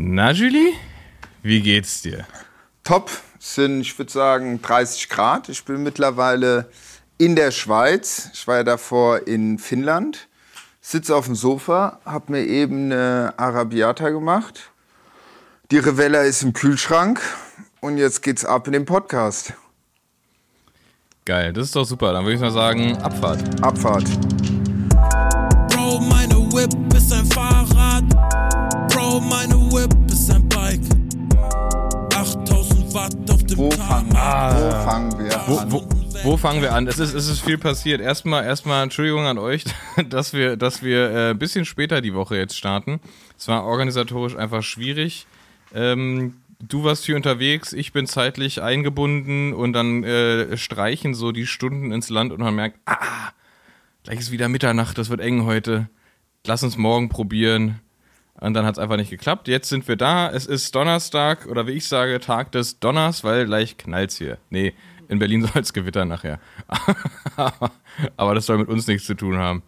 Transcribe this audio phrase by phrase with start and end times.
[0.00, 0.74] Na, Julie,
[1.42, 2.24] wie geht's dir?
[2.84, 3.10] Top,
[3.40, 5.48] sind, ich würde sagen, 30 Grad.
[5.48, 6.70] Ich bin mittlerweile
[7.18, 8.30] in der Schweiz.
[8.32, 10.28] Ich war ja davor in Finnland.
[10.80, 14.70] Sitze auf dem Sofa, habe mir eben eine Arabiata gemacht.
[15.72, 17.20] Die Revella ist im Kühlschrank
[17.80, 19.52] und jetzt geht's ab in den Podcast.
[21.24, 22.12] Geil, das ist doch super.
[22.12, 23.64] Dann würde ich mal sagen, Abfahrt.
[23.64, 24.06] Abfahrt.
[33.58, 34.54] Wo fangen, Ah.
[34.54, 35.72] wo fangen wir Wo, an?
[35.72, 35.88] wo,
[36.22, 36.86] wo fangen wir an?
[36.86, 38.00] Es ist, es ist viel passiert.
[38.00, 39.64] Erstmal, erstmal Entschuldigung an euch,
[40.08, 43.00] dass wir, dass wir äh, ein bisschen später die Woche jetzt starten.
[43.36, 45.26] Es war organisatorisch einfach schwierig.
[45.74, 51.46] Ähm, du warst viel unterwegs, ich bin zeitlich eingebunden und dann äh, streichen so die
[51.46, 52.96] Stunden ins Land und man merkt, ah,
[54.04, 55.88] gleich ist wieder Mitternacht, das wird eng heute.
[56.46, 57.80] Lass uns morgen probieren.
[58.40, 59.48] Und dann hat es einfach nicht geklappt.
[59.48, 60.30] Jetzt sind wir da.
[60.30, 64.38] Es ist Donnerstag oder wie ich sage, Tag des Donners, weil gleich knallt's hier.
[64.50, 64.74] Nee,
[65.08, 66.38] in Berlin soll es gewittern nachher.
[68.16, 69.62] Aber das soll mit uns nichts zu tun haben.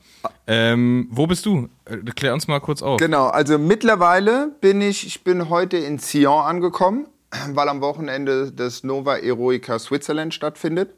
[0.47, 1.69] Ähm, wo bist du?
[1.87, 2.99] Äh, Klär uns mal kurz auf.
[2.99, 7.07] Genau, also mittlerweile bin ich, ich bin heute in Sion angekommen,
[7.53, 10.95] weil am Wochenende das Nova Eroica Switzerland stattfindet.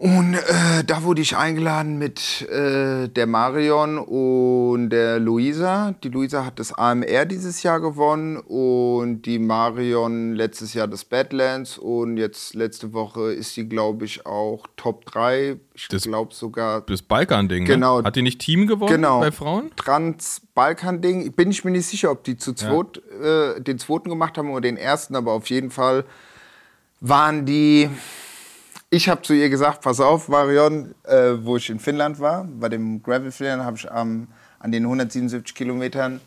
[0.00, 5.92] Und äh, da wurde ich eingeladen mit äh, der Marion und der Luisa.
[6.04, 11.78] Die Luisa hat das AMR dieses Jahr gewonnen und die Marion letztes Jahr das Badlands.
[11.78, 15.56] Und jetzt letzte Woche ist sie, glaube ich, auch Top 3.
[15.74, 17.98] Ich glaube sogar Das Balkan-Ding, Genau.
[17.98, 18.04] ne?
[18.06, 19.18] Hat die nicht Team gewonnen Genau.
[19.18, 19.72] bei Frauen?
[19.74, 21.32] Trans-Balkan-Ding.
[21.32, 24.60] Bin ich mir nicht sicher, ob die zu zweit, äh, den zweiten gemacht haben oder
[24.60, 26.04] den ersten, aber auf jeden Fall
[27.00, 27.90] waren die.
[28.90, 32.68] Ich habe zu ihr gesagt, pass auf, Marion, äh, wo ich in Finnland war, bei
[32.70, 34.28] dem Gravel Flair, habe ich am-
[34.60, 36.20] an den 177 Kilometern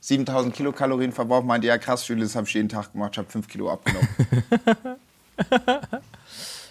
[0.00, 1.44] 7000 Kilokalorien verbraucht.
[1.44, 4.08] Meinte, ja krass, Julie, das habe ich jeden Tag gemacht, ich habe 5 Kilo abgenommen.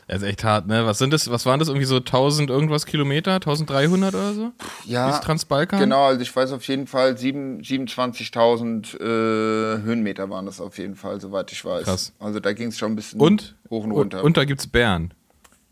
[0.08, 0.86] Das ist echt hart, ne?
[0.86, 1.32] Was sind das?
[1.32, 1.68] Was waren das?
[1.68, 3.34] Irgendwie so 1000 irgendwas Kilometer?
[3.36, 4.52] 1300 oder so?
[4.86, 5.80] ja, Ist Transbalkan?
[5.80, 10.96] Genau, also ich weiß auf jeden Fall, sieben- 27.000 äh, Höhenmeter waren das auf jeden
[10.96, 11.86] Fall, soweit ich weiß.
[11.86, 12.14] Krass.
[12.20, 13.56] Also da ging es schon ein bisschen Und?
[13.72, 14.20] hoch und runter.
[14.20, 15.12] Und, und da gibt's Bären.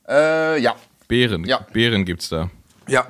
[0.08, 0.75] Äh, ja.
[1.08, 1.46] Bären.
[1.46, 1.66] Ja.
[1.72, 2.50] Bären gibt's da.
[2.88, 3.08] Ja.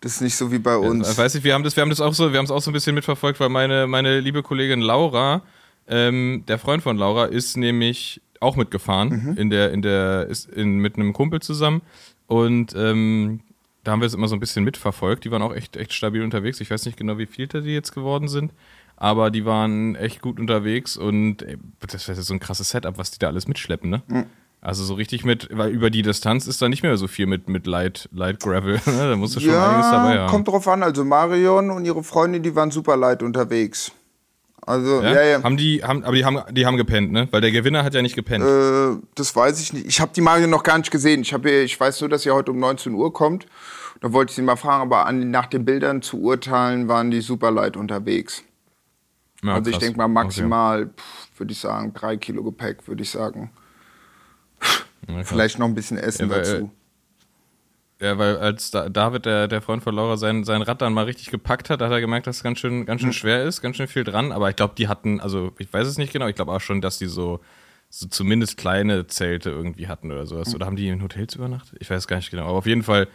[0.00, 1.10] Das ist nicht so wie bei uns.
[1.10, 2.60] Ich weiß nicht, wir haben das, wir haben das auch so, wir haben es auch
[2.60, 5.42] so ein bisschen mitverfolgt, weil meine, meine liebe Kollegin Laura,
[5.88, 10.78] ähm, der Freund von Laura, ist nämlich auch mitgefahren in der, in der, ist in,
[10.78, 11.80] mit einem Kumpel zusammen
[12.26, 13.40] und ähm,
[13.82, 15.24] da haben wir es immer so ein bisschen mitverfolgt.
[15.24, 16.60] Die waren auch echt, echt stabil unterwegs.
[16.60, 18.52] Ich weiß nicht genau, wie viel die jetzt geworden sind,
[18.96, 23.10] aber die waren echt gut unterwegs und ey, das ist so ein krasses Setup, was
[23.10, 24.02] die da alles mitschleppen, ne?
[24.64, 27.50] Also so richtig mit, weil über die Distanz ist da nicht mehr so viel mit,
[27.50, 28.80] mit Light, Light Gravel.
[28.86, 29.10] ne?
[29.10, 30.30] da musst du schon einiges dabei ja, haben.
[30.30, 30.82] kommt drauf an.
[30.82, 33.92] Also Marion und ihre Freundin, die waren super light unterwegs.
[34.62, 35.12] Also, Ja?
[35.12, 35.42] ja, ja.
[35.42, 37.28] Haben die, haben, aber die haben, die haben gepennt, ne?
[37.30, 38.42] Weil der Gewinner hat ja nicht gepennt.
[38.42, 39.84] Äh, das weiß ich nicht.
[39.84, 41.20] Ich habe die Marion noch gar nicht gesehen.
[41.20, 43.44] Ich, hab, ich weiß nur, dass sie heute um 19 Uhr kommt.
[44.00, 47.20] Da wollte ich sie mal fragen, aber an, nach den Bildern zu urteilen, waren die
[47.20, 48.42] super light unterwegs.
[49.42, 53.10] Ja, also ich denke mal maximal, pff, würde ich sagen, drei Kilo Gepäck, würde ich
[53.10, 53.50] sagen.
[55.08, 55.22] Ja.
[55.22, 56.70] Vielleicht noch ein bisschen Essen Ja, weil, dazu.
[58.00, 61.04] Ja, weil als da, David, der, der Freund von Laura, sein, sein Rad dann mal
[61.04, 63.76] richtig gepackt hat, hat er gemerkt, dass es ganz schön, ganz schön schwer ist, ganz
[63.76, 64.32] schön viel dran.
[64.32, 66.80] Aber ich glaube, die hatten, also ich weiß es nicht genau, ich glaube auch schon,
[66.80, 67.40] dass die so,
[67.88, 70.54] so zumindest kleine Zelte irgendwie hatten oder sowas.
[70.54, 71.78] Oder haben die in Hotels übernachtet?
[71.80, 72.44] Ich weiß gar nicht genau.
[72.44, 73.08] Aber auf jeden Fall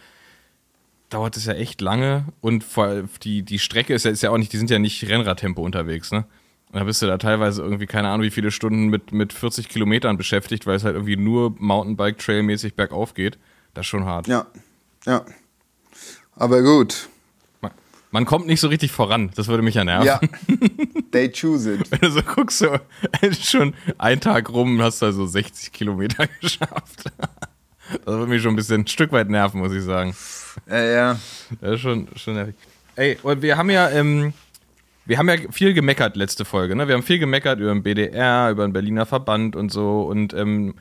[1.10, 4.30] dauert es ja echt lange und vor, allem die, die Strecke ist ja, ist ja
[4.30, 6.24] auch nicht, die sind ja nicht Rennradtempo unterwegs, ne?
[6.72, 10.16] Da bist du da teilweise irgendwie, keine Ahnung, wie viele Stunden mit, mit 40 Kilometern
[10.16, 13.38] beschäftigt, weil es halt irgendwie nur Mountainbike-Trail-mäßig bergauf geht.
[13.74, 14.28] Das ist schon hart.
[14.28, 14.46] Ja,
[15.04, 15.24] ja.
[16.36, 17.08] Aber gut.
[17.60, 17.72] Man,
[18.12, 19.30] man kommt nicht so richtig voran.
[19.34, 20.06] Das würde mich ja nerven.
[20.06, 20.20] Ja.
[21.10, 21.90] They choose it.
[21.90, 22.78] Wenn du so guckst, so,
[23.42, 27.04] schon ein Tag rum und hast da so 60 Kilometer geschafft.
[27.90, 30.14] Das würde mich schon ein bisschen ein Stück weit nerven, muss ich sagen.
[30.68, 31.20] Ja, ja.
[31.60, 32.54] Das ist schon, schon nervig.
[32.94, 34.32] Ey, und wir haben ja, ähm,
[35.10, 36.86] wir haben ja viel gemeckert letzte Folge, ne?
[36.86, 40.76] Wir haben viel gemeckert über den BDR, über den Berliner Verband und so und, ähm,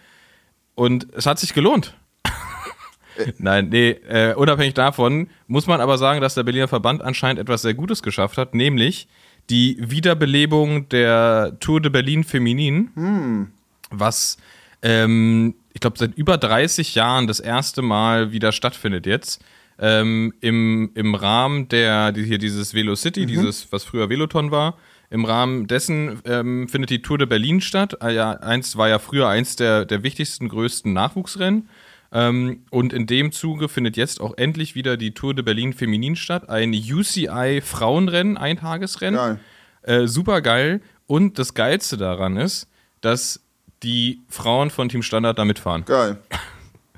[0.75, 1.97] und es hat sich gelohnt.
[3.39, 7.63] Nein, nee, äh, unabhängig davon muss man aber sagen, dass der Berliner Verband anscheinend etwas
[7.63, 9.07] sehr Gutes geschafft hat, nämlich
[9.49, 13.49] die Wiederbelebung der Tour de Berlin Feminin,
[13.89, 14.37] was
[14.83, 19.43] ähm, ich glaube seit über 30 Jahren das erste Mal wieder stattfindet jetzt.
[19.81, 24.77] Ähm, im, Im Rahmen der, die, hier dieses Velocity, dieses, was früher Veloton war,
[25.09, 28.01] im Rahmen dessen ähm, findet die Tour de Berlin statt.
[28.01, 31.69] Ah, ja, eins war ja früher eins der, der wichtigsten, größten Nachwuchsrennen.
[32.11, 36.15] Ähm, und in dem Zuge findet jetzt auch endlich wieder die Tour de Berlin Feminin
[36.15, 36.49] statt.
[36.49, 39.19] Ein UCI Frauenrennen, Eintagesrennen.
[39.19, 39.39] Geil.
[39.81, 40.81] Äh, super geil.
[41.07, 42.67] Und das Geilste daran ist,
[43.01, 43.41] dass
[43.81, 45.85] die Frauen von Team Standard da mitfahren.
[45.85, 46.17] Geil.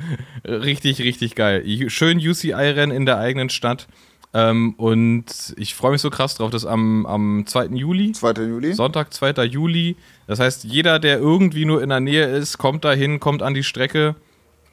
[0.47, 1.63] Richtig, richtig geil.
[1.89, 3.87] Schön UCI-Rennen in der eigenen Stadt.
[4.33, 5.25] Ähm, und
[5.57, 7.65] ich freue mich so krass drauf, dass am, am 2.
[7.67, 8.31] Juli, 2.
[8.43, 8.73] Juli.
[8.73, 9.43] Sonntag, 2.
[9.43, 13.53] Juli, das heißt, jeder, der irgendwie nur in der Nähe ist, kommt dahin, kommt an
[13.53, 14.15] die Strecke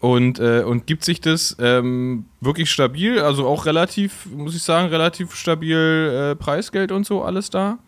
[0.01, 4.89] und, äh, und gibt sich das ähm, wirklich stabil, also auch relativ, muss ich sagen,
[4.89, 7.79] relativ stabil äh, Preisgeld und so, alles da.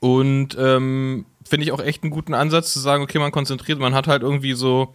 [0.00, 3.94] Und ähm, finde ich auch echt einen guten Ansatz zu sagen, okay, man konzentriert, man
[3.94, 4.94] hat halt irgendwie so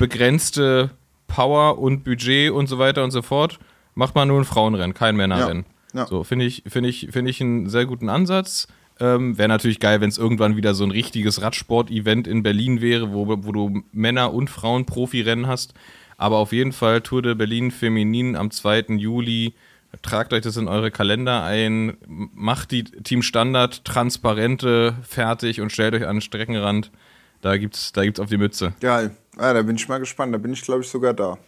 [0.00, 0.90] begrenzte
[1.28, 3.60] Power und Budget und so weiter und so fort
[3.94, 5.66] macht man nur ein Frauenrennen, kein Männerrennen.
[5.92, 6.06] Ja, ja.
[6.06, 8.66] So, finde ich, finde ich, finde ich einen sehr guten Ansatz.
[8.98, 13.12] Ähm, wäre natürlich geil, wenn es irgendwann wieder so ein richtiges Radsport-Event in Berlin wäre,
[13.12, 15.74] wo, wo du Männer- und Frauen-Profi-Rennen hast.
[16.16, 18.96] Aber auf jeden Fall Tour de Berlin Feminin am 2.
[18.96, 19.54] Juli.
[20.02, 25.94] Tragt euch das in eure Kalender ein, macht die Team Standard Transparente fertig und stellt
[25.94, 26.90] euch an den Streckenrand.
[27.40, 28.74] Da gibt's, da gibt's auf die Mütze.
[28.80, 29.10] Geil.
[29.38, 30.34] Ja, da bin ich mal gespannt.
[30.34, 31.38] Da bin ich, glaube ich, sogar da.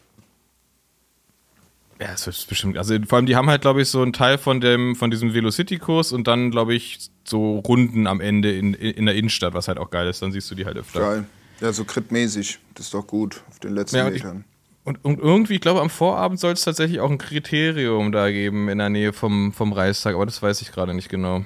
[2.00, 2.78] Ja, es ist bestimmt.
[2.78, 5.34] Also vor allem, die haben halt, glaube ich, so einen Teil von dem, von diesem
[5.34, 9.78] Velocity-Kurs und dann, glaube ich, so Runden am Ende in, in der Innenstadt, was halt
[9.78, 10.20] auch geil ist.
[10.22, 11.00] Dann siehst du die halt öfter.
[11.00, 11.24] Geil.
[11.60, 12.58] Ja, so kritmäßig.
[12.74, 14.44] Das ist doch gut auf den letzten ja, Metern.
[14.84, 18.68] Und, und, irgendwie, ich glaube, am Vorabend soll es tatsächlich auch ein Kriterium da geben
[18.68, 21.44] in der Nähe vom, vom Reichstag, aber das weiß ich gerade nicht genau.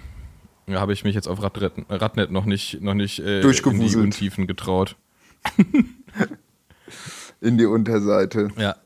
[0.67, 3.97] Da habe ich mich jetzt auf Radnet, Radnet noch nicht, noch nicht äh, in die
[3.97, 4.97] Untiefen getraut.
[7.41, 8.51] in die Unterseite.
[8.57, 8.77] Ja,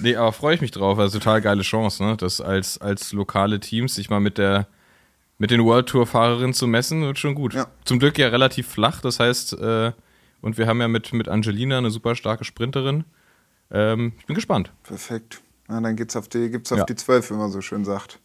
[0.00, 0.98] nee, aber freue ich mich drauf.
[0.98, 2.16] Also total geile Chance, ne?
[2.16, 4.66] Das als, als lokale Teams sich mal mit der
[5.38, 7.54] mit den World Tour Fahrerinnen zu messen, wird schon gut.
[7.54, 7.66] Ja.
[7.84, 9.92] Zum Glück ja relativ flach, das heißt, äh,
[10.40, 13.04] und wir haben ja mit, mit Angelina eine super starke Sprinterin.
[13.72, 14.72] Ähm, ich bin gespannt.
[14.84, 15.40] Perfekt.
[15.66, 16.84] Na, dann geht's auf die, gibt's auf ja.
[16.84, 18.20] die 12, wie man so schön sagt.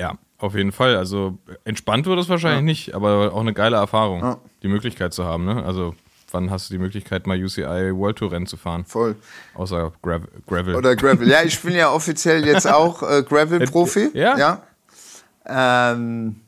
[0.00, 0.96] Ja, auf jeden Fall.
[0.96, 2.62] Also entspannt wird es wahrscheinlich ja.
[2.62, 4.38] nicht, aber auch eine geile Erfahrung, ja.
[4.62, 5.44] die Möglichkeit zu haben.
[5.44, 5.64] Ne?
[5.64, 5.94] Also
[6.30, 8.84] wann hast du die Möglichkeit, mal UCI World Tour Rennen zu fahren?
[8.84, 9.16] Voll.
[9.54, 10.74] Außer Grav Gravel.
[10.74, 11.28] Oder Gravel.
[11.28, 14.10] Ja, ich bin ja offiziell jetzt auch äh, Gravel-Profi.
[14.14, 14.36] Ja.
[14.38, 14.62] ja.
[15.46, 16.40] Ähm,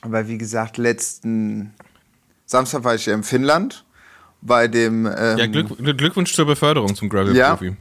[0.00, 1.74] aber wie gesagt, letzten
[2.46, 3.84] Samstag war ich ja in Finnland
[4.40, 5.06] bei dem.
[5.06, 7.76] Ähm, ja, Glück, Glückwunsch zur Beförderung zum Gravel-Profi.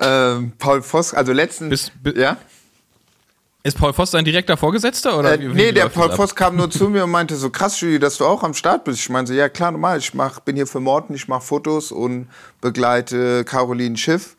[0.00, 0.34] Ja.
[0.36, 1.68] Ähm, Paul Voss, also letzten.
[1.68, 2.36] Bis, bis, ja?
[3.64, 5.18] Ist Paul Voss dein direkter Vorgesetzter?
[5.18, 7.50] Oder äh, wie, wie nee, der Paul Voss kam nur zu mir und meinte so,
[7.50, 9.00] krass, Julie, dass du auch am Start bist.
[9.00, 12.28] Ich meinte, ja klar, normal, ich mach, bin hier für Morten, ich mache Fotos und
[12.60, 14.36] begleite Caroline Schiff.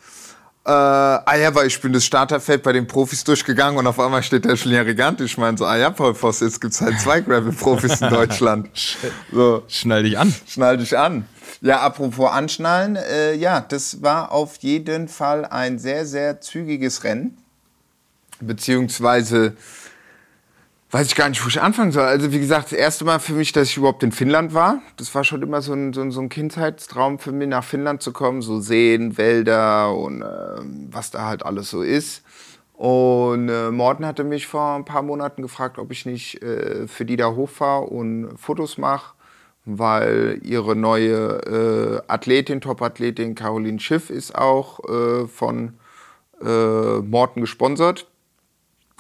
[0.66, 4.24] Äh, ah ja, weil ich bin das Starterfeld bei den Profis durchgegangen und auf einmal
[4.24, 5.20] steht der Julien Regant.
[5.20, 8.70] Ich meine so, ah ja, Paul Voss, jetzt gibt's halt zwei Gravel-Profis in Deutschland.
[9.32, 9.64] So.
[9.68, 10.34] Schnall dich an.
[10.48, 11.26] Schnall dich an.
[11.62, 17.38] Ja, apropos Anschnallen, äh, ja, das war auf jeden Fall ein sehr, sehr zügiges Rennen
[18.40, 19.56] beziehungsweise
[20.92, 22.04] weiß ich gar nicht, wo ich anfangen soll.
[22.04, 24.82] Also wie gesagt, das erste Mal für mich, dass ich überhaupt in Finnland war.
[24.98, 28.02] Das war schon immer so ein, so ein, so ein Kindheitstraum für mich, nach Finnland
[28.02, 28.42] zu kommen.
[28.42, 30.26] So Seen, Wälder und äh,
[30.92, 32.24] was da halt alles so ist.
[32.74, 37.06] Und äh, Morten hatte mich vor ein paar Monaten gefragt, ob ich nicht äh, für
[37.06, 39.16] die da hochfahre und Fotos mache,
[39.66, 45.74] weil ihre neue äh, Athletin, Top-Athletin Caroline Schiff ist auch äh, von
[46.42, 48.08] äh, Morten gesponsert.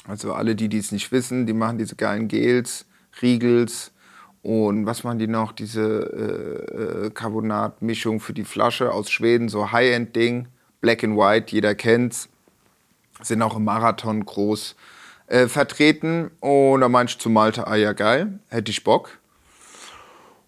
[0.09, 2.85] Also alle, die es nicht wissen, die machen diese geilen Gels,
[3.21, 3.91] Riegels
[4.41, 5.51] und was machen die noch?
[5.51, 10.47] Diese äh, äh, Carbonat-Mischung für die Flasche aus Schweden, so High-End-Ding,
[10.81, 12.29] Black and White, jeder kennt's.
[13.21, 14.75] Sind auch im Marathon groß
[15.27, 16.31] äh, vertreten.
[16.39, 19.18] Und da meinte ich zu Malte, ah ja geil, hätte ich Bock.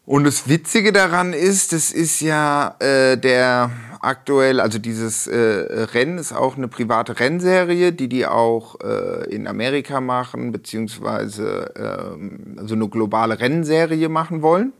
[0.05, 6.17] Und das Witzige daran ist, das ist ja äh, der aktuell, also dieses äh, Rennen
[6.17, 12.73] ist auch eine private Rennserie, die die auch äh, in Amerika machen, beziehungsweise ähm, also
[12.75, 14.73] eine globale Rennserie machen wollen.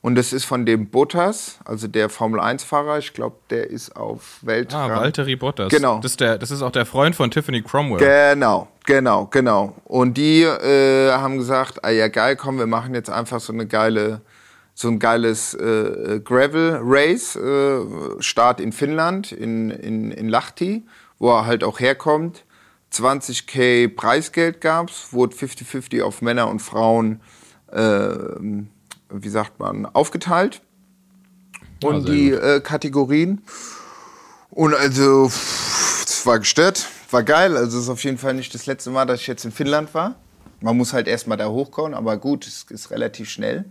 [0.00, 2.98] Und das ist von dem Bottas, also der Formel-1-Fahrer.
[2.98, 4.90] Ich glaube, der ist auf Weltrang.
[4.90, 5.70] Ah, Valtteri Bottas.
[5.70, 5.98] Genau.
[6.02, 8.00] Das ist, der, das ist auch der Freund von Tiffany Cromwell.
[8.00, 9.74] Genau, genau, genau.
[9.84, 13.66] Und die äh, haben gesagt, ah ja geil, komm, wir machen jetzt einfach so eine
[13.66, 14.20] geile
[14.74, 17.80] so ein geiles äh, Gravel Race, äh,
[18.18, 20.84] Start in Finnland, in, in, in Lahti,
[21.18, 22.44] wo er halt auch herkommt.
[22.92, 27.20] 20k Preisgeld gab's, wurde 50-50 auf Männer und Frauen,
[27.72, 28.08] äh,
[29.10, 30.60] wie sagt man, aufgeteilt.
[31.82, 33.42] Und die äh, Kategorien.
[34.50, 37.56] Und also, es war gestört, war geil.
[37.56, 39.92] Also, es ist auf jeden Fall nicht das letzte Mal, dass ich jetzt in Finnland
[39.92, 40.14] war.
[40.60, 43.66] Man muss halt erstmal da hochkommen, aber gut, es ist relativ schnell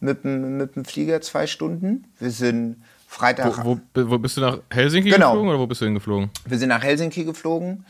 [0.00, 2.04] mit dem, mit dem Flieger zwei Stunden.
[2.18, 3.64] Wir sind Freitag.
[3.64, 5.32] Wo, wo, wo bist du nach Helsinki genau.
[5.32, 6.30] geflogen oder wo bist du hingeflogen?
[6.46, 7.84] Wir sind nach Helsinki geflogen.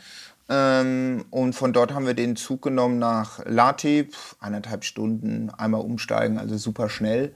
[0.49, 5.81] Ähm, und von dort haben wir den Zug genommen nach Lati, pf, eineinhalb Stunden, einmal
[5.81, 7.33] umsteigen, also super schnell.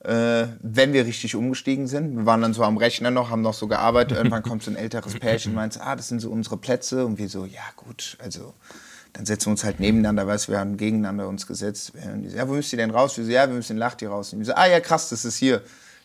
[0.00, 2.16] Äh, wenn wir richtig umgestiegen sind.
[2.16, 4.16] Wir waren dann so am Rechner noch, haben noch so gearbeitet.
[4.18, 7.04] Irgendwann kommt so ein älteres Pärchen und meint, ah, das sind so unsere Plätze.
[7.04, 8.54] Und wir so, ja gut, also
[9.18, 11.92] dann setzen wir uns halt nebeneinander, weißt wir haben gegeneinander uns gesetzt.
[12.14, 13.18] Und die so, ja, wo müsst ihr denn raus?
[13.18, 14.32] Wir so, ja, wir müssen in Lachti raus.
[14.32, 15.60] Und die so, ah ja, krass, das ist hier.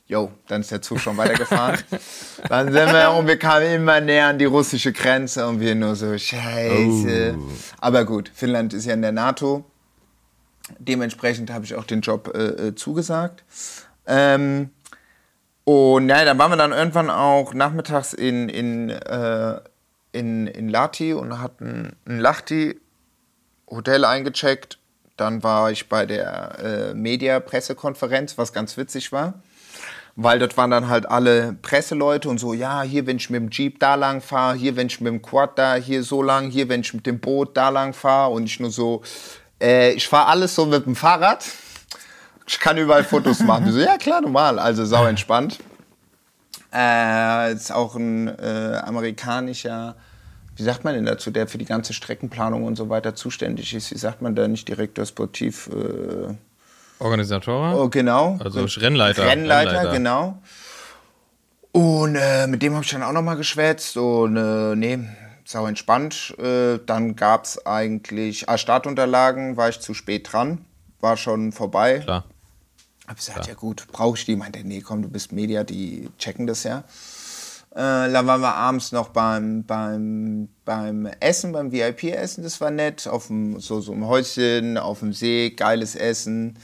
[0.08, 1.78] Jo, dann ist der Zug schon weitergefahren.
[2.50, 5.96] dann sind wir und wir kamen immer näher an die russische Grenze und wir nur
[5.96, 7.38] so, scheiße.
[7.80, 9.64] Aber gut, Finnland ist ja in der NATO.
[10.80, 13.44] Dementsprechend habe ich auch den Job äh, äh, zugesagt.
[14.08, 14.72] Ähm,
[15.66, 19.60] und ja, dann waren wir dann irgendwann auch nachmittags in, in, äh,
[20.14, 22.80] in, in Lati und hatten ein Lachti
[23.70, 24.78] Hotel eingecheckt.
[25.18, 29.36] Dann war ich bei der äh, Media-Pressekonferenz, was ganz witzig war.
[30.16, 33.50] Weil dort waren dann halt alle Presseleute und so, ja, hier, wenn ich mit dem
[33.50, 36.70] Jeep da lang fahre, hier, wenn ich mit dem Quad da hier so lang, hier,
[36.70, 39.02] wenn ich mit dem Boot da lang fahre und ich nur so,
[39.60, 41.46] äh, ich fahre alles so mit dem Fahrrad.
[42.46, 43.72] Ich kann überall Fotos machen.
[43.72, 44.60] So, ja, klar, normal.
[44.60, 45.58] Also sau entspannt.
[46.72, 49.96] Äh, ist auch ein äh, amerikanischer,
[50.56, 53.92] wie sagt man denn dazu, der für die ganze Streckenplanung und so weiter zuständig ist.
[53.92, 55.70] Wie sagt man da nicht Direktor Sportiv?
[55.74, 56.34] Äh,
[57.00, 57.82] Organisator?
[57.82, 58.40] oh, genau.
[58.44, 59.26] Also Rennleiter.
[59.26, 59.92] Rennleiter, Rennleiter.
[59.92, 60.38] genau.
[61.72, 65.00] Und äh, mit dem habe ich dann auch noch mal geschwätzt und äh, nee,
[65.44, 66.36] sau entspannt.
[66.38, 70.66] Äh, dann gab es eigentlich, ah, Startunterlagen war ich zu spät dran,
[71.00, 72.00] war schon vorbei.
[72.00, 72.26] Klar.
[73.08, 74.36] Hab gesagt, ja gut, brauche ich die?
[74.36, 76.84] Meinte, er, nee, komm, du bist Media, die checken das ja.
[77.76, 83.08] Äh, dann waren wir abends noch beim, beim, beim Essen, beim VIP-Essen, das war nett.
[83.08, 86.60] Auf dem, so, so einem Häuschen, auf dem See, geiles Essen.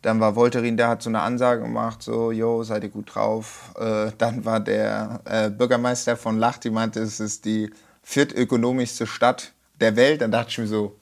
[0.00, 3.74] Dann war Volterin, der hat so eine Ansage gemacht, so, jo, seid ihr gut drauf.
[3.78, 7.70] Äh, dann war der äh, Bürgermeister von Lach, die meinte, es ist die
[8.02, 10.22] viertökonomischste Stadt der Welt.
[10.22, 10.96] Dann dachte ich mir so,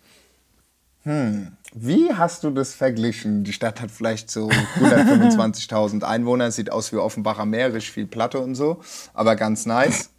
[1.04, 3.44] hm, wie hast du das verglichen?
[3.44, 8.40] Die Stadt hat vielleicht so 125.000 Einwohner, sieht aus wie Offenbacher Meer, richtig viel Platte
[8.40, 8.80] und so,
[9.12, 10.10] aber ganz nice.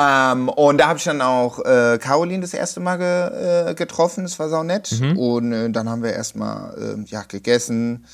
[0.00, 4.22] Ähm, und da habe ich dann auch äh, Caroline das erste Mal ge, äh, getroffen,
[4.22, 4.92] das war sau nett.
[5.16, 8.06] Und äh, dann haben wir erstmal äh, ja, gegessen,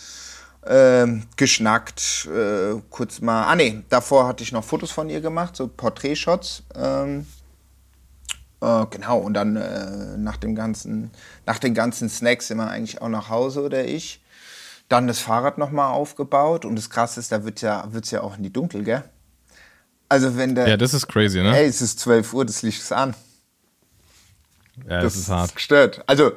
[0.66, 3.44] ähm, geschnackt, äh, kurz mal.
[3.44, 6.62] Ah, nee, davor hatte ich noch Fotos von ihr gemacht, so Porträtshots.
[6.74, 7.26] Ähm,
[8.64, 11.10] äh, genau, und dann äh, nach, dem ganzen,
[11.46, 14.22] nach den ganzen Snacks sind wir eigentlich auch nach Hause oder ich.
[14.88, 18.36] Dann das Fahrrad nochmal aufgebaut und das Krasse ist, da wird ja, wird's ja auch
[18.36, 19.02] in die Dunkel, gell?
[20.08, 21.52] Also wenn der, Ja, das ist crazy, ne?
[21.52, 23.14] hey, es ist 12 Uhr, das Licht ist an.
[24.88, 25.54] ja, das, ist hart.
[25.54, 26.04] gestört.
[26.06, 26.32] Also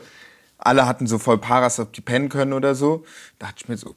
[0.58, 3.06] alle hatten so voll Paras, ob die pennen können oder so.
[3.38, 3.96] Da dachte ich mir so,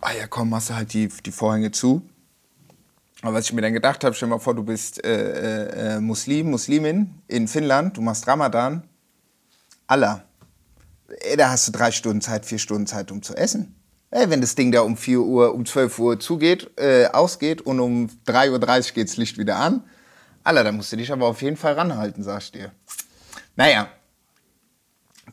[0.00, 2.02] ah ja komm, machst du halt die, die Vorhänge zu.
[3.22, 6.00] Aber was ich mir dann gedacht habe, stell dir mal vor, du bist äh, äh,
[6.00, 8.84] Muslim, Muslimin in Finnland, du machst Ramadan.
[9.86, 10.22] Allah.
[11.20, 13.74] Ey, da hast du drei Stunden Zeit, vier Stunden Zeit, um zu essen.
[14.10, 17.80] Ey, wenn das Ding da um 4 Uhr, um 12 Uhr zugeht, äh, ausgeht und
[17.80, 19.82] um 3.30 Uhr geht das Licht wieder an.
[20.44, 22.70] Allah, da musst du dich aber auf jeden Fall ranhalten, sag ich dir.
[23.56, 23.88] Naja,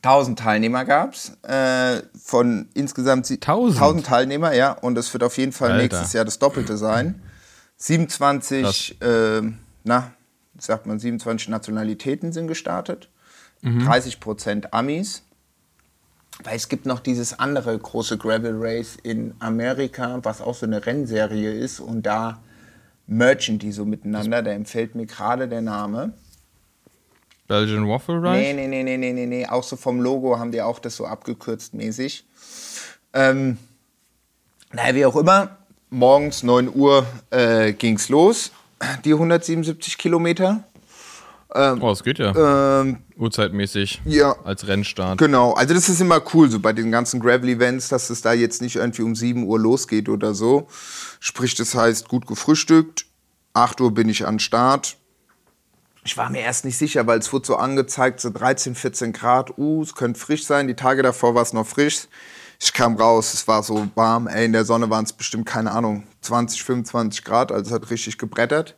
[0.01, 3.77] 1000 Teilnehmer gab's Äh, von insgesamt sie- 1000?
[3.79, 4.71] 1000 Teilnehmer, ja.
[4.73, 5.83] Und es wird auf jeden Fall Alter.
[5.83, 7.21] nächstes Jahr das Doppelte sein.
[7.77, 10.13] 27, ähm, na,
[10.57, 13.09] sagt man, 27 Nationalitäten sind gestartet.
[13.63, 15.23] 30 Prozent Amis.
[16.43, 20.85] Weil es gibt noch dieses andere große Gravel Race in Amerika, was auch so eine
[20.85, 21.79] Rennserie ist.
[21.79, 22.41] Und da
[23.07, 24.43] merchen die so miteinander.
[24.43, 26.13] Da empfällt mir gerade der Name.
[27.47, 28.31] Belgian Waffle Ride?
[28.31, 29.45] Nee, nee, nee, nee, nee, nee, nee.
[29.47, 32.25] Auch so vom Logo haben die auch das so abgekürzt mäßig.
[33.13, 33.57] Ähm,
[34.73, 35.57] naja, wie auch immer,
[35.89, 38.51] morgens 9 Uhr äh, ging's los,
[39.03, 40.63] die 177 Kilometer.
[41.55, 42.81] Oh, es geht ja.
[42.81, 44.01] Ähm, Uhrzeitmäßig.
[44.03, 44.35] ja.
[44.43, 45.17] Als Rennstart.
[45.17, 48.61] Genau, also das ist immer cool, so bei den ganzen Gravel-Events, dass es da jetzt
[48.61, 50.67] nicht irgendwie um 7 Uhr losgeht oder so.
[51.21, 53.05] Sprich, das heißt, gut gefrühstückt,
[53.53, 54.97] 8 Uhr bin ich an Start.
[56.03, 59.57] Ich war mir erst nicht sicher, weil es wurde so angezeigt, so 13, 14 Grad,
[59.57, 60.67] uh, es könnte frisch sein.
[60.67, 62.07] Die Tage davor war es noch frisch.
[62.59, 65.71] Ich kam raus, es war so warm, ey, in der Sonne waren es bestimmt, keine
[65.71, 68.75] Ahnung, 20, 25 Grad, also es hat richtig gebrettert.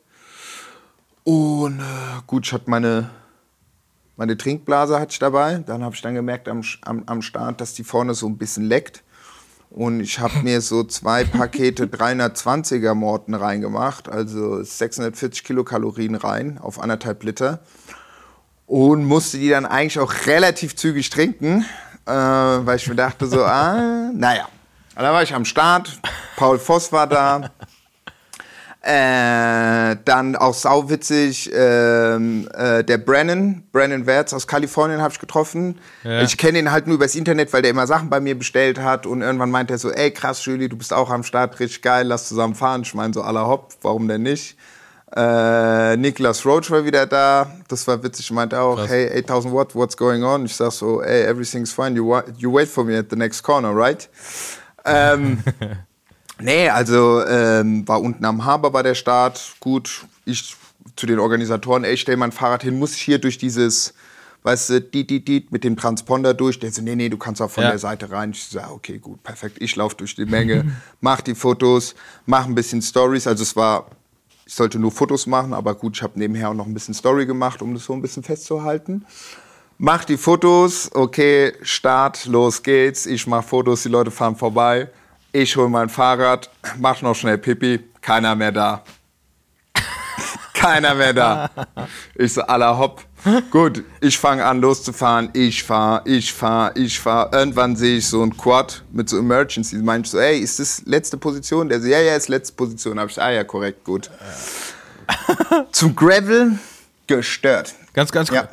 [1.24, 3.10] Und äh, gut, ich hatte meine,
[4.16, 5.58] meine Trinkblase hatte ich dabei.
[5.58, 8.64] Dann habe ich dann gemerkt am, am, am Start, dass die vorne so ein bisschen
[8.64, 9.04] leckt.
[9.70, 16.80] Und ich habe mir so zwei Pakete 320er Morten reingemacht, also 640 Kilokalorien rein auf
[16.80, 17.60] anderthalb Liter.
[18.66, 21.66] Und musste die dann eigentlich auch relativ zügig trinken,
[22.08, 24.48] äh, weil ich mir dachte so, ah, naja.
[24.96, 26.00] Und dann war ich am Start,
[26.38, 27.52] Paul Voss war da,
[28.90, 35.78] Äh, dann auch sauwitzig, ähm, äh, der Brennan, Brennan Wertz aus Kalifornien habe ich getroffen.
[36.06, 36.22] Ja.
[36.22, 39.06] Ich kenne ihn halt nur übers Internet, weil der immer Sachen bei mir bestellt hat
[39.06, 42.08] und irgendwann meinte er so, ey krass, Julie, du bist auch am Start, richtig geil,
[42.08, 42.84] lass zusammen fahren.
[42.84, 44.56] Ich meine so aller hopp, warum denn nicht?
[45.16, 48.90] Äh, Niklas Roach war wieder da, das war witzig, meinte auch, Krass.
[48.90, 50.46] hey 8000 Watt, what's going on?
[50.46, 53.42] Ich sag so, ey, everything's fine, you, wa- you wait for me at the next
[53.42, 54.10] corner, right?
[54.86, 55.44] Ähm,
[56.40, 59.56] Nee, also ähm, war unten am Haber bei der Start.
[59.60, 60.56] Gut, ich
[60.96, 63.96] zu den Organisatoren, ey, ich stell mein Fahrrad hin, muss ich hier durch dieses,
[64.44, 66.60] weißt du, die, die, die, mit dem Transponder durch.
[66.60, 67.70] Der so, nee, nee, du kannst auch von Ja.
[67.72, 68.32] der Seite rein.
[68.32, 69.58] Ich so, ja, okay, gut, perfekt.
[69.62, 70.66] Ich laufe durch die Menge,
[71.02, 71.96] mach die Fotos,
[72.28, 73.26] mach ein bisschen Stories.
[73.26, 73.88] Also es war,
[74.48, 77.26] ich sollte nur Fotos machen, aber gut, ich habe nebenher auch noch ein bisschen Story
[77.26, 79.06] gemacht, um das so ein bisschen festzuhalten.
[79.78, 83.06] Mach die Fotos, okay, Start, los geht's.
[83.06, 84.90] Ich mach Fotos, die Leute fahren vorbei.
[85.34, 88.84] Ich hol mein Fahrrad, mach noch schnell Pipi, keiner mehr da.
[90.54, 91.50] keiner mehr da.
[92.16, 93.04] Ich so, aller hopp.
[93.52, 97.34] Gut, ich fange an loszufahren, ich fahr, ich fahr, ich fahr.
[97.34, 99.78] Irgendwann sehe ich so ein Quad mit so Emergency.
[99.78, 101.70] Meinte ich so, ey, ist das letzte Position?
[101.70, 103.00] Der so, ja, ja, ist letzte Position.
[103.00, 104.10] Hab ich, ah ja, korrekt, gut.
[105.72, 106.60] Zum Gravel
[107.08, 107.74] gestört.
[107.94, 108.48] Ganz, ganz, Ja.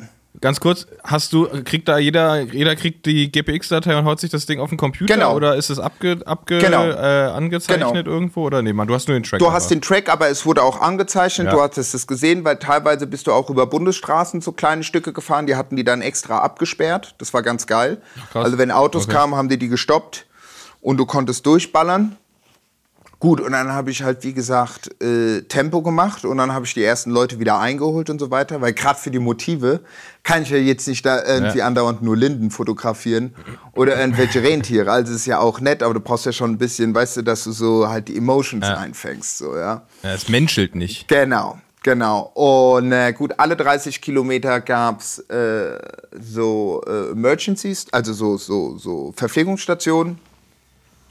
[0.45, 4.45] Ganz kurz, hast du, kriegt da jeder, jeder kriegt die GPX-Datei und haut sich das
[4.45, 5.33] Ding auf den Computer Genau.
[5.35, 6.85] oder ist es abge, abge Genau.
[6.85, 6.91] äh,
[7.31, 8.09] angezeichnet Genau.
[8.09, 9.39] irgendwo oder nee, man, du hast nur den Track.
[9.39, 9.55] Du aber.
[9.55, 11.47] hast den Track, aber es wurde auch angezeichnet.
[11.47, 11.53] Ja.
[11.53, 15.47] Du hattest es gesehen, weil teilweise bist du auch über Bundesstraßen so kleine Stücke gefahren.
[15.47, 17.15] Die hatten die dann extra abgesperrt.
[17.17, 17.97] Das war ganz geil.
[18.31, 18.45] krass.
[18.45, 19.13] Also wenn Autos Okay.
[19.13, 20.27] kamen, haben die die gestoppt
[20.81, 22.17] und du konntest durchballern.
[23.25, 26.75] Gut, und dann habe ich halt, wie gesagt, äh, Tempo gemacht und dann habe ich
[26.75, 29.79] die ersten Leute wieder eingeholt und so weiter, weil gerade für die Motive
[30.21, 31.65] kann ich ja jetzt nicht da irgendwie Ja.
[31.65, 33.33] andauernd nur Linden fotografieren
[33.73, 34.91] oder irgendwelche Rentiere.
[34.91, 37.45] Also ist ja auch nett, aber du brauchst ja schon ein bisschen, weißt du, dass
[37.45, 38.75] du so halt die Emotions Ja.
[38.77, 39.81] einfängst, so, ja.
[40.03, 41.07] Ja, es menschelt nicht.
[41.07, 42.31] Genau, genau.
[42.35, 45.79] Und äh, gut, alle 30 Kilometer gab es äh,
[46.21, 50.19] so äh, Emergencies, also so, so, so Verpflegungsstationen.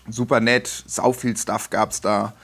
[0.09, 2.35] Super nett, sau viel Stuff gab's da.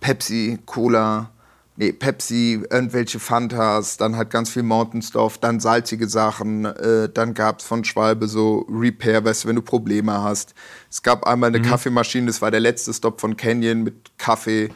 [0.00, 1.30] Pepsi, Cola,
[1.76, 7.34] nee, Pepsi, irgendwelche Fantas, dann halt ganz viel Mountain Stuff, dann salzige Sachen, äh, dann
[7.34, 10.54] gab's von Schwalbe so Repair, weißt du, wenn du Probleme hast.
[10.90, 14.70] Es gab einmal eine Kaffeemaschine, das war der letzte Stop von Canyon mit Kaffee.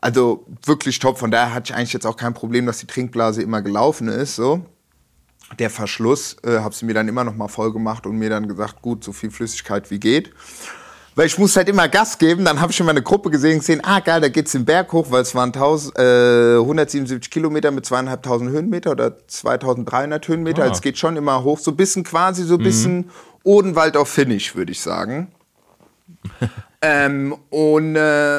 [0.00, 3.42] Also wirklich top, von daher hatte ich eigentlich jetzt auch kein Problem, dass die Trinkblase
[3.42, 4.64] immer gelaufen ist, so
[5.58, 8.48] der Verschluss, äh, habe sie mir dann immer noch mal voll gemacht und mir dann
[8.48, 10.32] gesagt, gut, so viel Flüssigkeit wie geht.
[11.18, 13.58] Weil ich muss halt immer Gas geben, dann habe ich schon mal eine Gruppe gesehen,
[13.58, 17.72] gesehen, ah geil, da geht's den Berg hoch, weil es waren 1000, äh, 177 Kilometer
[17.72, 20.62] mit zweieinhalbtausend Höhenmeter oder 2300 Höhenmeter.
[20.62, 20.70] Ah.
[20.70, 23.10] Es geht schon immer hoch, so ein bisschen quasi, so ein bisschen
[23.42, 25.32] Odenwald auf Finnisch, würde ich sagen.
[26.80, 28.38] Ähm, und äh,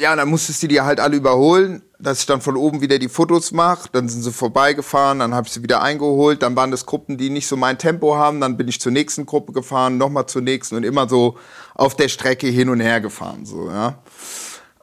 [0.00, 3.08] ja, dann musstest du die halt alle überholen, dass ich dann von oben wieder die
[3.08, 3.88] Fotos mache.
[3.92, 6.42] Dann sind sie vorbeigefahren, dann habe ich sie wieder eingeholt.
[6.42, 8.40] Dann waren das Gruppen, die nicht so mein Tempo haben.
[8.40, 11.36] Dann bin ich zur nächsten Gruppe gefahren, nochmal zur nächsten und immer so
[11.74, 13.46] auf der Strecke hin und her gefahren.
[13.46, 13.98] So, ja.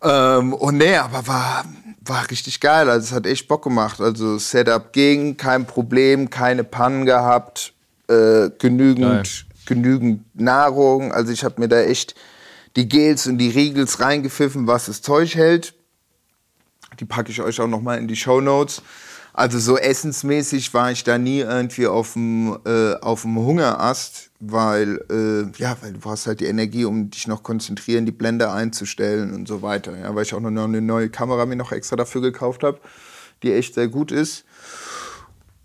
[0.02, 1.66] Ähm, und nee, aber war,
[2.02, 2.90] war richtig geil.
[2.90, 4.02] Also es hat echt Bock gemacht.
[4.02, 7.74] Also Setup ging, kein Problem, keine Pannen gehabt,
[8.10, 9.24] äh, genügend, Geil.
[9.66, 11.14] genügend Nahrung.
[11.14, 12.16] Also ich habe mir da echt
[12.76, 15.76] die Gels und die Riegels reingepfiffen, was das Zeug hält.
[17.00, 18.82] Die packe ich euch auch noch mal in die Show Notes.
[19.36, 25.04] Also so essensmäßig war ich da nie irgendwie auf dem äh, auf dem Hungerast, weil
[25.10, 29.34] äh, ja, weil du brauchst halt die Energie, um dich noch konzentrieren, die Blende einzustellen
[29.34, 29.98] und so weiter.
[29.98, 32.80] Ja, weil ich auch noch eine neue Kamera mir noch extra dafür gekauft habe,
[33.42, 34.46] die echt sehr gut ist.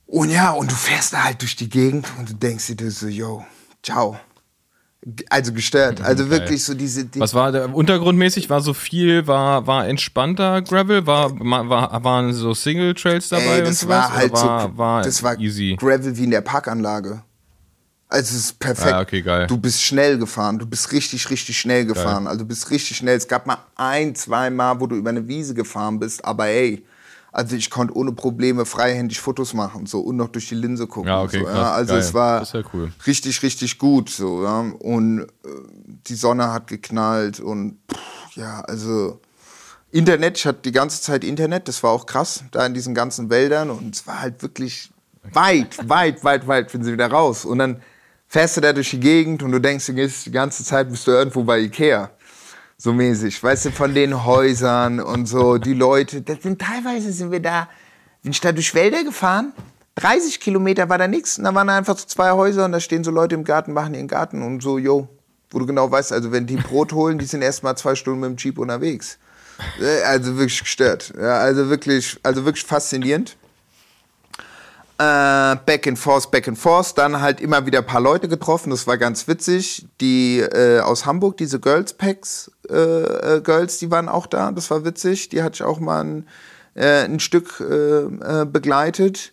[0.07, 3.09] Und ja, und du fährst da halt durch die Gegend und du denkst dir so,
[3.09, 3.45] yo,
[3.83, 4.19] ciao.
[5.31, 6.01] Also gestört.
[6.01, 6.41] Also Geil.
[6.41, 7.05] wirklich so diese.
[7.05, 8.51] Die, Was war der untergrundmäßig?
[8.51, 11.07] War so viel, war, war entspannter Gravel?
[11.07, 13.45] War, war, waren so Single Trails dabei?
[13.45, 13.97] Ey, und das sowas?
[13.97, 15.77] war halt war, so, war das war easy.
[15.79, 17.23] Gravel wie in der Parkanlage.
[18.09, 18.93] Also es ist perfekt.
[18.93, 19.47] Ah, okay, geil.
[19.47, 22.27] Du bist schnell gefahren, du bist richtig, richtig schnell gefahren.
[22.27, 23.17] Also du bist richtig schnell.
[23.17, 26.83] Es gab mal ein, zwei Mal, wo du über eine Wiese gefahren bist, aber ey,
[27.39, 31.07] also ich konnte ohne Probleme freihändig Fotos machen so und noch durch die Linse gucken.
[31.09, 32.01] Ja, okay, so, krass, Also geil.
[32.01, 32.93] es war ja cool.
[33.07, 34.43] richtig, richtig gut so.
[34.43, 34.61] Ja.
[34.81, 35.27] Und äh,
[36.09, 39.21] die Sonne hat geknallt und pff, ja, also
[39.93, 43.31] Internet, ich hatte die ganze Zeit Internet, das war auch krass, da in diesen ganzen
[43.31, 44.91] Wäldern und es war halt wirklich
[45.33, 47.45] weit, weit, weit, weit, wenn sie wieder raus.
[47.45, 47.81] Und dann
[48.27, 51.07] fährst du da durch die Gegend und du denkst, du gehst die ganze Zeit bist
[51.07, 52.11] du irgendwo bei Ikea.
[52.81, 57.33] So mäßig, weißt du, von den Häusern und so, die Leute, das sind teilweise sind
[57.33, 57.69] wir da,
[58.23, 59.53] bin ich da durch Wälder gefahren,
[59.97, 63.03] 30 Kilometer war da nichts und da waren einfach so zwei Häuser und da stehen
[63.03, 65.09] so Leute im Garten, machen ihren Garten und so, yo,
[65.51, 68.21] wo du genau weißt, also wenn die Brot holen, die sind erst mal zwei Stunden
[68.21, 69.19] mit dem Jeep unterwegs.
[69.81, 71.13] Äh, Also wirklich gestört.
[71.17, 73.37] Ja, also wirklich, also wirklich faszinierend.
[74.99, 76.97] Äh, back and forth, back and forth.
[76.97, 78.71] Dann halt immer wieder ein paar Leute getroffen.
[78.71, 79.87] Das war ganz witzig.
[80.01, 84.53] Die äh, aus Hamburg, diese Girls Packs äh, äh, Girls, die waren auch da.
[84.53, 85.29] Das war witzig.
[85.29, 86.29] Die hatte ich auch mal ein,
[86.75, 87.65] äh, ein Stück äh,
[88.43, 89.33] äh, begleitet.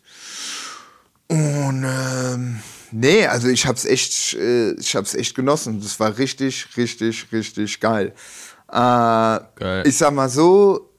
[1.27, 2.59] Und ähm,
[2.91, 5.81] nee, also ich hab's echt, äh, ich hab's echt genossen.
[5.81, 8.13] Das war richtig, richtig, richtig geil.
[8.67, 9.83] Geil.
[9.85, 10.91] Ich sag mal so,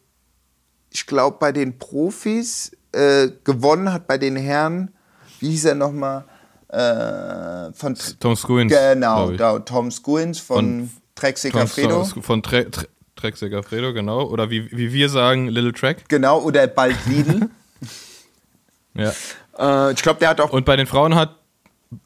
[0.91, 4.93] ich glaube bei den Profis äh, gewonnen hat bei den Herren,
[5.41, 6.25] wie hieß er nochmal?
[6.69, 8.73] Äh, von Tom Skuins.
[8.73, 12.05] genau, Tom Skuins von, Von Trek Tom- Segafredo.
[12.05, 14.25] Von Tre Tre Trek Segafredo, genau.
[14.25, 16.09] Oder wie, wie wir sagen, Little Track.
[16.09, 17.49] Genau, oder bald Lidl.
[18.95, 19.13] Ja.
[19.59, 21.36] äh, ich glaube, der hat auch Und bei den Frauen hat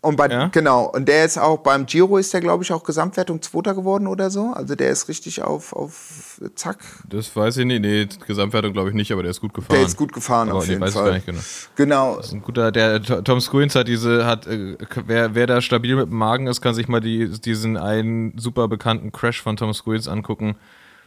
[0.03, 0.49] Und bei, Ja?
[0.49, 4.07] genau, und der ist auch beim Giro ist der, glaube ich, auch Gesamtwertung Zweiter geworden
[4.07, 4.53] oder so.
[4.53, 6.79] Also der ist richtig auf, auf Zack.
[7.09, 7.81] Das weiß ich nicht.
[7.81, 9.77] Nee, Gesamtwertung glaube ich nicht, aber der ist gut gefahren.
[9.79, 11.05] Der ist gut gefahren aber auf jeden weiß ich Fall.
[11.07, 11.40] gar nicht genau.
[11.77, 12.21] Genau.
[12.31, 16.16] Ein guter, der Tom Squins hat diese, hat, äh, wer, wer da stabil mit dem
[16.19, 20.57] Magen ist, kann sich mal die, diesen einen super bekannten Crash von Tom Squins angucken,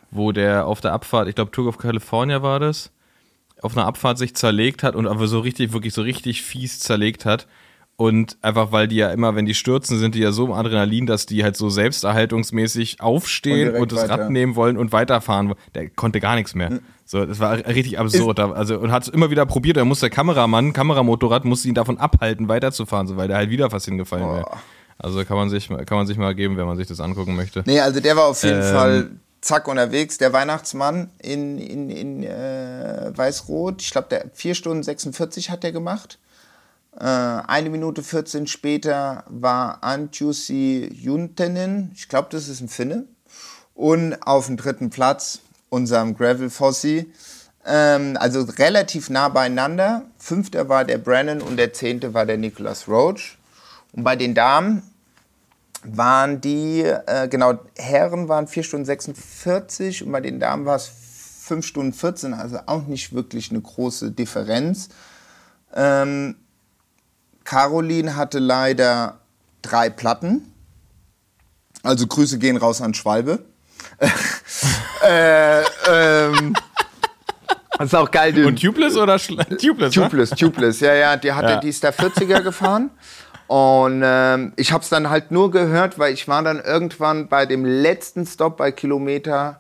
[0.09, 2.89] wo der auf der Abfahrt, ich glaube Tour of California war das,
[3.61, 7.25] auf einer Abfahrt sich zerlegt hat und aber so richtig, wirklich so richtig fies zerlegt
[7.25, 7.47] hat.
[7.95, 11.05] Und einfach, weil die ja immer, wenn die stürzen, sind die ja so im Adrenalin,
[11.05, 14.23] dass die halt so selbsterhaltungsmäßig Und aufstehen direkt und, das weiter.
[14.23, 15.53] Rad nehmen wollen und weiterfahren.
[15.75, 16.79] Der konnte gar nichts mehr.
[17.05, 18.39] So, das war richtig absurd.
[18.39, 19.77] Da- also, und hat es immer wieder probiert.
[19.77, 23.69] Da muss der Kameramann, Kameramotorrad, musste ihn davon abhalten, weiterzufahren, so, weil der halt wieder
[23.69, 24.45] fast hingefallen wäre.
[24.97, 27.63] Also kann man, sich, kann man sich mal geben, wenn man sich das angucken möchte.
[27.65, 28.73] Nee, also der war auf jeden Ähm.
[28.73, 29.09] Fall
[29.41, 30.17] zack unterwegs.
[30.17, 33.81] Der Weihnachtsmann in, in, in äh, Weiß-Rot.
[33.81, 36.19] Ich glaube, der 4 Stunden 46 hat der gemacht.
[36.99, 41.91] Äh, eine Minute 14 später war Antjusi Juntenen.
[41.95, 43.05] Ich glaube, das ist ein Finne.
[43.73, 47.11] Und auf dem dritten Platz unserem Gravel Fossi.
[47.65, 50.03] Ähm, also relativ nah beieinander.
[50.17, 53.37] Fünfter war der Brennan und der zehnte war der Nicholas Roach.
[53.93, 54.83] Und bei den Damen
[55.83, 60.89] waren die, äh, genau, Herren waren 4 Stunden 46 und bei den Damen war es
[61.41, 64.89] 5 Stunden 14, also auch nicht wirklich eine große Differenz.
[65.75, 66.35] Ähm,
[67.43, 69.19] Caroline hatte leider
[69.61, 70.51] drei Platten.
[71.83, 73.39] Also Grüße gehen raus an Schwalbe.
[75.05, 76.53] äh, ähm,
[77.77, 78.47] das ist auch geil, du.
[78.47, 79.95] Und Tubeless oder Schla Tubeless?
[79.95, 80.03] ne?
[80.03, 81.59] Tubeless, Tubeless, ja, ja, die hatte, Ja.
[81.59, 82.91] die ist der 40er gefahren.
[83.47, 87.45] Und ähm, ich habe es dann halt nur gehört, weil ich war dann irgendwann bei
[87.45, 89.59] dem letzten Stop bei Kilometer,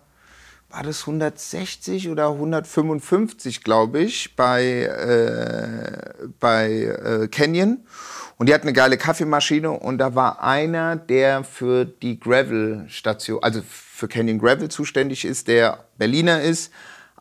[0.73, 7.85] war das 160 oder 155, glaube ich, bei, äh, bei äh, Canyon.
[8.37, 13.61] Und die hat eine geile Kaffeemaschine und da war einer, der für die Gravel-Station, also
[13.63, 16.73] für Canyon Gravel zuständig ist, der Berliner ist,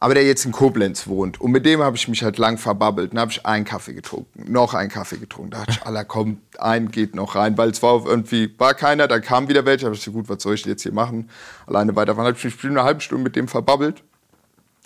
[0.02, 1.40] aber der jetzt in Koblenz wohnt.
[1.40, 3.12] Und mit dem habe ich mich halt lang verbabbelt.
[3.12, 5.52] Dann habe ich einen Kaffee getrunken, noch einen Kaffee getrunken.
[5.52, 9.06] Da dachte ich, Allah, komm, ein geht noch rein, weil es war irgendwie, war keiner,
[9.06, 9.86] dann kam wieder welche.
[9.86, 11.30] Da ich gesagt, gut, was soll ich jetzt hier machen?
[11.68, 12.26] Alleine weiterfahren.
[12.26, 14.02] habe ich mich eine halbe Stunde mit dem verbabbelt.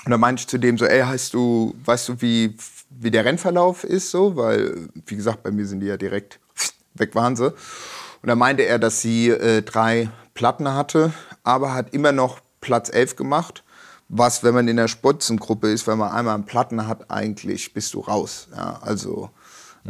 [0.04, 2.54] Und dann meinte ich zu dem so, ey, heißt du, weißt du, wie,
[2.90, 4.36] wie der Rennverlauf ist so?
[4.36, 6.40] Weil, wie gesagt, bei mir sind die ja direkt
[6.92, 7.46] weg waren sie.
[7.46, 12.90] Und dann meinte er, dass sie äh, drei Platten hatte, aber hat immer noch Platz
[12.92, 13.62] 11 gemacht.
[14.08, 17.92] Was, wenn man in der Spotzengruppe ist, wenn man einmal einen Platten hat, eigentlich bist
[17.94, 18.48] du raus.
[18.54, 19.30] Ja, also,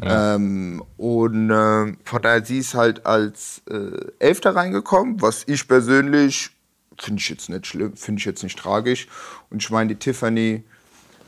[0.03, 6.51] ähm, und äh, von daher, sie ist halt als äh, Elfter reingekommen, was ich persönlich
[6.99, 9.09] finde ich jetzt nicht schlimm, finde ich jetzt nicht tragisch.
[9.51, 10.65] Und ich meine, die Tiffany,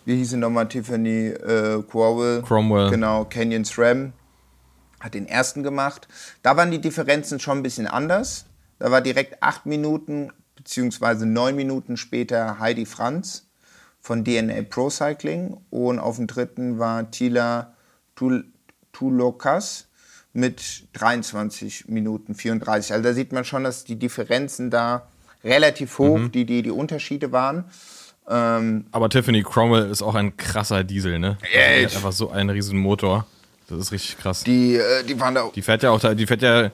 [0.05, 2.43] wie hieß sie nochmal, Tiffany äh, Crowell?
[2.43, 2.91] Cromwell.
[2.91, 4.13] Genau, Canyon SRAM
[5.01, 6.09] hat den ersten gemacht.
[6.43, 8.47] Da waren die Differenzen schon ein bisschen anders.
[8.79, 10.33] Da war direkt acht Minuten
[10.69, 13.49] beziehungsweise neun Minuten später Heidi Franz
[14.01, 17.73] von DNA Pro Cycling und auf dem dritten war Tila
[18.15, 18.45] Tul
[18.93, 19.89] Tulokas
[20.35, 22.93] mit 23 Minuten 34.
[22.93, 25.09] Also da sieht man schon, dass die Differenzen da
[25.43, 27.65] relativ hoch, die, die, die Unterschiede waren.
[28.29, 31.39] Ähm, Aber Tiffany Cromwell ist auch ein krasser Diesel, ne?
[31.41, 33.27] Also die hat einfach so einen riesen Motor.
[33.69, 34.45] Das ist richtig krass.
[34.45, 36.71] Die, die, äh, die waren da fährt ja auch da, die fährt ja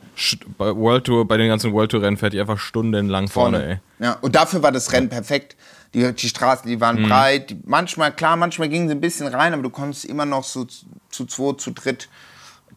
[0.57, 3.73] bei World Tour, bei den ganzen World Tour Rennen fährt die einfach stundenlang vorne, vorne.
[3.99, 4.05] ey.
[4.05, 5.57] Ja, und dafür war das Rennen perfekt.
[5.93, 6.81] Die, die Straßen, die Mhm.
[6.81, 7.51] waren breit.
[7.51, 10.65] Die, manchmal, klar, manchmal gingen sie ein bisschen rein, aber du konntest immer noch so
[10.65, 12.09] zu, zu zwei, zu dritt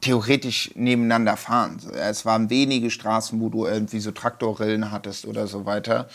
[0.02, 1.80] theoretisch nebeneinander fahren.
[1.96, 6.08] Es waren wenige Straßen, wo du irgendwie so Traktorrillen hattest oder so weiter.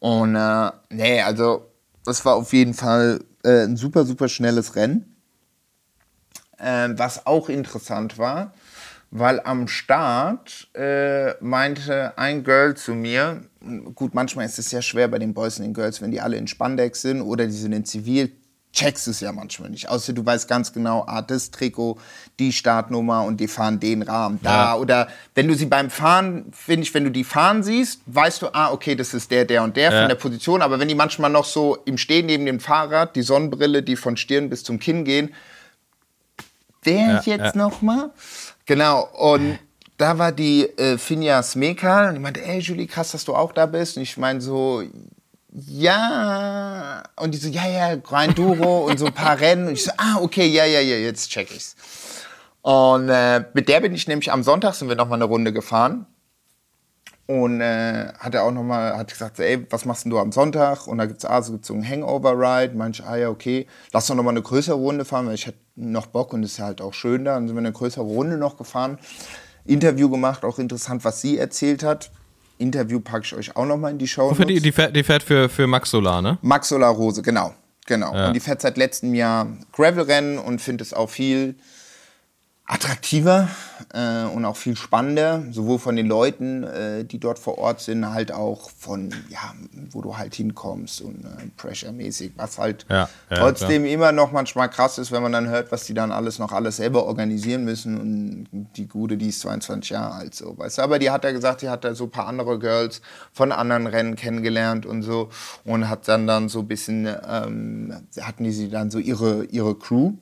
[0.00, 1.66] Und äh, nee, also
[2.04, 5.11] das war auf jeden Fall äh, ein super, super schnelles Rennen.
[6.64, 8.52] Ähm, was auch interessant war,
[9.10, 13.42] weil am Start äh, meinte ein Girl zu mir,
[13.94, 16.36] gut, manchmal ist es ja schwer bei den Boys und den Girls, wenn die alle
[16.36, 18.30] in Spandex sind oder die sind in Zivil,
[18.72, 19.88] checkst es ja manchmal nicht.
[19.88, 21.98] Außer du weißt ganz genau, ah, das Trikot,
[22.38, 24.50] die Startnummer und die fahren den Rahmen da.
[24.50, 24.74] Ja.
[24.76, 28.54] Oder wenn du sie beim Fahren, finde ich, wenn du die fahren siehst, weißt du,
[28.54, 29.98] ah, okay, das ist der, der und der Ja.
[30.00, 30.62] von der Position.
[30.62, 34.16] Aber wenn die manchmal noch so im Stehen neben dem Fahrrad, die Sonnenbrille, die von
[34.16, 35.34] Stirn bis zum Kinn gehen,
[36.84, 37.52] der Ja, jetzt ja.
[37.56, 38.10] noch mal?
[38.66, 39.58] Genau, und
[39.98, 43.52] da war die äh, Finja Smekal und die meinte, ey Julie, krass, dass du auch
[43.52, 43.96] da bist.
[43.96, 44.82] Und ich meine so,
[45.52, 47.02] ja.
[47.16, 49.68] Und die so, ja, ja, Grind Duro und so ein paar Rennen.
[49.68, 51.76] Und ich so, ah, okay, ja, ja, ja, jetzt check ich's.
[52.62, 55.52] Und äh, mit der bin ich nämlich am Sonntag sind wir noch mal eine Runde
[55.52, 56.06] gefahren.
[57.26, 60.32] Und äh, hat er auch noch mal, hat gesagt, ey, was machst denn du am
[60.32, 60.86] Sonntag?
[60.86, 62.74] Und da gibt's ah, so, gibt's so einen Hangover-Ride.
[62.74, 65.58] Manche, ah ja, okay, lass doch noch mal eine größere Runde fahren, weil ich hatte
[65.76, 67.34] noch Bock und es ist ja halt auch schön da.
[67.34, 68.98] Dann sind wir eine größere Runde noch gefahren.
[69.64, 72.10] Interview gemacht, auch interessant, was sie erzählt hat.
[72.58, 74.34] Interview packe ich euch auch noch mal in die Show.
[74.34, 76.38] Für die, die, fährt, die fährt für, für Max Solar, ne?
[76.42, 77.54] Max Solar Rose, genau.
[77.86, 78.14] Genau.
[78.14, 78.28] Ja.
[78.28, 81.56] Und die fährt seit letztem Jahr Gravel-Rennen und findet es auch viel
[82.72, 83.48] attraktiver
[83.92, 88.10] äh, und auch viel spannender, sowohl von den Leuten, äh, die dort vor Ort sind,
[88.10, 89.52] halt auch von, ja,
[89.90, 94.70] wo du halt hinkommst und äh, Pressure-mäßig, was halt Ja, ja, trotzdem immer noch manchmal
[94.70, 98.00] krass ist, wenn man dann hört, was die dann alles noch alles selber organisieren müssen
[98.00, 101.32] und die Gute, die ist 22 Jahre alt, so, weißt du, aber die hat ja
[101.32, 105.28] gesagt, die hat da so ein paar andere Girls von anderen Rennen kennengelernt und so
[105.64, 109.74] und hat dann dann so ein bisschen, ähm, hatten die sie dann so ihre, ihre
[109.74, 110.14] Crew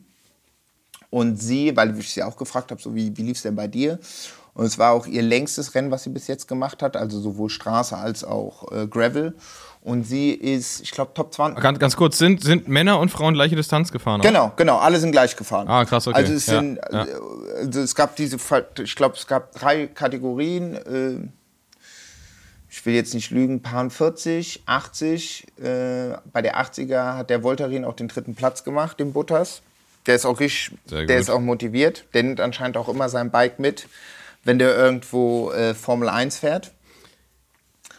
[1.10, 3.66] und sie, weil ich sie auch gefragt habe, so wie, wie lief es denn bei
[3.66, 3.98] dir?
[4.54, 7.50] Und es war auch ihr längstes Rennen, was sie bis jetzt gemacht hat, also sowohl
[7.50, 9.34] Straße als auch äh, Gravel.
[9.82, 11.62] Und sie ist, ich glaube, Top 20.
[11.62, 14.20] Ganz, ganz kurz, sind, sind Männer und Frauen gleiche Distanz gefahren?
[14.20, 14.24] auch?
[14.24, 15.68] Genau, genau, alle sind gleich gefahren.
[15.68, 16.16] Ah, krass, okay.
[16.16, 17.06] Also es, Ja, sind, ja.
[17.56, 18.36] also es gab diese,
[18.82, 20.74] ich glaube, es gab drei Kategorien.
[20.74, 21.28] Äh,
[22.68, 25.46] ich will jetzt nicht lügen, paar 40, 80.
[25.58, 29.62] Äh, bei der 80er hat der Voltarin auch den dritten Platz gemacht, den Butters.
[30.10, 32.04] Der ist auch richtig, der ist auch motiviert.
[32.14, 33.86] Der nimmt anscheinend auch immer sein Bike mit,
[34.42, 36.72] wenn der irgendwo äh, Formel 1 fährt.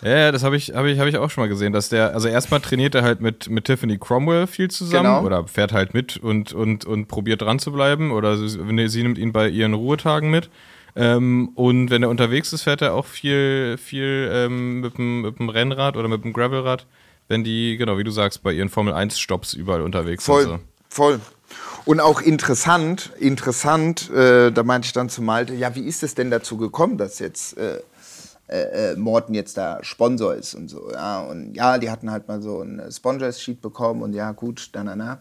[0.01, 2.27] Ja, das habe ich, hab ich, hab ich auch schon mal gesehen, dass der, also
[2.27, 5.23] erstmal trainiert er halt mit, mit Tiffany Cromwell viel zusammen Genau.
[5.25, 9.03] oder fährt halt mit und, und, und probiert dran zu bleiben oder sie, wenn- sie
[9.03, 10.49] nimmt ihn bei ihren Ruhetagen mit.
[10.97, 15.39] Ähm, und wenn er unterwegs ist, fährt er auch viel, viel ähm, mit, dem, mit
[15.39, 16.85] dem Rennrad oder mit dem Gravelrad,
[17.29, 20.51] wenn die, genau wie du sagst, bei ihren Formel 1 Stops überall unterwegs Voll, sind.
[20.51, 20.59] So.
[20.89, 21.19] voll.
[21.85, 26.13] Und auch interessant, interessant, äh, da meinte ich dann zu Malte, ja, wie ist es
[26.13, 27.79] denn dazu gekommen, dass jetzt äh,
[28.47, 32.27] äh, äh, Morten jetzt da Sponsor ist und so, ja, und ja, die hatten halt
[32.27, 35.17] mal so ein Sponsors-Sheet bekommen und ja, gut, dann, dann, dann.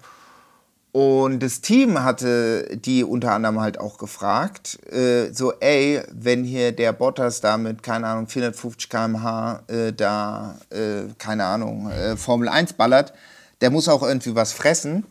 [0.92, 6.72] Und das Team hatte die unter anderem halt auch gefragt, äh, so, ey, wenn hier
[6.72, 12.48] der Bottas da mit, keine Ahnung, 450 km/h äh, da, äh, keine Ahnung, äh, Formel
[12.48, 13.12] 1 ballert,
[13.60, 15.06] der muss auch irgendwie was fressen.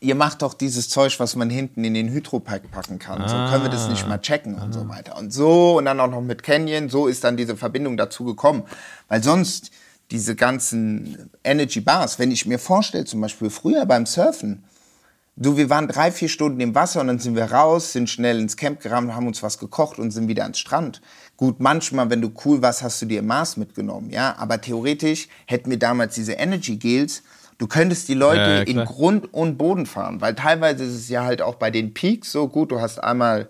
[0.00, 3.26] Ihr macht doch dieses Zeug, was man hinten in den Hydropack packen kann.
[3.28, 5.16] So können wir das nicht mal checken und so weiter.
[5.16, 8.64] Und so, und dann auch noch mit Canyon, so ist dann diese Verbindung dazu gekommen.
[9.08, 9.70] Weil sonst
[10.10, 14.64] diese ganzen Energy Bars, wenn ich mir vorstelle, zum Beispiel früher beim Surfen,
[15.36, 18.38] Du, wir waren drei, vier Stunden im Wasser und dann sind wir raus, sind schnell
[18.38, 21.02] ins Camp gerannt, haben uns was gekocht und sind wieder ans Strand.
[21.36, 24.36] Gut, manchmal, wenn du cool warst, hast du dir Maß mitgenommen, ja.
[24.38, 27.24] Aber theoretisch hätten wir damals diese Energy Gels.
[27.58, 28.84] Du könntest die Leute Ja, in.
[28.84, 32.48] Grund und Boden fahren, weil teilweise ist es ja halt auch bei den Peaks so
[32.48, 32.70] gut.
[32.72, 33.48] Du hast einmal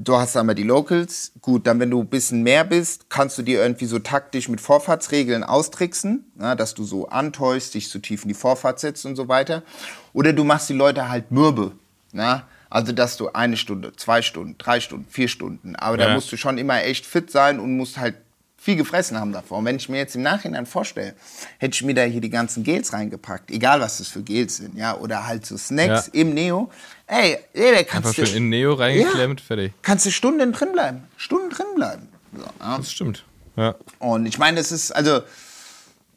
[0.00, 1.32] Du hast einmal die Locals.
[1.42, 4.60] Gut, dann, wenn du ein bisschen mehr bist, kannst du dir irgendwie so taktisch mit
[4.60, 9.16] Vorfahrtsregeln austricksen, na, dass du so antäust, dich zu tief in die Vorfahrt setzt und
[9.16, 9.64] so weiter.
[10.12, 11.72] Oder du machst die Leute halt mürbe.
[12.12, 12.46] Na?
[12.70, 15.74] Also, dass du eine Stunde, zwei Stunden, drei Stunden, vier Stunden.
[15.74, 16.14] Aber da Ja.
[16.14, 18.14] musst du schon immer echt fit sein und musst halt
[18.60, 19.58] viel gefressen haben davor.
[19.58, 21.14] Und wenn ich mir jetzt im Nachhinein vorstelle,
[21.58, 24.76] hätte ich mir da hier die ganzen Gels reingepackt, egal was das für Gels sind,
[24.76, 26.20] ja, oder halt so Snacks Ja.
[26.20, 26.70] im Neo.
[27.06, 29.72] Ey, ey, kannst Einfach du in Neo reingeklemmt, fertig.
[29.82, 31.04] kannst du Stunden drin bleiben.
[31.16, 32.08] Stunden drin bleiben.
[32.36, 32.76] So, ja.
[32.76, 33.24] Das stimmt.
[33.56, 33.74] Ja.
[34.00, 35.20] Und ich meine, das ist, also,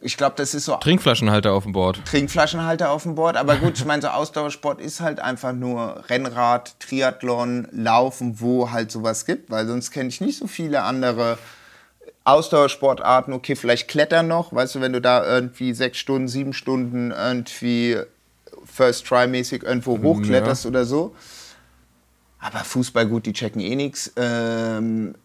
[0.03, 2.01] ich glaube, das ist so Trinkflaschenhalter auf dem Board.
[2.05, 3.37] Trinkflaschenhalter auf dem Board.
[3.37, 8.91] Aber gut, ich meine, so Ausdauersport ist halt einfach nur Rennrad, Triathlon, Laufen, wo halt
[8.91, 9.51] sowas gibt.
[9.51, 11.37] Weil sonst kenne ich nicht so viele andere
[12.23, 13.33] Ausdauersportarten.
[13.33, 14.53] Okay, vielleicht Klettern noch.
[14.53, 17.97] Weißt du, wenn du da irgendwie sechs Stunden, sieben Stunden irgendwie
[18.65, 21.15] First Try-mäßig irgendwo hochkletterst oder so.
[22.39, 24.11] Aber Fußball, gut, die checken eh nichts.
[24.15, 25.15] Ähm,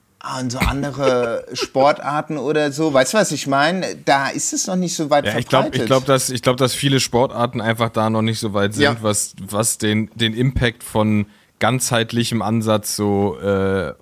[0.41, 3.95] und so andere Sportarten oder so, weißt du, was ich meine?
[4.05, 5.73] Da ist es noch nicht so weit Ja, ich verbreitet.
[5.73, 8.75] glaube, ich glaub, dass, ich glaub, dass viele Sportarten einfach da noch nicht so weit
[8.75, 8.97] sind, Ja.
[9.03, 11.27] was, was den, den Impact von
[11.59, 13.93] ganzheitlichem Ansatz so äh,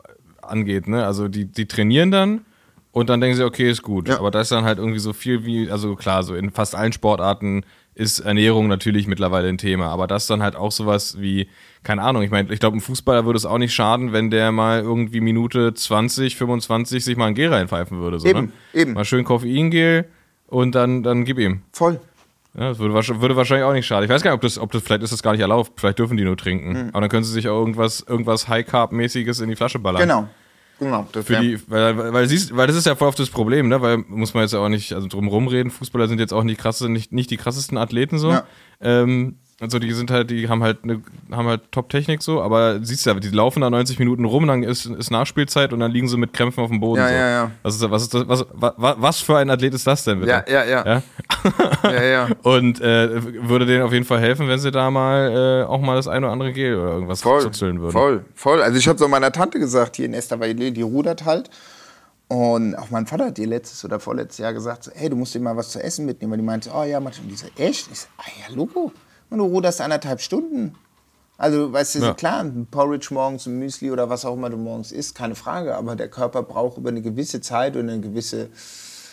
[0.42, 0.88] angeht.
[0.88, 1.04] Ne?
[1.04, 2.44] Also die, die trainieren dann
[2.94, 4.08] und dann denken sie, okay, ist gut.
[4.08, 4.20] Ja.
[4.20, 6.92] Aber da ist dann halt irgendwie so viel wie, also klar, so in fast allen
[6.92, 7.64] Sportarten
[7.96, 9.88] ist Ernährung natürlich mittlerweile ein Thema.
[9.88, 11.48] Aber das ist dann halt auch sowas wie,
[11.82, 14.52] keine Ahnung, ich meine, ich glaube, ein Fußballer würde es auch nicht schaden, wenn der
[14.52, 18.20] mal irgendwie Minute 20, 25 sich mal ein Gel reinpfeifen würde.
[18.20, 18.80] So, Eben, ne?
[18.80, 18.92] eben.
[18.92, 20.04] Mal schön Koffeingel
[20.46, 21.62] und dann, dann gib ihm.
[21.72, 21.98] Voll.
[22.56, 24.04] Ja, das würde, würde wahrscheinlich auch nicht schaden.
[24.04, 25.72] Ich weiß gar nicht, ob das, ob das, vielleicht ist das gar nicht erlaubt.
[25.80, 26.68] Vielleicht dürfen die nur trinken.
[26.70, 26.88] Mhm.
[26.92, 30.02] Aber dann können sie sich auch irgendwas, irgendwas High-Carb-mäßiges in die Flasche ballern.
[30.02, 30.28] Genau.
[30.78, 31.06] Genau.
[31.12, 33.68] Das Für die, weil, weil, weil, siehst, weil das ist ja voll auf das Problem,
[33.68, 33.80] ne?
[33.80, 35.70] Weil muss man jetzt ja auch nicht also drum rumreden.
[35.70, 38.32] Fußballer sind jetzt auch nicht krasse, nicht, nicht die krassesten Athleten so.
[38.32, 38.46] Ja.
[38.80, 43.06] Ähm, also die sind halt, die haben halt eine, haben halt Top-Technik so, aber siehst
[43.06, 46.08] du ja, die laufen da 90 Minuten rum, dann ist, ist Nachspielzeit und dann liegen
[46.08, 47.00] sie mit Krämpfen auf dem Boden.
[47.00, 47.14] Ja, so.
[47.14, 47.50] ja, ja.
[47.62, 50.32] Was ist, was ist das, was, was, was für ein Athlet ist das denn bitte?
[50.32, 50.84] ja, ja, ja.
[50.84, 51.02] ja?
[51.90, 52.28] ja, ja.
[52.42, 55.94] Und äh, würde denen auf jeden Fall helfen, wenn sie da mal äh, auch mal
[55.94, 57.92] das eine oder andere Gel oder irgendwas Voll, zuzeln würden.
[57.92, 58.60] voll, voll.
[58.60, 61.48] Also ich habe so meiner Tante gesagt, hier in Estavayer, die rudert halt.
[62.26, 65.34] Und auch mein Vater hat ihr letztes oder vorletztes Jahr gesagt, so, hey, du musst
[65.34, 66.32] dir mal was zu essen mitnehmen.
[66.32, 67.24] Weil die meinte, oh ja, manchmal.
[67.24, 67.88] Und die so, echt?
[67.92, 68.92] Ich so, ah ja, Logo.
[69.34, 70.76] Und du ruderst anderthalb Stunden.
[71.36, 72.14] Also, weißt du, Ja.
[72.14, 75.74] klar, ein Porridge morgens, ein Müsli oder was auch immer du morgens isst, keine Frage.
[75.74, 78.50] Aber der Körper braucht über eine gewisse Zeit und eine gewisse,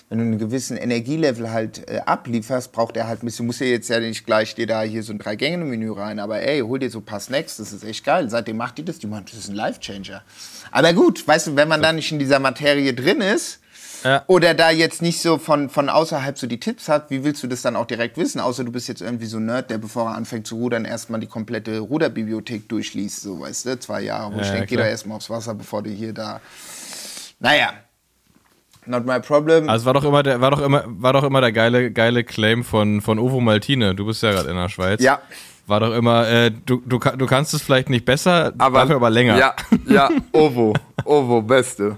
[0.09, 3.65] wenn du einen gewissen Energielevel halt äh, ablieferst, braucht er halt ein bisschen, muss ja
[3.65, 6.91] jetzt ja nicht gleich dir da hier so ein Drei-Gänge-Menü rein, aber ey, hol dir
[6.91, 8.29] so ein paar Snacks, das ist echt geil.
[8.29, 10.21] Seitdem macht die das, die macht, das ist ein Life-Changer.
[10.69, 13.60] Aber gut, weißt du, wenn man da nicht in dieser Materie drin ist,
[14.03, 14.23] Ja.
[14.27, 17.47] oder da jetzt nicht so von, von außerhalb so die Tipps hat, wie willst du
[17.47, 18.39] das dann auch direkt wissen?
[18.39, 21.19] Außer du bist jetzt irgendwie so ein Nerd, der bevor er anfängt zu rudern, erstmal
[21.19, 24.33] die komplette Ruderbibliothek durchliest, so weißt du, zwei Jahre.
[24.33, 26.41] Wo Ja, ich denke, geh da erstmal aufs Wasser, bevor du hier da.
[27.39, 27.73] Naja.
[28.85, 29.69] Not my problem.
[29.69, 32.63] Also war doch immer der, war doch immer, war doch immer der geile, geile Claim
[32.63, 33.93] von, von Ovo Maltine.
[33.93, 35.01] Du bist ja gerade in der Schweiz.
[35.01, 35.21] Ja.
[35.67, 39.37] War doch immer, äh, du, du, du kannst es vielleicht nicht besser, dafür aber länger.
[39.37, 39.55] Ja,
[39.87, 40.73] ja, Ovo.
[41.05, 41.97] Ovo, beste.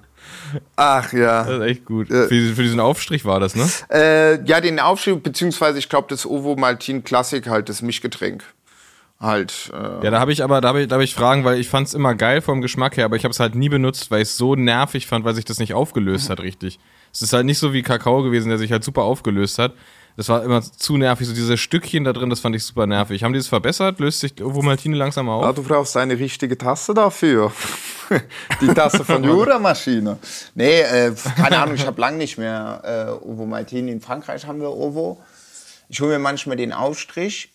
[0.76, 1.44] Ach ja.
[1.44, 2.10] Das ist echt gut.
[2.10, 2.28] Ja.
[2.28, 3.68] Für, für diesen Aufstrich war das, ne?
[3.92, 8.44] Äh, ja, den Aufschrieb, beziehungsweise ich glaube, das Ovo Maltin Klassik halt, das Mischgetränk.
[9.20, 9.72] Halt.
[9.74, 11.70] Äh, Ja, da habe ich aber, da habe ich, da hab ich Fragen, weil ich
[11.70, 14.22] fand es immer geil vom Geschmack her, aber ich habe es halt nie benutzt, weil
[14.22, 16.78] ich es so nervig fand, weil sich das nicht aufgelöst hat richtig.
[17.14, 19.74] Es ist halt nicht so wie Kakao gewesen, der sich halt super aufgelöst hat.
[20.16, 23.24] Das war immer zu nervig, so diese Stückchen da drin, das fand ich super nervig.
[23.24, 24.00] Haben die das verbessert?
[24.00, 25.44] Löst sich Ovo Maltine langsam auf?
[25.44, 27.52] Ah, du brauchst eine richtige Tasse dafür.
[28.62, 30.20] Die Tasse von Jura-Maschine.
[30.54, 33.92] Nee, äh, keine Ahnung, ich habe lang nicht mehr äh, Ovo Maltini.
[33.92, 35.20] In Frankreich haben wir Ovo.
[35.90, 37.52] Ich hole mir manchmal den Aufstrich.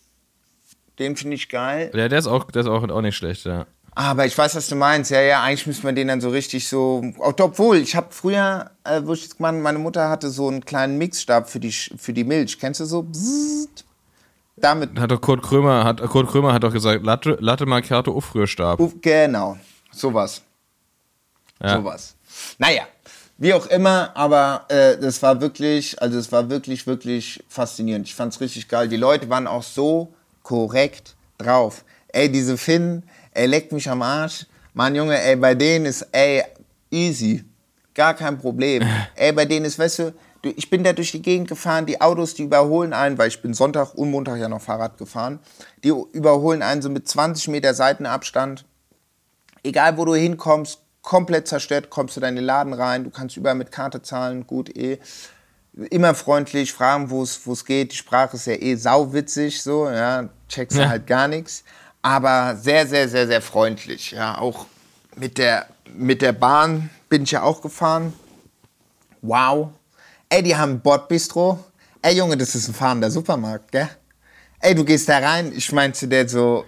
[0.98, 1.92] Den finde ich geil.
[1.94, 3.66] Ja, der ist auch, der ist auch, auch nicht schlecht, ja.
[3.98, 5.10] Aber ich weiß, was du meinst.
[5.10, 7.02] Ja, ja, eigentlich müsste man den dann so richtig so.
[7.18, 10.64] Obwohl, ich habe früher, äh, wo ich das gemacht habe, meine Mutter hatte so einen
[10.64, 12.60] kleinen Mixstab für die, für die Milch.
[12.60, 13.02] Kennst du so?
[13.02, 13.84] Bzzzt.
[14.54, 14.96] Damit.
[15.00, 18.78] Hat doch Kurt Krömer, hat, Kurt Krömer hat doch gesagt, Latte, Latte Macchiato Aufrührstab.
[18.78, 19.58] Uff, Genau.
[19.90, 20.42] Sowas.
[21.60, 21.78] Ja.
[21.78, 22.14] sowas.
[22.58, 22.82] Naja,
[23.36, 28.06] wie auch immer, aber äh, das war wirklich, also es war wirklich, wirklich faszinierend.
[28.06, 28.86] Ich fand's richtig geil.
[28.86, 31.84] Die Leute waren auch so korrekt drauf.
[32.12, 33.02] Ey, diese Finnen,
[33.38, 34.46] ey, leckt mich am Arsch.
[34.74, 36.42] Mann, Junge, ey, bei denen ist, ey,
[36.90, 37.44] easy.
[37.94, 38.82] Gar kein Problem.
[39.14, 42.34] ey, bei denen ist, weißt du, ich bin da durch die Gegend gefahren, die Autos,
[42.34, 45.40] die überholen einen, weil ich bin Sonntag und Montag ja noch Fahrrad gefahren,
[45.82, 48.64] die überholen einen so mit 20 Meter Seitenabstand
[49.62, 53.54] egal wo du hinkommst, komplett zerstört, kommst du in deine Laden rein, du kannst überall
[53.54, 54.98] mit Karte zahlen, gut eh.
[55.90, 57.92] Immer freundlich, fragen, wo es wo es geht.
[57.92, 60.88] Die Sprache ist ja eh sauwitzig, so, ja, checkst du Ja.
[60.88, 61.62] halt gar nichts.
[62.02, 64.38] Aber sehr, sehr, sehr, sehr freundlich, ja.
[64.38, 64.66] Auch
[65.16, 68.12] mit der, mit der Bahn bin ich ja auch gefahren.
[69.22, 69.70] Wow.
[70.28, 71.58] Ey, die haben ein Bordbistro.
[72.02, 73.88] Ey, Junge, das ist ein fahrender Supermarkt, gell?
[74.60, 76.64] Ey, du gehst da rein, ich mein zu der so,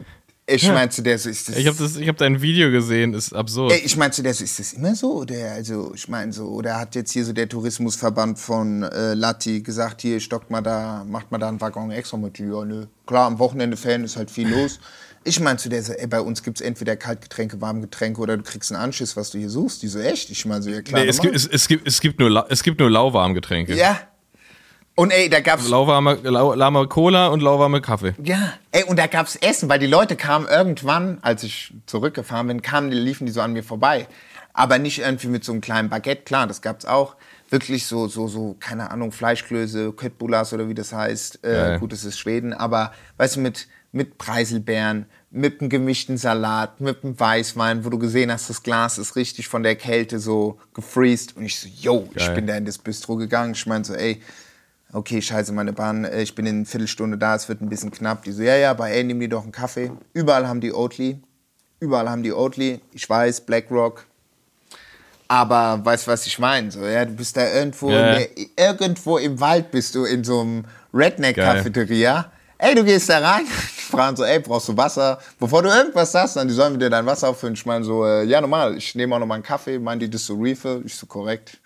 [0.53, 1.57] ich mein zu der so, ist das...
[1.57, 3.73] Ich habe das, ich habe dein Video gesehen, ist absurd.
[3.73, 5.19] Ey, ich meine, zu der so, ist das immer so?
[5.19, 9.61] Oder, also, ich meine so, oder hat jetzt hier so der Tourismusverband von äh, Latti
[9.61, 12.39] gesagt, hier stockt mal da, macht mal da einen Waggon extra mit?
[12.39, 12.87] Ja, nö.
[13.07, 14.81] Klar, am Wochenende Fan ist halt viel los.
[15.23, 18.73] Ich meine zu der so, ey, bei uns gibt's entweder Kaltgetränke, Warmgetränke oder du kriegst
[18.73, 19.83] einen Anschiss, was du hier suchst.
[19.83, 20.31] Die so, echt?
[20.31, 21.03] Ich meine so, ja klar.
[21.03, 23.75] nee, es, gibt, es, es, gibt, es, gibt nur, es gibt nur lauwarmgetränke.
[23.77, 24.01] ja.
[24.97, 28.13] Und ey, da gab's Lauwarme, lau, lahme Cola und lauwarme Kaffee.
[28.23, 32.61] Ja, ey, und da gab's Essen, weil die Leute kamen irgendwann, als ich zurückgefahren bin,
[32.61, 34.09] kamen, die- liefen die so an mir vorbei.
[34.53, 37.17] Aber nicht irgendwie mit so einem kleinen Baguette, klar, das gab's auch.
[37.49, 41.45] Wirklich so, so, so, keine Ahnung, Fleischklöße, Köttbullas oder wie das heißt.
[41.45, 41.79] Äh, Geil.
[41.79, 47.05] gut, das ist Schweden, aber weißt du, mit, mit Preiselbeeren, mit einem gemischten Salat, mit
[47.05, 51.37] einem Weißwein, wo du gesehen hast, das Glas ist richtig von der Kälte so gefreezed.
[51.37, 52.35] Und ich so, yo, ich Geil.
[52.35, 53.53] bin da in das Bistro gegangen.
[53.55, 54.21] Ich meinte so, ey,
[54.93, 57.91] okay, scheiße, meine Bahn, äh, ich bin in einer Viertelstunde da, es wird ein bisschen
[57.91, 58.25] knapp.
[58.25, 59.91] Die so, ja, ja, aber ey, nimm dir doch einen Kaffee.
[60.13, 61.21] Überall haben die Oatly.
[61.81, 62.81] Überall haben die Oatly.
[62.93, 64.07] Ich weiß, BlackRock.
[65.29, 66.71] Aber weißt du, was ich meine?
[66.73, 70.41] So, ja, du bist da irgendwo, in der, irgendwo im Wald bist du in so
[70.41, 72.33] einem Redneck-Cafeteria.
[72.63, 73.47] Ey, du gehst da rein,
[73.79, 75.19] die fragen so, ey, brauchst du Wasser?
[75.39, 77.55] Bevor du irgendwas sagst, dann die sollen dir dein Wasser auffüllen.
[77.55, 79.79] Ich meine so, äh, ja, normal, ich nehme auch noch mal einen Kaffee.
[79.79, 80.83] Meinen die, das ist so Refill?
[80.85, 81.59] Ich so, korrekt.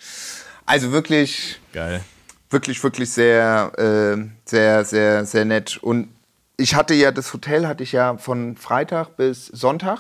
[0.65, 2.01] Also wirklich, Geil.
[2.49, 5.79] wirklich, wirklich sehr, äh, sehr, sehr, sehr nett.
[5.79, 6.11] Und
[6.57, 9.99] ich hatte ja, das Hotel hatte ich ja von Freitag bis Sonntag.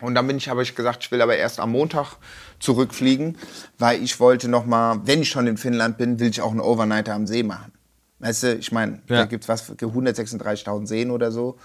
[0.00, 2.16] Und dann bin ich, habe ich gesagt, ich will aber erst am Montag
[2.58, 3.38] zurückfliegen,
[3.78, 6.60] weil ich wollte noch mal, wenn ich schon in Finnland bin, will ich auch einen
[6.60, 7.72] Overnighter am See machen.
[8.18, 9.16] Weißt du, ich meine, Ja.
[9.18, 11.56] da gibt es was, für 136.000 Seen oder so.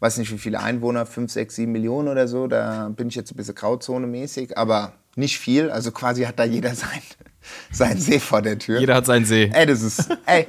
[0.00, 2.46] Weiß nicht, wie viele Einwohner, 5, 6, 7 Millionen oder so.
[2.46, 5.70] Da bin ich jetzt ein bisschen Grauzone-mäßig, aber nicht viel.
[5.70, 7.02] Also quasi hat da jeder sein,
[7.72, 8.78] sein See vor der Tür.
[8.80, 9.50] Jeder hat seinen See.
[9.52, 10.08] Ey, das ist.
[10.26, 10.46] Ey.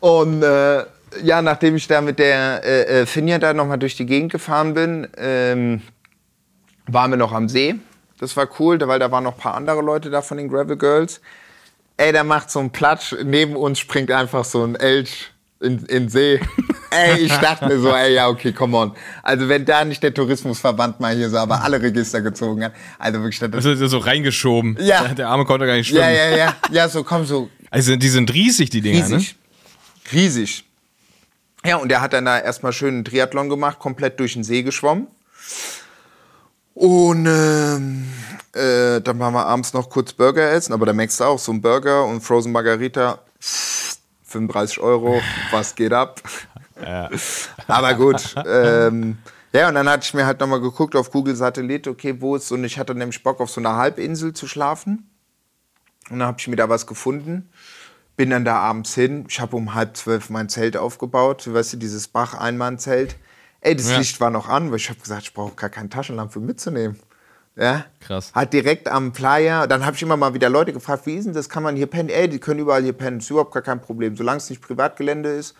[0.00, 0.84] Und äh,
[1.22, 4.74] ja, nachdem ich da mit der äh, äh, Finja da nochmal durch die Gegend gefahren
[4.74, 5.80] bin, ähm,
[6.86, 7.76] waren wir noch am See.
[8.18, 10.76] Das war cool, weil da waren noch ein paar andere Leute da von den Gravel
[10.76, 11.20] Girls.
[11.96, 15.30] Ey, da macht so ein Platsch, neben uns springt einfach so ein Elch
[15.60, 16.40] in, in den See.
[16.90, 18.92] ey, ich dachte mir so, ey, ja, okay, come on.
[19.22, 22.72] Also wenn da nicht der Tourismusverband mal hier so aber alle Register gezogen hat.
[22.98, 24.76] Also wirklich, das, Das ist so reingeschoben.
[24.80, 25.06] Ja.
[25.14, 26.02] Der Arme konnte gar nicht schwimmen.
[26.02, 29.16] ja, ja, ja, ja, so komm, so Also die sind riesig, die Dinger, ne?
[29.16, 29.36] Riesig.
[30.12, 30.64] Riesig.
[31.64, 34.62] Ja, und er hat dann da erstmal schön einen Triathlon gemacht, komplett durch den See
[34.62, 35.06] geschwommen.
[36.74, 38.06] Und ähm,
[38.54, 41.52] äh, dann waren wir abends noch kurz Burger essen, aber da merkst du auch, so
[41.52, 43.18] ein Burger und Frozen Margarita,
[44.24, 46.20] 35 Euro, was geht ab?
[47.68, 48.34] Aber gut.
[48.46, 49.18] Ähm,
[49.52, 52.50] ja, und dann hatte ich mir halt nochmal geguckt auf Google Satellit, okay, wo ist,
[52.50, 55.08] und ich hatte nämlich Bock auf so einer Halbinsel zu schlafen.
[56.10, 57.48] Und dann habe ich mir da was gefunden.
[58.16, 59.26] Bin dann da abends hin.
[59.28, 61.52] Ich habe um halb zwölf mein Zelt aufgebaut.
[61.52, 63.16] Weißt du, dieses Bach-Einmann-Zelt.
[63.60, 63.98] Ey, das Ja.
[63.98, 67.00] Licht war noch an, weil ich habe gesagt, ich brauche gar keine Taschenlampe mitzunehmen.
[67.56, 67.84] Ja?
[68.00, 68.32] Krass.
[68.34, 71.34] Hat direkt am Playa, dann habe ich immer mal wieder Leute gefragt, wie ist denn
[71.34, 72.08] das, kann man hier pennen?
[72.08, 75.30] Ey, die können überall hier pennen, ist überhaupt gar kein Problem, solange es nicht Privatgelände
[75.30, 75.54] ist.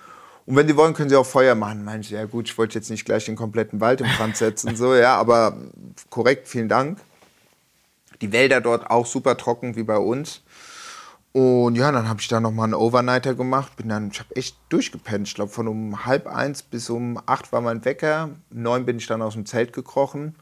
[0.47, 1.85] Und wenn sie wollen, können sie auch Feuer machen.
[1.85, 4.77] Meine ich, ja gut, ich wollte jetzt nicht gleich den kompletten Wald in Brand setzen,
[4.77, 5.57] so, ja, aber
[6.11, 6.99] korrekt, vielen Dank.
[8.21, 10.43] Die Wälder dort auch super trocken wie bei uns.
[11.33, 13.75] Und ja, dann habe ich da nochmal einen Overnighter gemacht.
[13.75, 15.27] Bin dann, ich habe echt durchgepennt.
[15.27, 18.31] Ich glaube, von um halb eins bis um acht war mein Wecker.
[18.53, 20.37] Um neun bin ich dann aus dem Zelt gekrochen,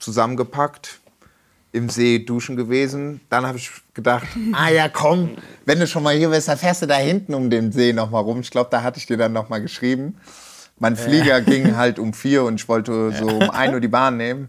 [0.00, 0.98] zusammengepackt,
[1.72, 3.20] im See duschen gewesen.
[3.28, 5.30] Dann habe ich gedacht, ah ja, komm,
[5.66, 8.22] wenn du schon mal hier bist, dann fährst du da hinten um den See nochmal
[8.22, 8.40] rum.
[8.40, 10.16] Ich glaube, da hatte ich dir dann nochmal geschrieben.
[10.80, 14.16] Mein Flieger ging halt um vier und ich wollte so um ein Uhr die Bahn
[14.16, 14.48] nehmen.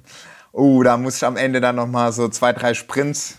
[0.54, 3.38] Oh, da musste ich am Ende dann nochmal so zwei, drei Sprints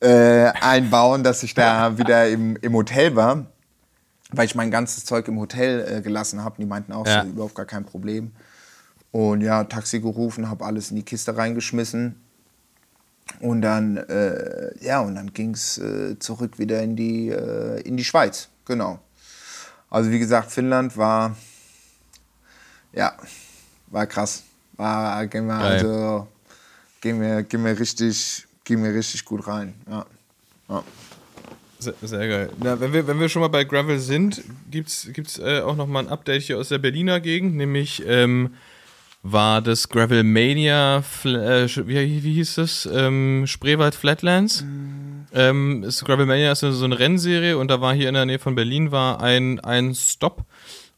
[0.00, 3.46] äh, einbauen, dass ich da wieder im, im Hotel war,
[4.30, 6.54] weil ich mein ganzes Zeug im Hotel äh, gelassen habe.
[6.58, 7.22] Die meinten auch, Ja.
[7.24, 8.32] so, überhaupt gar kein Problem.
[9.12, 12.16] Und ja, Taxi gerufen, habe alles in die Kiste reingeschmissen.
[13.40, 17.96] Und dann, äh, ja, und dann ging es äh, zurück wieder in die, äh, in
[17.96, 18.48] die Schweiz.
[18.64, 18.98] Genau.
[19.90, 21.36] Also wie gesagt, Finnland war,
[22.92, 23.14] ja,
[23.88, 24.42] war krass.
[24.76, 26.28] War, ging mir, also,
[27.00, 29.74] ging mir, ging mir richtig, ging mir richtig gut rein.
[29.88, 30.06] Ja.
[30.68, 30.84] ja.
[31.78, 32.50] Sehr, sehr geil.
[32.58, 35.76] Na, wenn, wir, wenn wir schon mal bei Gravel sind, gibt es gibt's, äh, auch
[35.76, 38.54] noch mal ein Update hier aus der Berliner Gegend, nämlich ähm,
[39.22, 42.88] war das Gravel Mania, Fl äh, wie, wie hieß das?
[42.92, 44.64] Ähm, Spreewald Flatlands.
[45.32, 48.26] Ähm, ist Gravel Mania ist so so eine Rennserie und da war hier in der
[48.26, 50.44] Nähe von Berlin war ein, ein Stop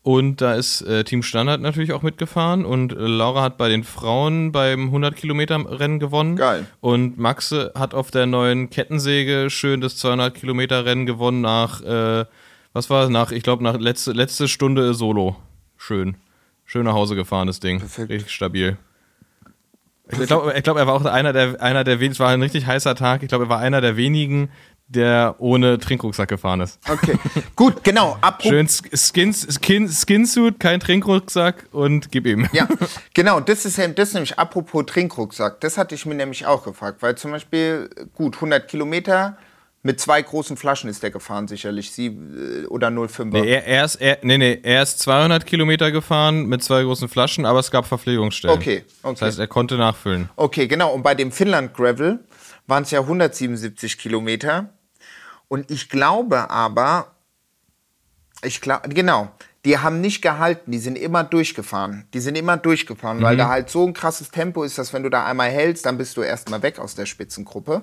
[0.03, 3.85] und da ist äh, Team Standard natürlich auch mitgefahren und äh, Laura hat bei den
[3.85, 6.37] Frauen beim 100 Kilometer Rennen gewonnen.
[6.37, 6.67] Geil.
[6.81, 12.25] Und Maxe hat auf der neuen Kettensäge schön das 200 Kilometer Rennen gewonnen nach, äh,
[12.73, 13.11] was war es?
[13.11, 15.37] Nach, ich glaube, nach letzte, letzte Stunde Solo.
[15.79, 16.17] Schön.
[16.65, 17.79] Schön nach Hause gefahren, das Ding.
[17.79, 18.11] Perfekt.
[18.11, 18.77] Richtig stabil.
[20.11, 22.43] Ich glaube, ich glaub, er war auch einer der, einer der wenigen, es war ein
[22.43, 24.51] richtig heißer Tag, ich glaube, er war einer der wenigen,
[24.87, 26.79] der ohne Trinkrucksack gefahren ist.
[26.89, 27.19] Okay,
[27.57, 28.19] gut, genau.
[28.21, 32.47] Apropos Schön Skins, Skin, Skinsuit, kein Trinkrucksack und gib ihm.
[32.53, 32.69] Ja,
[33.15, 35.61] genau, das ist, das ist nämlich apropos Trinkrucksack.
[35.61, 39.39] Das hatte ich mir nämlich auch gefragt, weil zum Beispiel, gut, 100 Kilometer
[39.85, 41.93] mit zwei großen Flaschen ist der gefahren, sicherlich.
[41.93, 43.25] Sie, äh, oder 05er.
[43.27, 47.07] Nee, er, er, ist, er, nee, nee, er ist 200 Kilometer gefahren mit zwei großen
[47.07, 48.57] Flaschen, aber es gab Verpflegungsstellen.
[48.57, 49.13] Okay, okay.
[49.13, 50.31] Das heißt, er konnte nachfüllen.
[50.37, 50.95] Okay, genau.
[50.95, 52.21] Und bei dem Finnland Gravel
[52.67, 54.71] waren es ja 177 Kilometer.
[55.49, 57.13] Und ich glaube aber,
[58.43, 59.33] ich glaube, genau,
[59.67, 62.07] die haben nicht gehalten, die sind immer durchgefahren.
[62.15, 65.11] Die sind immer durchgefahren, weil da halt so ein krasses Tempo ist, dass wenn du
[65.11, 67.83] da einmal hältst, dann bist du erstmal weg aus der Spitzengruppe.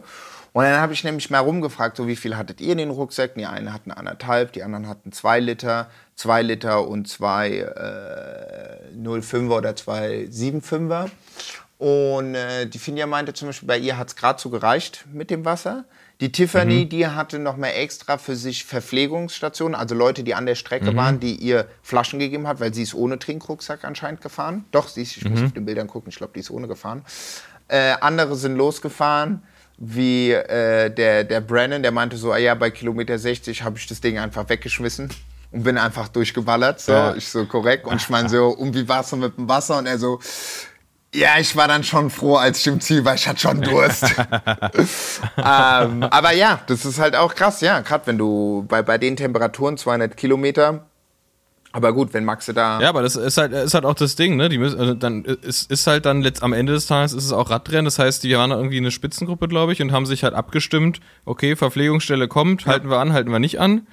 [0.53, 3.39] Und dann habe ich nämlich mal rumgefragt, so wie viel hattet ihr in den Rucksäcken?
[3.39, 9.57] Die einen hatten anderthalb, die anderen hatten zwei Liter, zwei Liter und zwei äh, 0,5er
[9.57, 11.09] oder zwei 7,5er.
[11.77, 15.29] Und äh, die Finja meinte zum Beispiel, bei ihr hat es gerade so gereicht mit
[15.29, 15.85] dem Wasser.
[16.19, 20.53] Die Tiffany, die hatte noch mal extra für sich Verpflegungsstationen, also Leute, die an der
[20.53, 24.65] Strecke waren, die ihr Flaschen gegeben hat, weil sie ist ohne Trinkrucksack anscheinend gefahren.
[24.69, 27.03] Doch, sie ist, ich muss auf den Bildern gucken, ich glaube, die ist ohne gefahren.
[27.67, 29.41] Äh, andere sind losgefahren,
[29.83, 33.87] wie äh, der, der Brennan, der meinte so, ah ja, bei Kilometer 60 habe ich
[33.87, 35.09] das Ding einfach weggeschmissen
[35.51, 36.79] und bin einfach durchgeballert.
[36.79, 37.15] So, Ja.
[37.15, 37.87] ich so korrekt.
[37.87, 39.79] Und ich meine so, und wie war's so mit dem Wasser?
[39.79, 40.19] Und er so,
[41.15, 43.15] ja, ich war dann schon froh, als ich im Ziel war.
[43.15, 44.03] Ich hatte schon Durst.
[45.37, 47.79] ähm, aber ja, das ist halt auch krass, ja.
[47.79, 50.85] Gerade wenn du bei, bei den Temperaturen 200 Kilometer.
[51.73, 52.81] Aber gut, wenn Maxe da.
[52.81, 54.49] Ja, aber das ist halt, ist halt auch das Ding, ne?
[54.49, 57.31] Die müssen, also dann ist, ist halt dann letzt, am Ende des Tages ist es
[57.31, 57.85] auch Radrennen.
[57.85, 61.55] Das heißt, die waren irgendwie eine Spitzengruppe, glaube ich, und haben sich halt abgestimmt, okay,
[61.55, 63.87] Verpflegungsstelle kommt, halten wir an, halten wir nicht an.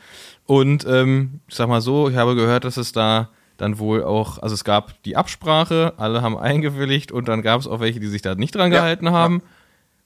[0.44, 4.38] Und ähm, ich sag mal so, ich habe gehört, dass es da dann wohl auch,
[4.38, 8.06] also es gab die Absprache, alle haben eingewilligt und dann gab es auch welche, die
[8.06, 9.42] sich da nicht dran Ja, gehalten haben.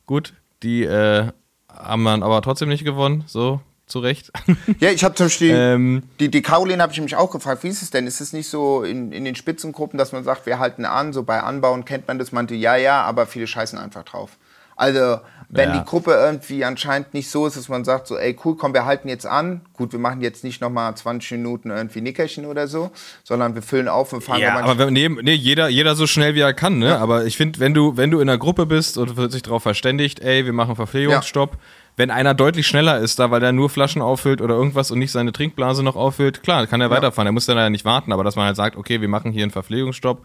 [0.07, 1.29] Gut, die äh,
[1.69, 3.61] haben dann aber trotzdem nicht gewonnen, so
[3.93, 4.33] zu Recht.
[4.81, 5.51] Ja, ich habe zum Beispiel.
[5.55, 8.07] ähm, Die, die Caroline habe ich mich auch gefragt, wie ist es denn?
[8.09, 11.23] Ist es nicht so in, in den Spitzengruppen, dass man sagt, wir halten an, so
[11.23, 14.31] bei Anbauen kennt man das, meinte, ja, ja, aber viele scheißen einfach drauf.
[14.75, 15.21] Also,
[15.51, 15.79] wenn Ja.
[15.81, 18.87] die Gruppe irgendwie anscheinend nicht so ist, dass man sagt, so, ey, cool, komm, wir
[18.87, 19.61] halten jetzt an.
[19.75, 22.91] Gut, wir machen jetzt nicht nochmal 20 Minuten irgendwie Nickerchen oder so,
[23.23, 26.35] sondern wir füllen auf und fahren Ja, aber wenn, nee, nee, jeder, jeder so schnell
[26.35, 26.99] wie er kann, ne?
[26.99, 29.63] Aber ich finde, wenn du, wenn du in einer Gruppe bist und wird sich darauf
[29.63, 31.59] verständigt, ey, wir machen Verpflegungsstopp,
[31.97, 35.13] wenn einer deutlich schneller ist da, weil der nur Flaschen auffüllt oder irgendwas und nicht
[35.13, 37.27] seine Trinkblase noch auffüllt, klar, kann er weiterfahren.
[37.27, 39.43] Er muss dann ja nicht warten, aber dass man halt sagt, okay, wir machen hier
[39.43, 40.25] einen Verpflegungsstopp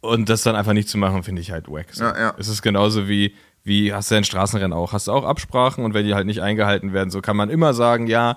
[0.00, 1.86] und das dann einfach nicht zu machen, finde ich halt wack.
[1.92, 2.04] So.
[2.04, 2.34] Ja, ja.
[2.38, 4.92] Es ist genauso wie, wie hast du ja in Straßenrennen auch.
[4.92, 7.72] Hast du auch Absprachen und wenn die halt nicht eingehalten werden, so kann man immer
[7.72, 8.36] sagen, ja,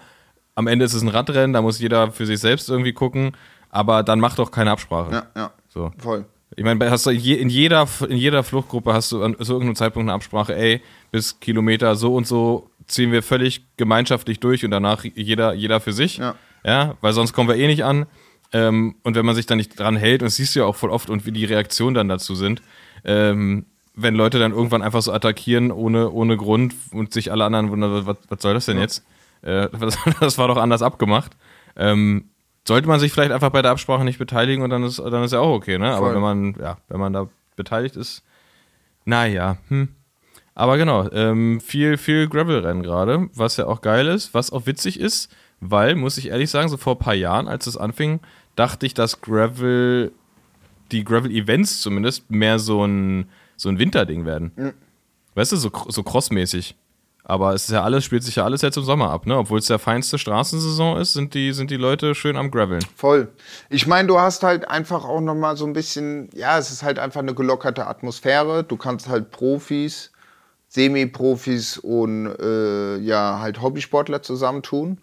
[0.55, 3.33] am Ende ist es ein Radrennen, da muss jeder für sich selbst irgendwie gucken,
[3.69, 5.11] aber dann mach doch keine Absprache.
[5.11, 5.91] Ja, ja, So.
[5.97, 6.25] voll.
[6.55, 10.05] Ich meine, hast du in, jeder, in jeder Fluchtgruppe hast du an so irgendeinem Zeitpunkt
[10.05, 10.81] eine Absprache, ey,
[11.12, 15.93] bis Kilometer so und so ziehen wir völlig gemeinschaftlich durch und danach jeder, jeder für
[15.93, 16.18] sich.
[16.18, 16.36] Ja.
[16.64, 18.05] ja, weil sonst kommen wir eh nicht an.
[18.53, 20.76] Ähm, und wenn man sich dann nicht dran hält, und das siehst du ja auch
[20.76, 22.62] voll oft und wie die Reaktionen dann dazu sind,
[23.03, 27.72] ähm, wenn Leute dann irgendwann einfach so attackieren ohne, ohne Grund und sich alle anderen
[27.72, 29.03] wundern, was, was soll das denn jetzt?
[29.41, 31.36] Äh, das, das war doch anders abgemacht.
[31.76, 32.30] Ähm,
[32.66, 35.34] sollte man sich vielleicht einfach bei der Absprache nicht beteiligen und dann ist, dann ist
[35.34, 35.91] ja auch okay, ne?
[35.91, 36.16] Aber Voll.
[36.16, 38.24] wenn man, ja, wenn man da beteiligt ist,
[39.05, 39.89] naja, hm.
[40.58, 44.99] Aber genau, ähm, viel, viel Gravel-Rennen gerade, was ja auch geil ist, was auch witzig
[44.99, 48.22] ist, weil, muss ich ehrlich sagen, so vor ein paar Jahren, als es anfing,
[48.55, 50.12] dachte ich, dass Gravel,
[50.91, 54.74] die Gravel-Events zumindest, mehr so ein, so ein Winterding werden.
[55.36, 56.76] Weißt du, so, so crossmäßig.
[57.24, 59.38] Aber es ist ja alles, spielt sich ja alles jetzt im Sommer ab, ne?
[59.38, 62.84] Obwohl es der feinste Straßensaison ist, sind die, sind die Leute schön am Graveln.
[62.95, 63.28] Voll.
[63.70, 66.82] Ich meine, du hast halt einfach auch noch mal so ein bisschen, ja, es ist
[66.82, 68.64] halt einfach eine gelockerte Atmosphäre.
[68.64, 70.12] Du kannst halt Profis,
[70.78, 74.99] Semi-Profis und äh, ja, halt Hobbysportler zusammentun.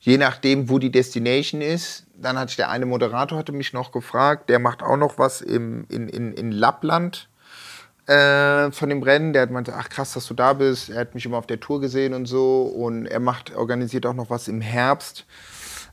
[0.00, 2.06] Je nachdem, wo die Destination ist.
[2.16, 5.40] Dann hatte ich der eine Moderator, hatte mich noch gefragt, der macht auch noch was
[5.40, 7.28] im, in, in, in Lappland
[8.06, 9.32] äh, von dem Rennen.
[9.32, 10.90] Der hat meinte, ach krass, dass du da bist.
[10.90, 12.62] Er hat mich immer auf der Tour gesehen und so.
[12.62, 15.24] Und er macht, organisiert auch noch was im Herbst.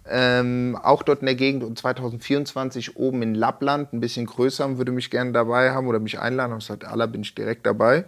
[0.09, 4.91] Ähm, auch dort in der Gegend und 2024 oben in Lappland, ein bisschen größer, würde
[4.91, 6.57] mich gerne dabei haben oder mich einladen.
[6.57, 8.05] Ich sagte, Allah bin ich direkt dabei.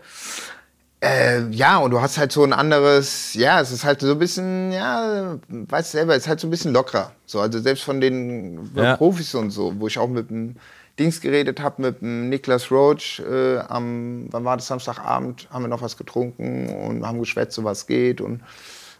[1.03, 4.19] Äh, ja, und du hast halt so ein anderes, ja, es ist halt so ein
[4.19, 7.11] bisschen, ja, weißt du selber, es ist halt so ein bisschen lockerer.
[7.25, 8.97] So, also selbst von den Ja.
[8.97, 10.57] Profis und so, wo ich auch mit dem
[10.99, 15.69] Dings geredet habe, mit dem Niklas Roach äh, am, wann war das, Samstagabend, haben wir
[15.69, 18.41] noch was getrunken und haben geschwätzt, so was geht und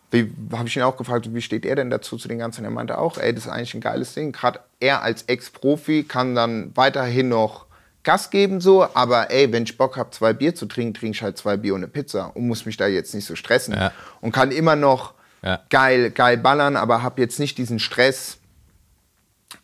[0.09, 2.65] wie habe ich ihn auch gefragt, wie steht er denn dazu zu den ganzen?
[2.65, 4.33] Er meinte auch, ey, das ist eigentlich ein geiles Ding.
[4.33, 7.65] Gerade er als Ex-Profi kann dann weiterhin noch
[8.03, 11.21] Gas geben so, aber ey, wenn ich Bock habe, zwei Bier zu trinken, trinke ich
[11.21, 13.91] halt zwei Bier und eine Pizza und muss mich da jetzt nicht so stressen Ja.
[14.21, 15.59] und kann immer noch Ja.
[15.69, 18.37] geil, geil ballern, aber habe jetzt nicht diesen Stress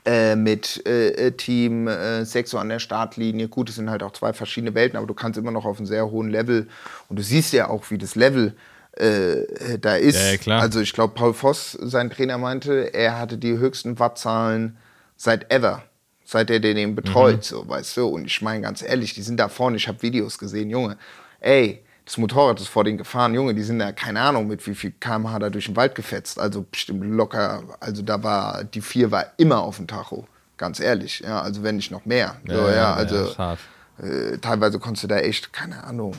[0.05, 3.47] äh, mit äh, äh, Team äh, Sexo an der Startlinie.
[3.47, 5.85] Gut, es sind halt auch zwei verschiedene Welten, aber du kannst immer noch auf einem
[5.87, 6.67] sehr hohen Level
[7.09, 8.53] und du siehst ja auch, wie das Level
[8.93, 10.45] äh, da ist.
[10.45, 10.59] Ja.
[10.59, 14.77] Also ich glaube, Paul Voss, sein Trainer, meinte, er hatte die höchsten Wattzahlen
[15.15, 15.83] seit ever.
[16.29, 17.41] Seit er den eben betreut, Mhm.
[17.41, 18.05] so, weißt du.
[18.07, 20.97] Und ich meine ganz ehrlich, die sind da vorne, ich habe Videos gesehen, Junge.
[21.39, 23.33] Ey, Das Motorrad ist vor denen gefahren.
[23.33, 26.39] Junge, die sind ja, keine Ahnung, mit wie viel kmh da durch den Wald gefetzt.
[26.39, 30.25] Also bestimmt locker, also da war, die vier war immer auf dem Tacho.
[30.57, 32.37] Ganz ehrlich, ja, also wenn nicht noch mehr.
[32.47, 33.59] so, ja, also ist hart.
[34.01, 36.13] äh, teilweise konntest du da echt, keine Ahnung,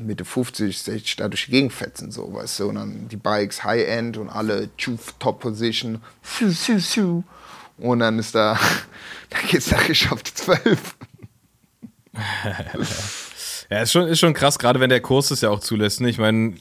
[0.00, 3.64] Mitte 50, 60 da durch die Gegend fetzen, so, weißt du, und dann die Bikes
[3.64, 4.68] High-End und alle
[5.18, 6.00] Top-Position,
[7.78, 8.56] und dann ist da,
[9.30, 10.96] da da auf die 12.
[13.70, 16.00] Ja, ist schon, ist schon krass, gerade wenn der Kurs das ja auch zulässt.
[16.00, 16.08] Ne?
[16.08, 16.54] Ich meine,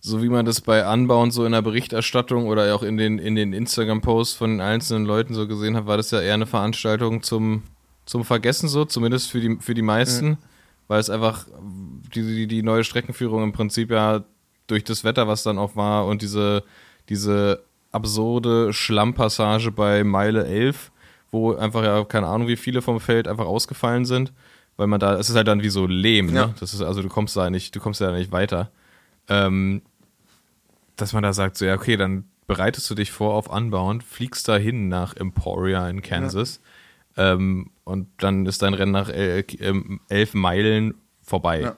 [0.00, 3.18] so wie man das bei Anbau und so in der Berichterstattung oder auch in den,
[3.18, 6.46] in den Instagram-Posts von den einzelnen Leuten so gesehen hat, war das ja eher eine
[6.46, 7.64] Veranstaltung zum,
[8.04, 10.38] zum Vergessen so, zumindest für die, für die meisten,
[10.86, 11.46] weil es einfach
[12.14, 14.24] die, die, die neue Streckenführung im Prinzip ja
[14.68, 16.62] durch das Wetter, was dann auch war und diese,
[17.08, 20.92] diese absurde Schlammpassage bei Meile 11,
[21.30, 24.32] wo einfach ja keine Ahnung wie viele vom Feld einfach ausgefallen sind,
[24.76, 26.46] weil man da, es ist halt dann wie so Lehm, Ja.
[26.46, 26.54] ne?
[26.60, 28.70] Das ist, also du kommst da nicht, du kommst da nicht weiter.
[29.28, 29.82] Ähm,
[30.96, 34.48] dass man da sagt, so ja, okay, dann bereitest du dich vor auf Anbauen, fliegst
[34.48, 36.60] da hin nach Emporia in Kansas
[37.16, 40.94] ähm, und dann ist dein Rennen nach ähm, elf Meilen
[41.26, 41.60] vorbei.
[41.60, 41.76] Ja.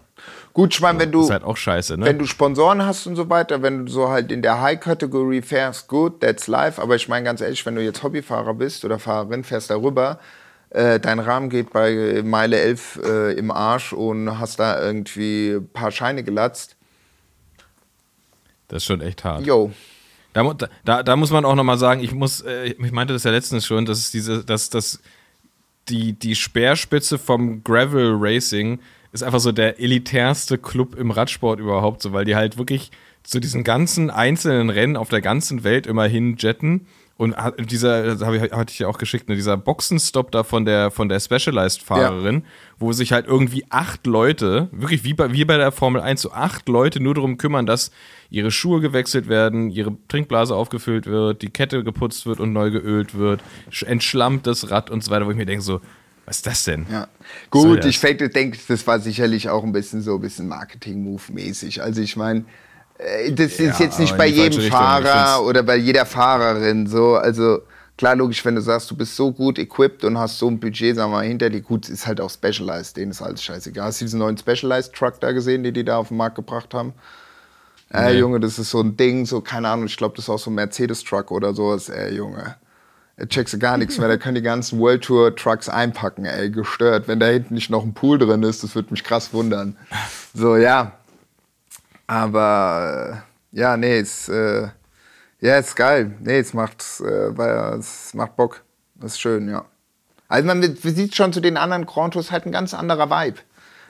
[0.52, 2.06] Gut, ich meine, wenn du, ist halt auch scheiße, ne?
[2.06, 5.88] wenn du Sponsoren hast und so weiter, wenn du so halt in der High-Kategorie fährst,
[5.88, 6.80] gut, that's life.
[6.82, 10.18] Aber ich meine ganz ehrlich, wenn du jetzt Hobbyfahrer bist oder Fahrerin, fährst darüber,
[10.70, 15.68] äh, dein Rahmen geht bei Meile 11 äh, im Arsch und hast da irgendwie ein
[15.68, 16.76] paar Scheine gelatzt.
[18.66, 19.46] das ist schon echt hart.
[19.46, 19.70] Yo,
[20.34, 23.30] Da, da, da muss man auch nochmal sagen, ich muss, äh, ich meinte das ja
[23.30, 25.00] letztens schon, dass es diese, dass das
[25.88, 28.80] die, die Speerspitze vom Gravel Racing
[29.12, 32.90] ist einfach so der elitärste Club im Radsport überhaupt, so, weil die halt wirklich
[33.22, 36.86] zu diesen ganzen einzelnen Rennen auf der ganzen Welt immer hinjetten.
[37.16, 40.92] Und dieser, das ich, hatte ich ja auch geschickt, ne, dieser Boxenstopp da von der,
[40.92, 42.44] von der Specialized-Fahrerin,
[42.78, 46.30] wo sich halt irgendwie acht Leute, wirklich wie bei, wie bei der Formel 1, so
[46.30, 47.90] acht Leute nur darum kümmern, dass
[48.30, 53.16] ihre Schuhe gewechselt werden, ihre Trinkblase aufgefüllt wird, die Kette geputzt wird und neu geölt
[53.18, 53.42] wird,
[53.72, 55.80] sch- entschlammt das Rad und so weiter, wo ich mir denke so,
[56.28, 56.86] was ist das denn?
[56.92, 57.08] Ja.
[57.50, 61.82] Gut, ich denke, das war sicherlich auch ein bisschen so ein bisschen Marketing-Move-mäßig.
[61.82, 62.44] Also ich meine,
[62.98, 67.16] äh, das ist Ja, jetzt nicht bei jedem Fahrer oder bei jeder Fahrerin so.
[67.16, 67.60] Also
[67.96, 70.96] klar, logisch, wenn du sagst, du bist so gut equipped und hast so ein Budget,
[70.96, 73.86] sagen wir mal, hinter dir, gut, ist halt auch Specialized, denen ist alles scheißegal.
[73.86, 76.92] Hast du diesen neuen Specialized-Truck da gesehen, den die da auf den Markt gebracht haben?
[77.90, 78.18] Äh, Nee.
[78.18, 80.50] Junge, das ist so ein Ding, so, keine Ahnung, ich glaube, das ist auch so
[80.50, 82.56] ein Mercedes-Truck oder sowas, ey, Junge.
[83.26, 84.06] Checkst du gar nichts mehr.
[84.06, 87.08] Da können die ganzen World Tour Trucks einpacken, ey, gestört.
[87.08, 89.76] Wenn da hinten nicht noch ein Pool drin ist, das würde mich krass wundern.
[90.34, 90.92] So, ja.
[92.06, 94.68] Aber, äh, ja, nee, es, äh,
[95.40, 96.12] ja, ist geil.
[96.20, 98.62] Nee, es macht, äh, weil, es macht Bock.
[98.94, 99.64] Das ist schön, ja.
[100.28, 103.38] Also man sieht schon zu den anderen Grand Tours halt ein ganz anderer Vibe.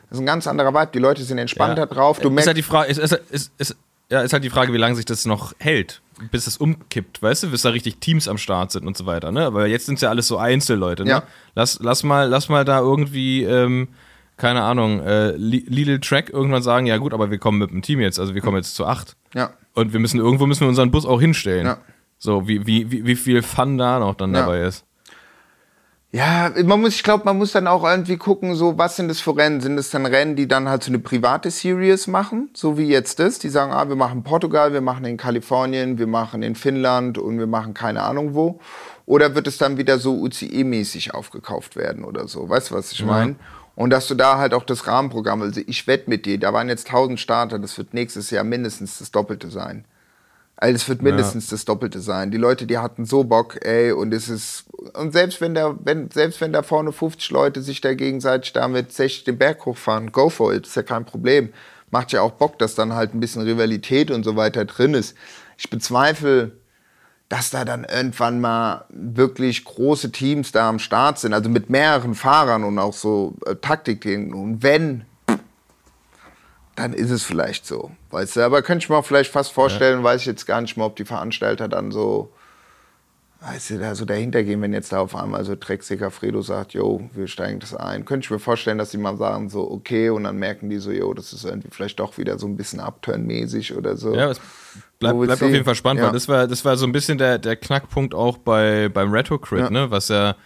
[0.08, 0.90] Das ist ein ganz anderer Vibe.
[0.94, 2.18] Die Leute sind entspannter drauf.
[2.18, 3.76] Du ist merkst, halt die Frage, ist, ist, ist, ist,
[4.10, 6.00] ja, ist halt die Frage, wie lange sich das noch hält,
[6.30, 9.30] bis es umkippt, weißt du, bis da richtig Teams am Start sind und so weiter,
[9.32, 9.44] ne?
[9.44, 11.10] Aber jetzt sind es ja alles so Einzelleute, ne?
[11.10, 11.22] Ja.
[11.54, 13.88] Lass, lass mal, lass mal da irgendwie, ähm,
[14.36, 17.82] keine Ahnung, äh, Li- Lidl Track irgendwann sagen, ja gut, aber wir kommen mit dem
[17.82, 19.16] Team jetzt, also wir kommen jetzt zu acht.
[19.34, 19.50] ja.
[19.74, 21.64] Und wir müssen, irgendwo müssen wir unseren Bus auch hinstellen.
[21.66, 21.78] Ja.
[22.18, 24.40] So, wie, wie, wie, wie viel Fun da noch dann Ja.
[24.40, 24.84] dabei ist.
[26.10, 29.20] Ja, man muss, ich glaube, man muss dann auch irgendwie gucken, so, was sind das
[29.20, 29.60] für Rennen?
[29.60, 33.18] Sind das dann Rennen, die dann halt so eine private Series machen, so wie jetzt
[33.18, 33.38] das?
[33.38, 37.38] Die sagen, ah, wir machen Portugal, wir machen in Kalifornien, wir machen in Finnland und
[37.38, 38.58] wir machen keine Ahnung wo.
[39.04, 42.48] Oder wird es dann wieder so UCE-mäßig aufgekauft werden oder so?
[42.48, 43.36] Weißt du, was ich meine?
[43.74, 46.68] Und dass du da halt auch das Rahmenprogramm, also ich wette mit dir, da waren
[46.70, 49.84] jetzt 1000 Starter, das wird nächstes Jahr mindestens das Doppelte sein.
[50.60, 52.32] Also es wird mindestens das Doppelte sein.
[52.32, 56.10] Die Leute, die hatten so Bock, ey, und es ist und selbst wenn da wenn
[56.10, 60.10] selbst wenn da vorne 50 Leute sich da gegenseitig da mit 60 den Berg hochfahren,
[60.10, 61.50] go for it, ist ja kein Problem.
[61.92, 65.16] Macht ja auch Bock, dass dann halt ein bisschen Rivalität und so weiter drin ist.
[65.56, 66.50] Ich bezweifle,
[67.28, 72.16] dass da dann irgendwann mal wirklich große Teams da am Start sind, also mit mehreren
[72.16, 74.34] Fahrern und auch so äh, Taktikdingen.
[74.34, 75.04] Und wenn,
[76.78, 77.90] dann ist es vielleicht so.
[78.10, 80.76] Weißt du, aber könnte ich mir auch vielleicht fast vorstellen, weiß ich jetzt gar nicht
[80.76, 82.30] mal, ob die Veranstalter dann so,
[83.40, 86.74] weißt du, da so dahinter gehen, wenn jetzt da auf einmal so Drecksäger Fredo sagt,
[86.74, 88.04] jo, wir steigen das ein.
[88.04, 90.90] Könnte ich mir vorstellen, dass die mal sagen, so, okay, und dann merken die so,
[90.90, 94.14] jo, das ist irgendwie vielleicht doch wieder so ein bisschen Upturn-mäßig oder so.
[94.14, 94.40] Ja, es
[94.98, 96.06] bleibt, bleibt auf jeden Fall spannend, Ja.
[96.06, 99.60] weil das war, das war so ein bisschen der, der Knackpunkt auch bei, beim Retro-Crit,
[99.60, 99.70] Ja.
[99.70, 99.90] ne?
[99.90, 100.36] Was ja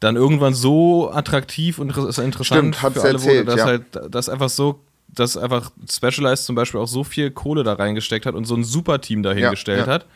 [0.00, 3.64] dann irgendwann so attraktiv und inter- interessant Stimmt, für alle erzählt, wurde, dass ja.
[3.66, 3.84] halt,
[4.14, 4.80] dass einfach so,
[5.14, 8.64] dass einfach Specialized zum Beispiel auch so viel Kohle da reingesteckt hat und so ein
[8.64, 9.92] Super-Team dahingestellt ja.
[9.92, 10.06] hat,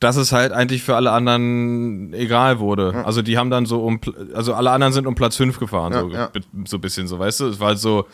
[0.00, 3.04] dass es halt eigentlich für alle anderen egal wurde.
[3.04, 4.00] Also die haben dann so um,
[4.34, 6.30] also alle anderen sind um Platz 5 gefahren, Ja, so, ja.
[6.66, 7.46] so ein bisschen so, weißt du?
[7.46, 8.06] Es war halt so,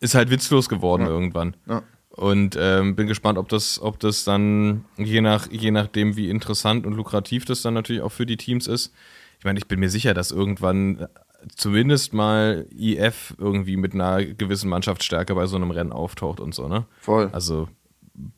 [0.00, 1.56] ist halt witzlos geworden irgendwann.
[1.68, 1.82] Ja.
[2.10, 6.84] Und ähm, bin gespannt, ob das, ob das dann, je, nach, je nachdem, wie interessant
[6.84, 8.92] und lukrativ das dann natürlich auch für die Teams ist.
[9.38, 11.06] Ich meine, ich bin mir sicher, dass irgendwann
[11.54, 16.68] zumindest mal IF irgendwie mit einer gewissen Mannschaftsstärke bei so einem Rennen auftaucht und so,
[16.68, 16.84] ne?
[17.00, 17.30] Voll.
[17.32, 17.68] Also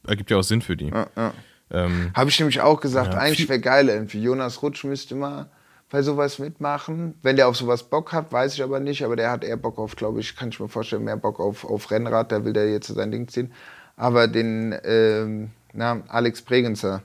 [0.07, 0.89] ergibt ja auch Sinn für die.
[0.89, 1.33] Ja, ja.
[1.71, 4.23] Ähm, Habe ich nämlich auch gesagt, Ja, eigentlich wäre geil irgendwie.
[4.23, 5.49] Jonas Rutsch müsste mal
[5.91, 7.15] bei sowas mitmachen.
[7.23, 9.05] Wenn der auf sowas Bock hat, weiß ich aber nicht.
[9.05, 11.65] Aber der hat eher Bock auf, glaube ich, kann ich mir vorstellen, mehr Bock auf,
[11.65, 12.31] auf Rennrad.
[12.33, 13.53] Da will der jetzt sein Ding ziehen.
[13.97, 17.03] Aber den ähm, na, Alex Bregenzer,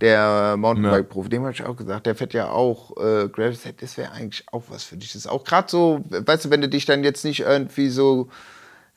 [0.00, 3.82] der Mountainbike-Profi, dem habe ich auch gesagt, der fährt ja auch äh, Gravel Set.
[3.82, 5.12] Das wäre eigentlich auch was für dich.
[5.12, 8.28] Das ist auch gerade so, weißt du, wenn du dich dann jetzt nicht irgendwie so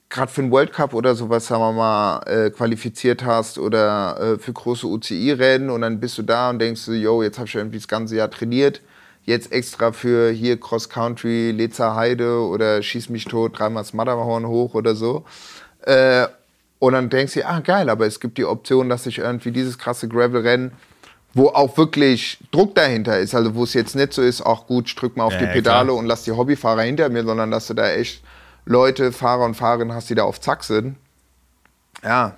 [0.10, 4.38] gerade für den World Cup oder sowas, sagen wir mal, äh, qualifiziert hast oder äh,
[4.38, 7.56] für große UCI-Rennen und dann bist du da und denkst du, yo, jetzt habe ich
[7.56, 8.82] irgendwie das ganze Jahr trainiert,
[9.26, 14.48] jetzt extra für hier Cross Country, Leza Heide oder Schieß mich tot, dreimal das Matterhorn
[14.48, 15.26] hoch oder so.
[15.82, 16.28] Äh,
[16.80, 19.78] und dann denkst du, ah geil, aber es gibt die Option, dass ich irgendwie dieses
[19.78, 20.74] krasse Gravel-Rennen
[21.34, 24.88] wo auch wirklich Druck dahinter ist, also wo es jetzt nicht so ist, ach gut,
[24.88, 25.98] ich drück mal auf Ja, die ja, Pedale klar.
[25.98, 28.22] und lass die Hobbyfahrer hinter mir, sondern dass du da echt
[28.66, 30.96] Leute, Fahrer und Fahrerinnen hast, die da auf Zack sind.
[32.04, 32.38] Ja,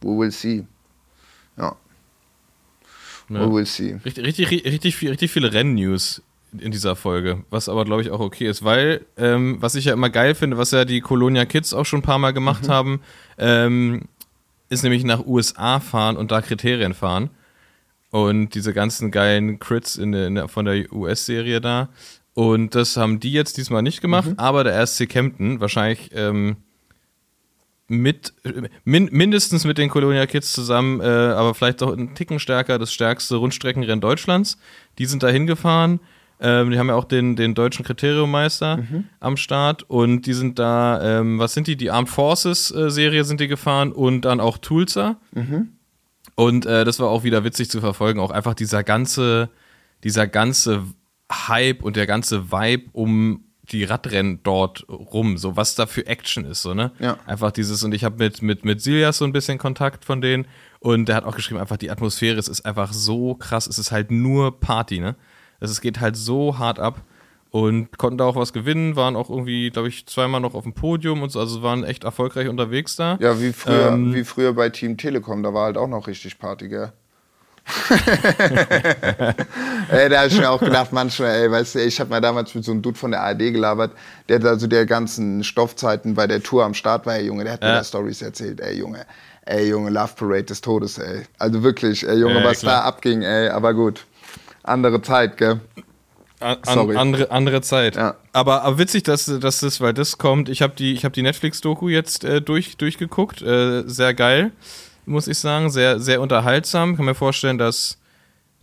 [0.00, 0.64] we will see.
[1.56, 1.76] Ja,
[3.28, 3.40] ne?
[3.40, 3.96] we will see.
[4.04, 6.22] Richtig, richtig, richtig, viel, richtig viele Renn-News
[6.58, 9.94] in dieser Folge, was aber glaube ich auch okay ist, weil ähm, was ich ja
[9.94, 13.00] immer geil finde, was ja die Colonia Kids auch schon ein paar Mal gemacht haben,
[13.38, 14.02] ähm,
[14.68, 17.30] ist nämlich nach USA fahren und da Kriterien fahren
[18.12, 21.88] und diese ganzen geilen Crits in der, in der, von der US-Serie da
[22.34, 26.56] und das haben die jetzt diesmal nicht gemacht, aber der RSC Kempten wahrscheinlich ähm,
[27.88, 28.32] mit
[28.84, 32.92] min, mindestens mit den Colonia Kids zusammen, äh, aber vielleicht auch einen Ticken stärker, das
[32.92, 34.56] stärkste Rundstreckenrennen Deutschlands.
[34.98, 36.00] Die sind da hingefahren.
[36.40, 38.78] Ähm, die haben ja auch den, den deutschen Kriteriummeister
[39.20, 41.76] am Start und die sind da, ähm, was sind die?
[41.76, 45.18] Die Armed Forces äh, Serie sind die gefahren und dann auch Tulsa.
[46.34, 48.20] Und äh, das war auch wieder witzig zu verfolgen.
[48.20, 49.50] Auch einfach dieser ganze,
[50.04, 50.84] dieser ganze
[51.30, 56.44] Hype und der ganze Vibe um die Radrennen dort rum, so was da für Action
[56.44, 56.90] ist, so, ne?
[56.98, 57.16] Ja.
[57.26, 60.46] Einfach dieses, und ich habe mit, mit, mit Siljas so ein bisschen Kontakt von denen
[60.80, 63.92] und der hat auch geschrieben, einfach die Atmosphäre, es ist einfach so krass, es ist
[63.92, 65.14] halt nur Party, ne?
[65.60, 67.02] Es geht halt so hart ab
[67.52, 70.72] und konnten da auch was gewinnen, waren auch irgendwie, glaube ich, zweimal noch auf dem
[70.72, 73.18] Podium und so, also waren echt erfolgreich unterwegs da.
[73.20, 76.38] Ja, wie früher, Ähm, wie früher bei Team Telekom, da war halt auch noch richtig
[76.38, 76.92] Party, gell?
[79.88, 82.54] ey, da hab ich mir auch gedacht, manchmal, ey, weißt du, ich habe mal damals
[82.54, 83.92] mit so einem Dude von der ARD gelabert,
[84.28, 87.52] der da so der ganzen Stoffzeiten bei der Tour am Start war, ey, Junge, der
[87.54, 87.74] hat mir Ja.
[87.74, 89.04] da Stories erzählt, ey, Junge,
[89.44, 91.22] ey, Junge, Love Parade des Todes, ey.
[91.38, 92.80] Also wirklich, ey, Junge, Ja, was klar.
[92.82, 94.04] da abging, ey, aber gut.
[94.64, 95.60] Andere Zeit, gell?
[96.42, 96.96] An, Sorry.
[96.96, 97.96] an, andere, andere Zeit.
[97.96, 98.16] Ja.
[98.32, 100.48] Aber, aber witzig, dass, dass das, weil das kommt.
[100.48, 103.42] Ich habe die, ich hab die Netflix-Doku jetzt äh, durch, durchgeguckt.
[103.42, 104.52] Äh, sehr geil,
[105.06, 105.70] muss ich sagen.
[105.70, 106.96] Sehr, sehr unterhaltsam.
[106.96, 107.98] Kann mir vorstellen, dass,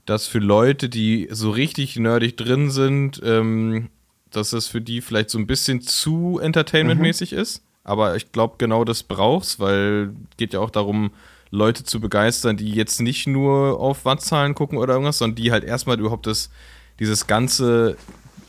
[0.06, 3.90] dass für Leute, die so richtig nerdig drin sind, ähm,
[4.32, 7.64] dass es für die vielleicht so ein bisschen zu entertainmentmäßig ist.
[7.84, 11.12] Aber ich glaube, genau das brauchst, weil geht ja auch darum,
[11.52, 15.64] Leute zu begeistern, die jetzt nicht nur auf Wattzahlen gucken oder irgendwas, sondern die halt
[15.64, 16.50] erstmal überhaupt das,
[17.00, 17.98] dieses ganze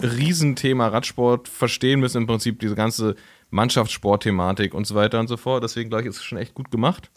[0.02, 3.16] Riesenthema Radsport verstehen müssen, im Prinzip diese ganze
[3.50, 5.62] Mannschaftssportthematik und so weiter und so fort.
[5.62, 7.10] Deswegen glaube ich, ist es schon echt gut gemacht.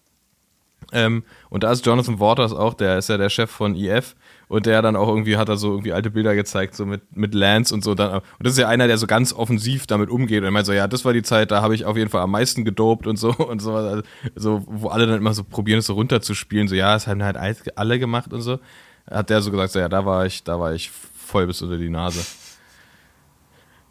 [0.92, 4.16] Ähm, und da ist Jonathan Waters auch, der ist ja der Chef von IF
[4.50, 7.34] und der dann auch irgendwie hat er so irgendwie alte Bilder gezeigt, so mit, mit
[7.34, 7.96] Lance und so.
[7.96, 10.66] Dann, und das ist ja einer, der so ganz offensiv damit umgeht und er meint
[10.66, 13.08] so, ja, das war die Zeit, da habe ich auf jeden Fall am meisten gedopt
[13.08, 14.04] und so und so, also,
[14.36, 17.38] so wo alle dann immer so probieren, es so runterzuspielen, so ja, das haben halt
[17.38, 18.60] alt- alle gemacht und so.
[19.10, 20.92] Hat der so gesagt, so, ja, da war ich, da war ich
[21.34, 22.24] voll bis unter die Nase.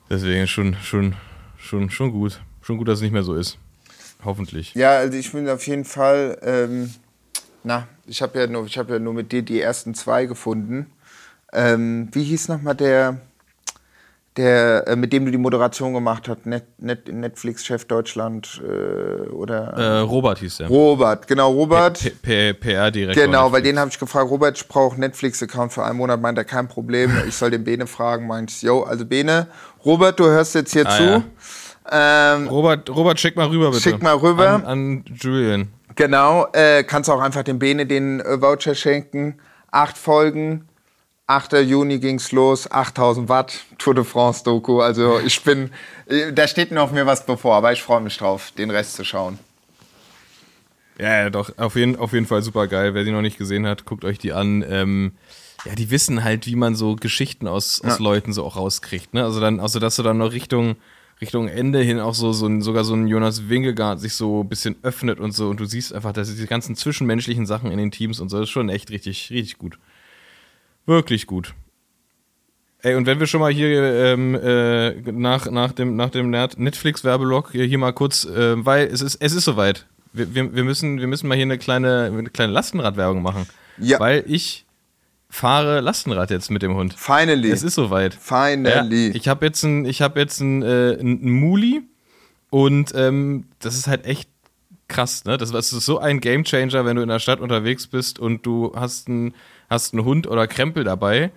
[0.09, 1.17] Deswegen schon, schon,
[1.59, 2.41] schon, schon gut.
[2.61, 3.59] Schon gut, dass es nicht mehr so ist.
[4.25, 4.73] Hoffentlich.
[4.75, 6.95] Ja, also ich bin auf jeden Fall, ähm,
[7.65, 10.87] na, ich habe ja, nur- hab ja nur mit dir die ersten zwei gefunden.
[11.53, 13.21] Ähm, wie hieß nochmal der,
[14.37, 19.75] der, äh, mit dem du die Moderation gemacht hast, Net, Net, Netflix-Chef Deutschland äh, oder
[19.77, 20.69] Äh, Robert hieß der.
[20.69, 22.01] Robert, genau, Robert.
[22.23, 23.25] PR-Direktor.
[23.27, 26.45] Genau, weil den habe ich gefragt, Robert, ich brauche Netflix-Account für einen Monat, meint er,
[26.45, 29.49] kein Problem, ich soll den Bene fragen, meint ich, yo, also Bene,
[29.85, 31.25] Robert, du hörst jetzt hier Ah, zu.
[31.91, 33.83] Ähm, Robert, Robert, schick mal rüber, bitte.
[33.83, 34.49] Schick mal rüber.
[34.49, 35.69] An, an Julian.
[35.95, 39.39] Genau, äh, kannst auch einfach dem Bene den äh, Voucher schenken.
[39.71, 40.69] Acht Folgen,
[41.27, 41.53] 8.
[41.63, 44.81] Juni ging's los, 8000 Watt, Tour de France Doku.
[44.81, 45.71] Also ich bin,
[46.07, 49.05] äh, da steht noch mir was bevor, aber ich freue mich drauf, den Rest zu
[49.05, 49.39] schauen.
[50.99, 52.95] Ja, ja, doch, auf jeden, auf jeden Fall super geil.
[52.95, 54.65] Wer die noch nicht gesehen hat, guckt euch die an.
[54.69, 55.13] Ähm,
[55.65, 58.05] ja, die wissen halt, wie man so Geschichten aus, aus Ja.
[58.05, 59.15] Leuten so auch rauskriegt.
[59.15, 59.25] Ne?
[59.25, 60.77] Also dann, also dass du dann noch Richtung,
[61.21, 64.49] Richtung Ende hin auch so, so ein, sogar so ein Jonas Wingegaard sich so ein
[64.49, 67.93] bisschen öffnet und so und du siehst einfach, dass diese ganzen zwischenmenschlichen Sachen in den
[67.93, 69.79] Teams und so, das ist schon echt richtig, richtig gut.
[70.87, 71.55] Wirklich gut.
[72.81, 77.53] Ey, und wenn wir schon mal hier ähm, äh, nach, nach dem, nach dem Netflix-Werbelog
[77.53, 79.87] hier, hier mal kurz, äh, weil es ist, es ist soweit.
[80.13, 83.47] Wir, wir, wir, müssen, wir müssen mal hier eine kleine, eine kleine Lastenradwerbung machen.
[83.79, 84.01] Ja.
[84.01, 84.67] Weil ich
[85.31, 86.95] fahre Lastenrad jetzt mit dem Hund.
[86.95, 87.51] Finally.
[87.51, 88.15] Es ist soweit.
[88.15, 89.09] Finally.
[89.09, 91.83] Ja, ich habe jetzt ein, ich habe jetzt ein, äh, ein Muli
[92.51, 94.29] und ähm, das ist halt echt
[94.89, 95.39] krass, ne?
[95.39, 98.73] Das, das ist so ein Gamechanger, wenn du in der Stadt unterwegs bist und du
[98.77, 99.35] hast einen,
[99.73, 101.31] hast einen Hund oder Krempel dabei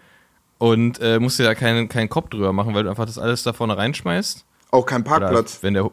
[0.57, 3.43] und äh, musst dir da keinen, keinen Kopf drüber machen, weil du einfach das alles
[3.43, 4.45] da vorne reinschmeißt.
[4.71, 5.55] Auch kein Parkplatz.
[5.55, 5.89] Oder wenn der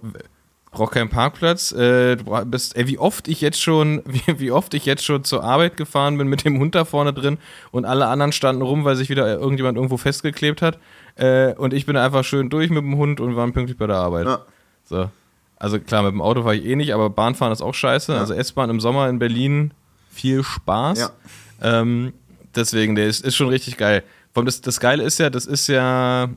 [0.72, 1.70] braucht keinen Parkplatz.
[1.70, 5.22] Äh, du bist, ey, wie oft ich jetzt schon, wie, wie oft ich jetzt schon
[5.22, 7.38] zur Arbeit gefahren bin mit dem Hund da vorne drin
[7.70, 10.78] und alle anderen standen rum, weil sich wieder irgendjemand irgendwo festgeklebt hat.
[11.14, 13.96] Äh, und ich bin einfach schön durch mit dem Hund und war pünktlich bei der
[13.96, 14.26] Arbeit.
[14.26, 14.40] Ja.
[14.84, 15.10] So.
[15.56, 18.18] Also klar, mit dem Auto war ich eh nicht, aber Bahnfahren ist auch scheiße.
[18.18, 19.72] Also S-Bahn im Sommer in Berlin,
[20.10, 20.98] viel Spaß.
[20.98, 21.10] Ja.
[21.62, 22.12] Ähm,
[22.54, 24.02] deswegen, der ist, ist schon richtig geil.
[24.32, 26.28] Vor allem das, das Geile ist ja, das ist ja,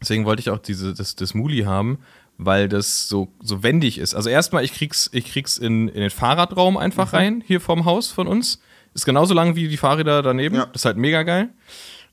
[0.00, 1.98] deswegen wollte ich auch diese, das, das Muli haben,
[2.38, 4.14] weil das so, so wendig ist.
[4.14, 8.10] Also erstmal, ich krieg's, ich krieg's in, in den Fahrradraum einfach rein, hier vorm Haus
[8.10, 8.60] von uns.
[8.94, 10.56] Ist genauso lang wie die Fahrräder daneben.
[10.56, 10.66] Ja.
[10.66, 11.50] Das ist halt mega geil.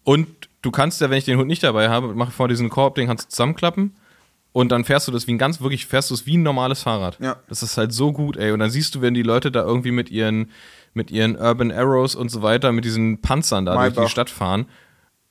[0.03, 0.27] Und
[0.61, 3.07] du kannst ja, wenn ich den Hund nicht dabei habe, mache vor diesen Korb, den
[3.07, 3.95] kannst du zusammenklappen.
[4.51, 6.83] Und dann fährst du das wie ein ganz, wirklich fährst du es wie ein normales
[6.83, 7.19] Fahrrad.
[7.19, 7.37] Ja.
[7.47, 8.51] Das ist halt so gut, ey.
[8.51, 10.51] Und dann siehst du, wenn die Leute da irgendwie mit ihren,
[10.93, 14.03] mit ihren Urban Arrows und so weiter, mit diesen Panzern da durch Maybach.
[14.05, 14.65] die Stadt fahren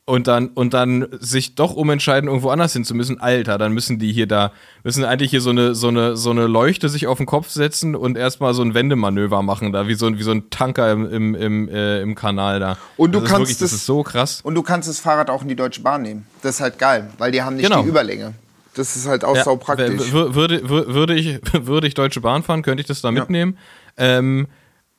[0.04, 4.00] und dann, und dann sich doch umentscheiden, irgendwo anders hin zu müssen, Alter, dann müssen
[4.00, 4.50] die hier da,
[4.82, 7.94] müssen eigentlich hier so eine, so eine, so eine Leuchte sich auf den Kopf setzen
[7.94, 11.08] und erstmal so ein Wendemanöver machen, da wie so ein, wie so ein Tanker im,
[11.08, 12.76] im, im, äh, im Kanal da.
[12.96, 14.40] Und du das ist kannst wirklich, das das- ist so krass.
[14.42, 16.26] Und du kannst das Fahrrad auch in die Deutsche Bahn nehmen.
[16.42, 17.82] Das ist halt geil, weil die haben nicht Genau.
[17.84, 18.34] die Überlänge.
[18.74, 20.10] Das ist halt auch Ja, sau praktisch.
[20.12, 23.56] Würde, wür- würde, ich, würde ich Deutsche Bahn fahren, könnte ich das da mitnehmen.
[23.96, 24.48] Ähm,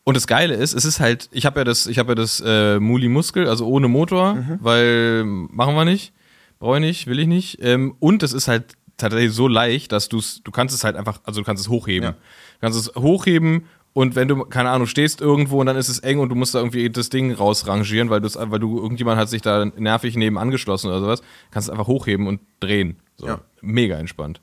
[0.05, 2.41] und das Geile ist, es ist halt, ich habe ja das, ich habe ja das
[2.45, 4.57] äh, Muli Muskel, also ohne Motor, Mhm.
[4.61, 6.13] weil machen wir nicht,
[6.59, 7.59] brauche ich nicht, will ich nicht.
[7.61, 10.95] Ähm, und es ist halt tatsächlich so leicht, dass du es, du kannst es halt
[10.95, 12.03] einfach, also du kannst es hochheben.
[12.03, 12.11] Ja.
[12.11, 12.17] Du
[12.61, 16.19] kannst es hochheben und wenn du, keine Ahnung, stehst irgendwo und dann ist es eng
[16.19, 19.41] und du musst da irgendwie das Ding rausrangieren, weil, du's- weil du, irgendjemand hat sich
[19.41, 22.97] da nervig neben angeschlossen oder sowas, kannst es einfach hochheben und drehen.
[23.17, 23.27] So.
[23.27, 23.41] Ja.
[23.61, 24.41] Mega entspannt.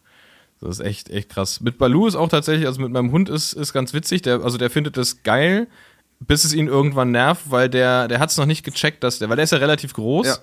[0.61, 1.61] Das ist echt, echt krass.
[1.61, 4.59] Mit Balu ist auch tatsächlich, also mit meinem Hund ist, ist ganz witzig, der, also
[4.59, 5.69] der findet das geil,
[6.21, 9.29] bis es ihn irgendwann nervt, weil der, der hat es noch nicht gecheckt, dass der,
[9.31, 10.37] weil der ist ja relativ groß Ja.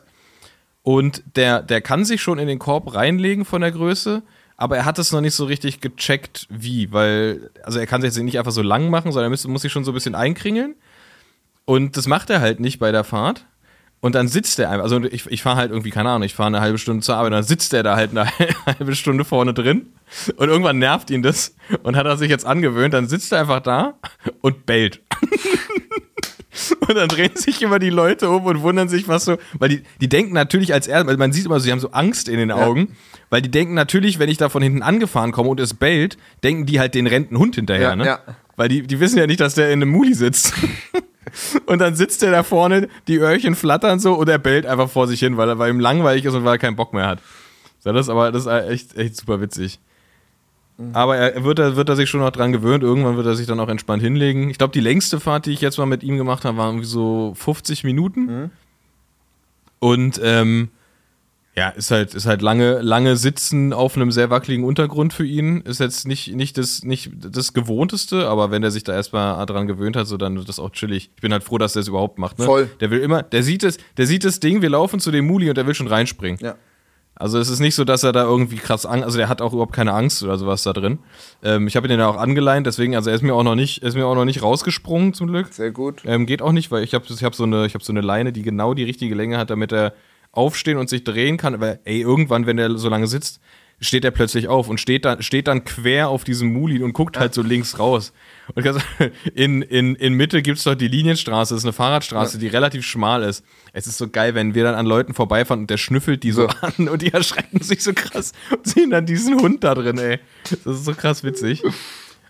[0.82, 4.24] und der, der kann sich schon in den Korb reinlegen von der Größe,
[4.56, 8.08] aber er hat es noch nicht so richtig gecheckt, wie, weil, also er kann sich
[8.10, 10.16] jetzt nicht einfach so lang machen, sondern er muss, muss sich schon so ein bisschen
[10.16, 10.74] einkringeln.
[11.66, 13.46] Und das macht er halt nicht bei der Fahrt.
[14.00, 16.48] Und dann sitzt er einfach, also ich, ich fahre halt irgendwie, keine Ahnung, ich fahre
[16.48, 18.28] eine halbe Stunde zur Arbeit, dann sitzt er da halt eine
[18.66, 19.88] halbe Stunde vorne drin
[20.36, 23.60] und irgendwann nervt ihn das und hat er sich jetzt angewöhnt, dann sitzt er einfach
[23.62, 23.96] da
[24.42, 25.02] und bellt.
[26.88, 29.84] Und dann drehen sich immer die Leute um und wundern sich, was so, weil die,
[30.02, 32.38] die denken natürlich als er, weil man sieht immer so, die haben so Angst in
[32.38, 32.96] den Augen,
[33.30, 36.66] weil die denken natürlich, wenn ich da von hinten angefahren komme und es bellt, denken
[36.66, 38.06] die halt den rennten Hund hinterher, Ja, ne?
[38.06, 38.20] ja.
[38.56, 40.54] Weil die, die wissen ja nicht, dass der in einem Muli sitzt.
[41.66, 45.08] Und dann sitzt er da vorne, die Öhrchen flattern so und er bellt einfach vor
[45.08, 47.20] sich hin, weil er weil ihm langweilig ist und weil er keinen Bock mehr hat.
[47.80, 49.80] So, das ist aber das ist echt, echt super witzig.
[50.94, 52.84] Aber er wird, er wird er sich schon noch dran gewöhnt.
[52.84, 54.50] Irgendwann wird er sich dann auch entspannt hinlegen.
[54.52, 56.86] Ich glaube, die längste Fahrt, die ich jetzt mal mit ihm gemacht habe, war irgendwie
[56.86, 58.52] so 50 Minuten.
[59.80, 60.70] Und ähm,
[61.58, 65.62] ja, ist halt, ist halt lange, lange Sitzen auf einem sehr wackeligen Untergrund für ihn.
[65.62, 69.66] Ist jetzt nicht, nicht, das, nicht das Gewohnteste, aber wenn er sich da erstmal dran
[69.66, 71.10] gewöhnt hat, so dann wird das auch chillig.
[71.16, 72.38] Ich bin halt froh, dass er es überhaupt macht.
[72.38, 72.46] Ne?
[72.46, 72.70] Voll.
[72.80, 75.50] Der will immer, der sieht es, der sieht das Ding, wir laufen zu dem Muli
[75.50, 76.40] und der will schon reinspringen.
[76.44, 76.58] Ja.
[77.16, 79.52] Also es ist nicht so, dass er da irgendwie krass Angst, also der hat auch
[79.52, 81.00] überhaupt keine Angst oder sowas da drin.
[81.42, 83.82] Ähm, ich habe ihn ja auch angeleint, deswegen, also er ist mir auch noch nicht,
[83.82, 85.48] ist mir auch noch nicht rausgesprungen zum Glück.
[85.52, 86.04] Sehr gut.
[86.06, 88.02] Ähm, geht auch nicht, weil ich habe ich hab so, eine, ich hab so eine
[88.02, 89.94] Leine, die genau die richtige Länge hat, damit er
[90.38, 91.54] aufstehen und sich drehen kann.
[91.54, 93.42] Aber ey, irgendwann, wenn er so lange sitzt,
[93.80, 97.20] steht er plötzlich auf und steht dann, steht dann quer auf diesem Muli und guckt
[97.20, 98.12] halt so links raus.
[98.56, 98.66] Und
[99.36, 103.24] in, in, in Mitte gibt's doch die Linienstraße, das ist eine Fahrradstraße, die relativ schmal
[103.24, 103.44] ist.
[103.74, 106.48] Es ist so geil, wenn wir dann an Leuten vorbeifahren und der schnüffelt die so
[106.62, 110.20] an und die erschrecken sich so krass und sehen dann diesen Hund da drin, ey.
[110.50, 111.62] Das ist so krass witzig.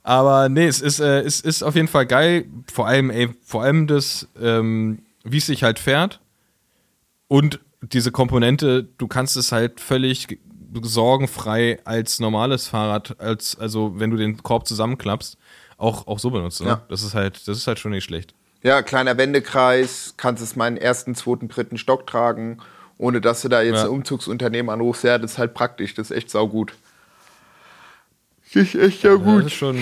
[0.03, 2.45] Aber nee, es ist, äh, es ist auf jeden Fall geil.
[2.71, 6.21] Vor allem, ey, vor allem das, ähm, wie es sich halt fährt.
[7.27, 10.39] Und diese Komponente, du kannst es halt völlig
[10.81, 15.37] sorgenfrei als normales Fahrrad, als, also wenn du den Korb zusammenklappst,
[15.77, 16.63] auch, auch so benutzen.
[16.65, 16.71] Ne?
[16.71, 16.81] Ja.
[16.89, 18.33] Das ist halt, das ist halt schon nicht schlecht.
[18.63, 22.57] Ja, kleiner Wendekreis, kannst es meinen ersten, zweiten, dritten Stock tragen,
[22.97, 23.83] ohne dass du da jetzt Ja.
[23.83, 25.03] ein Umzugsunternehmen anrufst.
[25.03, 26.73] Ja, das ist halt praktisch, das ist echt saugut.
[28.53, 29.45] Das ist echt ja Das gut.
[29.45, 29.77] ist schon.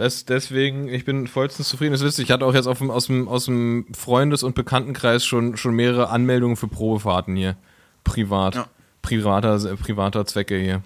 [0.00, 1.92] Das, deswegen, ich bin vollstens zufrieden.
[1.92, 2.24] Das ist lustig.
[2.24, 6.08] Ich hatte auch jetzt dem, aus, dem, aus dem Freundes- und Bekanntenkreis schon, schon mehrere
[6.08, 7.58] Anmeldungen für Probefahrten hier.
[8.02, 8.54] Privat.
[8.54, 8.66] Ja.
[9.02, 10.80] Privater, äh, privater Zwecke hier.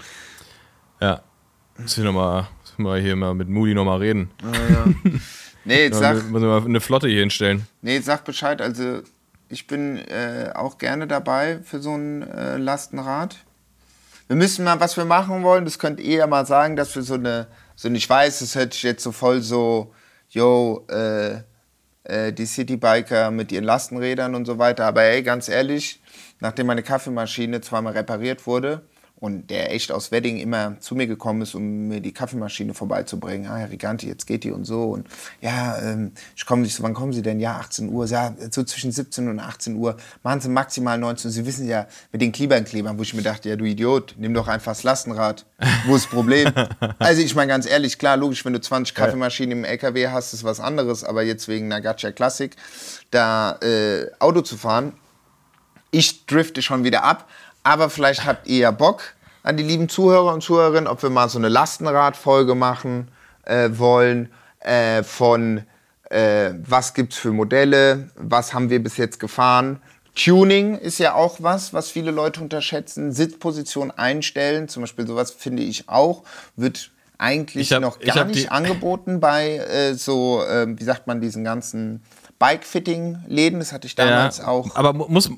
[1.00, 1.22] Ja.
[1.78, 2.48] Müssen wir, noch
[2.78, 4.32] mal, hier mal mit Moody nochmal reden.
[5.64, 7.68] Nee, jetzt Ja, sag, müssen wir mal eine Flotte hier hinstellen.
[7.82, 8.60] nee, jetzt sag Bescheid.
[8.60, 9.02] Also,
[9.48, 13.36] ich bin äh, auch gerne dabei für so ein äh, Lastenrad.
[14.26, 17.02] Wir müssen mal, was wir machen wollen, das könnt ihr ja mal sagen, dass wir
[17.02, 19.92] so eine, so eine ich weiß, das hört sich jetzt so voll so,
[20.28, 21.40] yo, äh,
[22.04, 24.86] äh, die Citybiker mit ihren Lastenrädern und so weiter.
[24.86, 26.00] Aber ey, ganz ehrlich,
[26.40, 28.82] nachdem meine Kaffeemaschine zweimal repariert wurde
[29.24, 33.50] und der echt aus Wedding immer zu mir gekommen ist, um mir die Kaffeemaschine vorbeizubringen,
[33.50, 35.08] ah, Herr Riganti, jetzt geht die und so und
[35.40, 37.40] ja, ähm, ich komme nicht so, wann kommen Sie denn?
[37.40, 41.32] Ja, 18 Uhr, ja, so zwischen 17 und 18 Uhr, machen Sie maximal 19 Uhr.
[41.32, 44.46] Sie wissen ja, mit den Klebern-Klebern, wo ich mir dachte, ja, du Idiot, nimm doch
[44.46, 45.46] einfach das Lastenrad.
[45.86, 46.52] Wo ist das Problem?
[46.98, 50.44] also ich meine ganz ehrlich, klar, logisch, wenn du 20 Kaffeemaschinen im LKW hast, ist
[50.44, 52.54] was anderes, aber jetzt wegen einer Gacha Classic
[53.10, 54.92] da äh, Auto zu fahren,
[55.90, 57.26] ich drifte schon wieder ab,
[57.62, 59.13] aber vielleicht habt ihr ja Bock
[59.44, 63.08] an die lieben Zuhörer und Zuhörerinnen, ob wir mal so eine Lastenradfolge machen
[63.44, 64.30] äh, wollen
[64.60, 65.62] äh, von
[66.10, 69.80] äh, was gibt's für Modelle, was haben wir bis jetzt gefahren.
[70.14, 73.12] Tuning ist ja auch was, was viele Leute unterschätzen.
[73.12, 76.22] Sitzposition einstellen, zum Beispiel sowas finde ich auch,
[76.56, 81.20] wird eigentlich Ich hab- noch gar nicht angeboten bei äh, so, äh, wie sagt man,
[81.20, 82.02] diesen ganzen
[82.38, 83.58] Bike-Fitting-Läden.
[83.58, 84.74] Das hatte ich damals auch.
[84.76, 85.30] Aber mu- muss,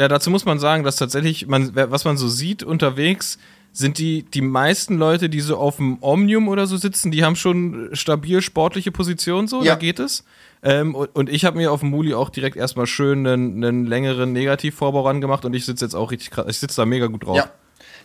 [0.00, 3.38] ja, dazu muss man sagen, dass tatsächlich, man, was man so sieht unterwegs,
[3.72, 7.36] sind die, die meisten Leute, die so auf dem Omnium oder so sitzen, die haben
[7.36, 9.74] schon stabil sportliche Positionen, so, Ja.
[9.74, 10.24] da geht es.
[10.62, 14.32] Ähm, und, ich habe mir auf dem Muli auch direkt erstmal schön einen, einen längeren
[14.32, 17.26] Negativvorbau ran gemacht und ich sitze jetzt auch richtig krass, ich sitze da mega gut
[17.26, 17.36] drauf.
[17.36, 17.50] Ja.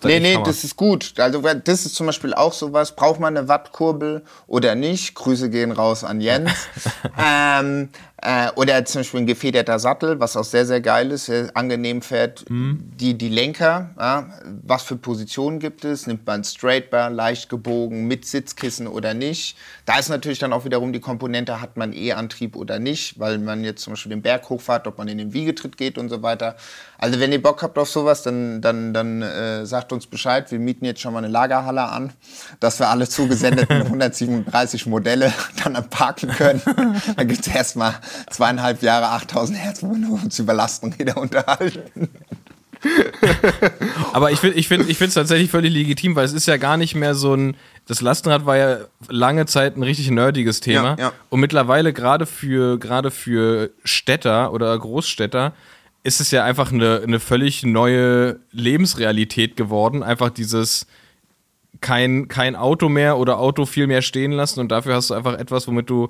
[0.04, 1.14] Nee, nee, das ist gut.
[1.18, 2.96] Also das ist zum Beispiel auch sowas.
[2.96, 5.16] Braucht man eine Wattkurbel oder nicht?
[5.16, 6.52] Grüße gehen raus an Jens.
[7.18, 7.90] ähm,
[8.26, 12.02] äh, oder zum Beispiel ein gefederter Sattel, was auch sehr, sehr geil ist, sehr angenehm
[12.02, 12.50] fährt.
[12.50, 12.92] Mhm.
[12.96, 14.30] Die, die Lenker, ja,
[14.64, 16.08] was für Positionen gibt es?
[16.08, 19.58] Nimmt man Straight Bar, leicht gebogen, mit Sitzkissen oder nicht?
[19.86, 23.64] Da ist natürlich dann auch wiederum die Komponente, hat man E-Antrieb oder nicht, weil man
[23.64, 26.56] jetzt zum Beispiel den Berg hochfahrt, ob man in den Wiegetritt geht und so weiter.
[26.98, 30.52] Also wenn ihr Bock habt auf sowas, dann, dann, dann äh, sagt uns Bescheid.
[30.52, 32.14] Wir mieten jetzt schon mal eine Lagerhalle an,
[32.60, 35.34] dass wir alle zugesendeten 137 Modelle
[35.64, 36.62] dann parken können.
[37.16, 37.96] Dann gibt es erstmal
[38.30, 42.10] zweieinhalb Jahre 8000 Hertz, wo wir nur uns über Lastenräder unterhalten.
[44.14, 46.78] Aber ich finde ich find, ich es tatsächlich völlig legitim, weil es ist ja gar
[46.78, 47.58] nicht mehr so ein.
[47.88, 48.78] Das Lastenrad war ja
[49.10, 50.96] lange Zeit ein richtig nerdiges Thema.
[50.98, 51.12] Ja, ja.
[51.30, 55.54] Und mittlerweile gerade für, gerade für Städter oder Großstädter
[56.06, 60.04] ist es ja einfach eine, eine völlig neue Lebensrealität geworden.
[60.04, 60.86] Einfach dieses
[61.82, 65.34] kein, kein Auto mehr oder Auto viel mehr stehen lassen und dafür hast du einfach
[65.34, 66.10] etwas, womit du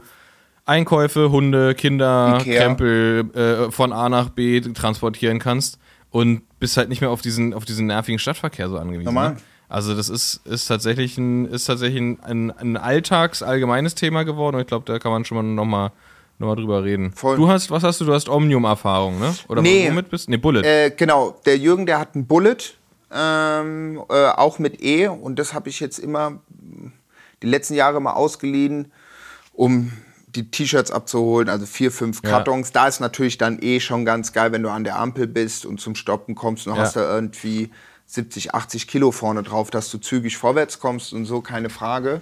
[0.65, 2.61] Einkäufe, Hunde, Kinder, Ikea.
[2.61, 5.79] Krempel äh, von A nach B transportieren kannst
[6.09, 9.05] und bist halt nicht mehr auf diesen, auf diesen nervigen Stadtverkehr so angewiesen.
[9.05, 9.35] Normal.
[9.35, 9.37] Ne?
[9.69, 14.61] Also das ist, ist tatsächlich ein, ist tatsächlich ein, ein, ein alltags-allgemeines Thema geworden und
[14.61, 15.91] ich glaube, da kann man schon mal nochmal
[16.39, 17.11] noch mal drüber reden.
[17.13, 17.37] Voll.
[17.37, 18.05] Du hast, was hast du?
[18.05, 19.33] Du hast Omnium-Erfahrung, ne?
[19.47, 19.89] Oder Nee.
[19.89, 20.31] womit bist du?
[20.31, 20.63] Nee, Bullet.
[20.63, 22.57] Äh, genau, der Jürgen, der hat einen Bullet,
[23.11, 25.07] ähm, äh, auch mit E.
[25.07, 26.39] Und das habe ich jetzt immer
[27.43, 28.91] die letzten Jahre mal ausgeliehen,
[29.53, 29.91] um
[30.27, 32.31] die T-Shirts abzuholen, also vier, fünf Ja.
[32.31, 32.73] Kartons.
[32.73, 35.79] Da ist natürlich dann eh schon ganz geil, wenn du an der Ampel bist und
[35.79, 36.81] zum Stoppen kommst und Ja.
[36.81, 37.71] hast da irgendwie
[38.05, 42.21] 70, 80 Kilo vorne drauf, dass du zügig vorwärts kommst und so, keine Frage.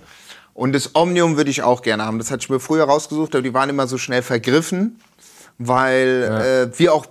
[0.54, 2.20] Und das Omnium würde ich auch gerne haben.
[2.20, 5.00] Das hatte ich mir früher rausgesucht, aber die waren immer so schnell vergriffen,
[5.58, 7.06] weil äh, wie auch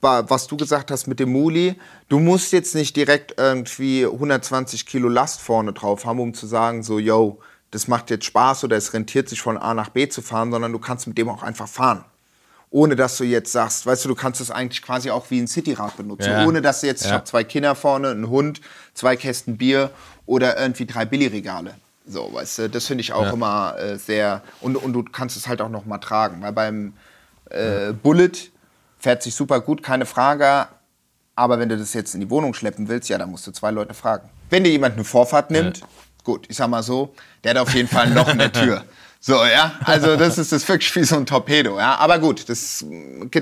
[0.00, 1.74] wa- was du gesagt hast mit dem Muli,
[2.08, 6.82] du musst jetzt nicht direkt irgendwie 120 Kilo Last vorne drauf haben, um zu sagen,
[6.82, 7.38] so, yo,
[7.70, 10.72] das macht jetzt Spaß oder es rentiert sich von A nach B zu fahren, sondern
[10.72, 12.04] du kannst mit dem auch einfach fahren.
[12.70, 15.48] Ohne dass du jetzt sagst, weißt du, du kannst es eigentlich quasi auch wie ein
[15.48, 16.30] Cityrad benutzen.
[16.30, 16.46] Ja.
[16.46, 17.14] Ohne dass du jetzt, ich Ja.
[17.14, 18.60] habe zwei Kinder vorne, einen Hund,
[18.94, 19.90] zwei Kästen Bier
[20.26, 21.74] oder irgendwie drei Billigregale.
[22.08, 23.30] So, weißt du, das finde ich auch Ja.
[23.32, 24.42] immer äh, sehr.
[24.60, 26.40] Und, und du kannst es halt auch noch mal tragen.
[26.42, 26.94] Weil beim
[27.50, 28.32] äh, Bullet
[28.98, 30.66] fährt sich super gut, keine Frage.
[31.36, 33.70] Aber wenn du das jetzt in die Wohnung schleppen willst, ja, dann musst du zwei
[33.70, 34.28] Leute fragen.
[34.50, 35.82] Wenn dir jemand eine Vorfahrt nimmt,
[36.24, 38.84] gut, ich sag mal so, der hat auf jeden Fall ein Loch in der Tür.
[39.20, 41.96] So, ja, also das ist das ist wirklich wie so ein Torpedo, ja.
[41.98, 42.86] Aber gut, das,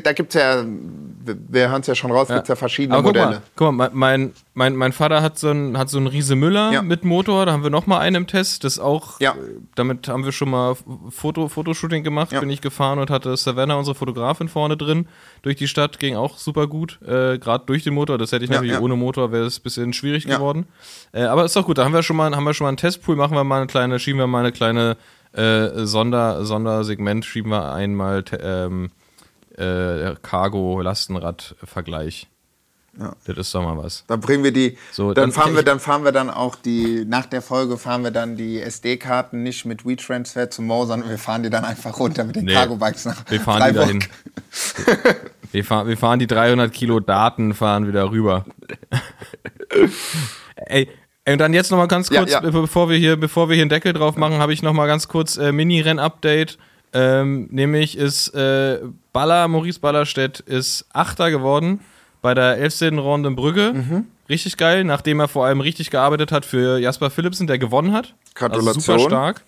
[0.03, 3.05] da gibt es ja, wir hören es ja schon raus, gibt es ja verschiedene guck
[3.09, 3.27] Modelle.
[3.27, 6.73] mal, guck mal, mein, mein, mein Vater hat so einen hat so einen Riese Müller
[6.73, 6.81] Ja.
[6.81, 9.35] mit Motor, da haben wir noch mal einen im Test, das auch, Ja.
[9.75, 10.77] damit haben wir schon mal
[11.11, 12.41] Foto, Fotoshooting gemacht, Ja.
[12.41, 15.07] bin ich gefahren und hatte Savannah, unsere Fotografin, vorne drin,
[15.43, 18.51] durch die Stadt, ging auch super gut, äh, gerade durch den Motor, das hätte ich
[18.51, 18.81] Ja, natürlich ja.
[18.81, 20.37] ohne Motor, wäre es ein bisschen schwierig Ja.
[20.37, 20.67] geworden.
[21.13, 22.79] Äh, aber ist doch gut, da haben wir schon mal, haben wir schon mal einen
[22.79, 24.97] Testpool, machen wir mal eine kleine, schieben wir mal eine kleine
[25.37, 28.91] äh, Sonder, Sondersegment, schieben wir einmal ähm,
[29.57, 32.27] äh, Cargo-Lastenrad-Vergleich.
[32.99, 33.13] Ja.
[33.27, 34.05] Das ist doch mal was.
[34.07, 37.05] Dann bringen wir die, So, dann, dann- fahren wir, dann fahren wir dann auch die,
[37.07, 41.19] nach der Folge fahren wir dann die SD-Karten nicht mit WeTransfer zum Mo, sondern wir
[41.19, 42.55] fahren die dann einfach runter mit den Nee.
[42.55, 43.87] Cargo-Bikes nach Wir fahren die Freiburg.
[43.87, 44.05] dahin.
[45.53, 48.45] Wir, fahren, wir fahren die 300 Kilo Daten, fahren wieder rüber.
[50.57, 50.89] ey,
[51.33, 52.41] und dann jetzt noch mal ganz Ja, kurz, ja.
[52.41, 54.87] be- bevor wir hier, bevor wir hier einen Deckel drauf machen, habe ich noch mal
[54.87, 56.59] ganz kurz äh, Mini-Renn-Update.
[56.93, 58.79] Ähm, nämlich ist äh,
[59.13, 61.81] Baller, Maurice Ballerstedt ist Achter geworden
[62.23, 62.93] bei der 11.
[62.99, 63.73] Runde in Brügge.
[63.75, 64.05] Mhm.
[64.29, 68.15] Richtig geil, nachdem er vor allem richtig gearbeitet hat für Jasper Philipsen, der gewonnen hat.
[68.35, 68.69] Gratulation.
[68.77, 69.43] Also super stark.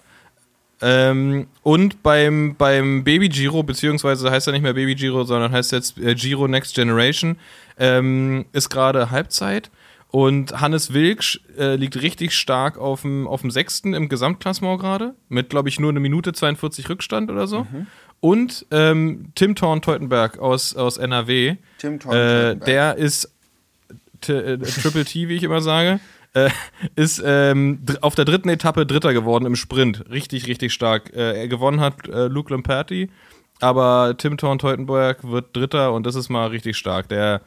[0.81, 5.73] Ähm, und beim, beim Baby Giro, beziehungsweise heißt er nicht mehr Baby Giro, sondern heißt
[5.73, 7.37] jetzt äh, Giro Next Generation,
[7.79, 9.71] ähm, ist gerade Halbzeit.
[10.11, 15.15] Und Hannes Wilksch äh, liegt richtig stark auf dem, auf dem Sechsten im Gesamtklassement gerade,
[15.29, 17.67] mit, glaube ich, nur eine Minute 42 Rückstand oder so.
[18.21, 23.33] Und ähm, Tim Thorn Teutenberg aus, aus NRW, Tim Thorn äh, der ist
[24.27, 26.01] äh, Triple T, wie ich immer sage,
[26.35, 26.51] äh,
[26.97, 30.05] ist ähm, auf der dritten Etappe Dritter geworden im Sprint.
[30.11, 31.15] Richtig, richtig stark.
[31.15, 33.11] Äh, er gewonnen hat äh, Luke Lamperti,
[33.61, 37.09] aber Tim Thorn Teutenberg wird Dritter und das ist mal richtig stark.
[37.09, 37.43] Der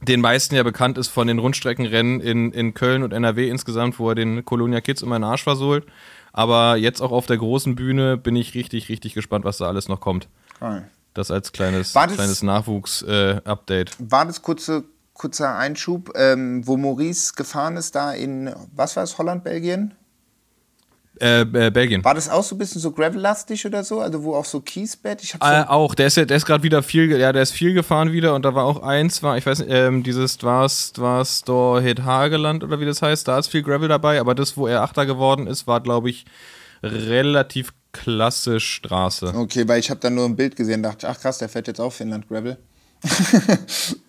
[0.00, 4.08] den meisten ja bekannt ist von den Rundstreckenrennen in, in Köln und NRW insgesamt, wo
[4.10, 5.86] er den Colonia Kids immer in den Arsch versohlt.
[6.32, 9.88] Aber jetzt auch auf der großen Bühne bin ich richtig, richtig gespannt, was da alles
[9.88, 10.28] noch kommt.
[10.60, 10.88] Geil.
[11.14, 13.96] Das als kleines, das- kleines Nachwuchs-Update.
[13.98, 14.84] War das kurze,
[15.14, 19.94] kurzer Einschub, ähm, wo Maurice gefahren ist, da in, was war es, Holland, Belgien?
[21.20, 22.04] Äh, äh, Belgien.
[22.04, 24.00] War das auch so ein bisschen so gravel-lastig oder so?
[24.00, 25.22] Also wo auch so Kiesbett?
[25.22, 27.52] Ich so Äh, auch, der ist ja, der ist gerade wieder viel, ja, der ist
[27.52, 30.92] viel gefahren wieder und da war auch eins, war, ich weiß nicht, ähm, dieses, war's,
[30.96, 34.66] war's Dorhet Hageland oder wie das heißt, da ist viel Gravel dabei, aber das, wo
[34.66, 36.24] er Achter geworden ist, war, glaube ich,
[36.82, 39.32] relativ klassisch Straße.
[39.34, 41.66] Okay, weil ich habe dann nur ein Bild gesehen, dachte, ich, ach krass, der fährt
[41.66, 42.56] jetzt auch Finnland Gravel.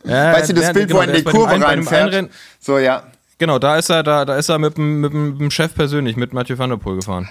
[0.05, 2.29] Ja, weißt du, das der- Bild, genau, wo er in die Kurve reinfährt?
[2.59, 3.03] So, ja.
[3.39, 6.33] Genau, da ist er, da, da ist er mit dem, mit dem, Chef persönlich, mit
[6.33, 7.29] Mathieu van der Poel gefahren.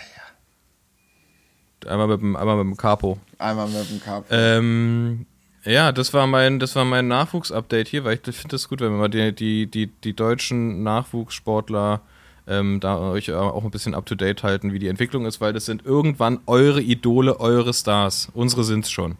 [1.87, 3.19] Einmal mit dem, einmal mit dem Capo.
[3.39, 4.25] Einmal mit dem Carb.
[4.31, 5.27] Ähm,
[5.65, 8.91] ja, das war mein, das war mein Nachwuchs-Update hier, weil ich finde das gut, wenn
[8.91, 12.01] wir mal die, die, die, die deutschen Nachwuchssportler
[12.47, 15.53] ähm, da euch auch ein bisschen up to date halten, wie die Entwicklung ist, weil
[15.53, 18.31] das sind irgendwann eure Idole, eure Stars.
[18.33, 19.17] Unsere sind's schon.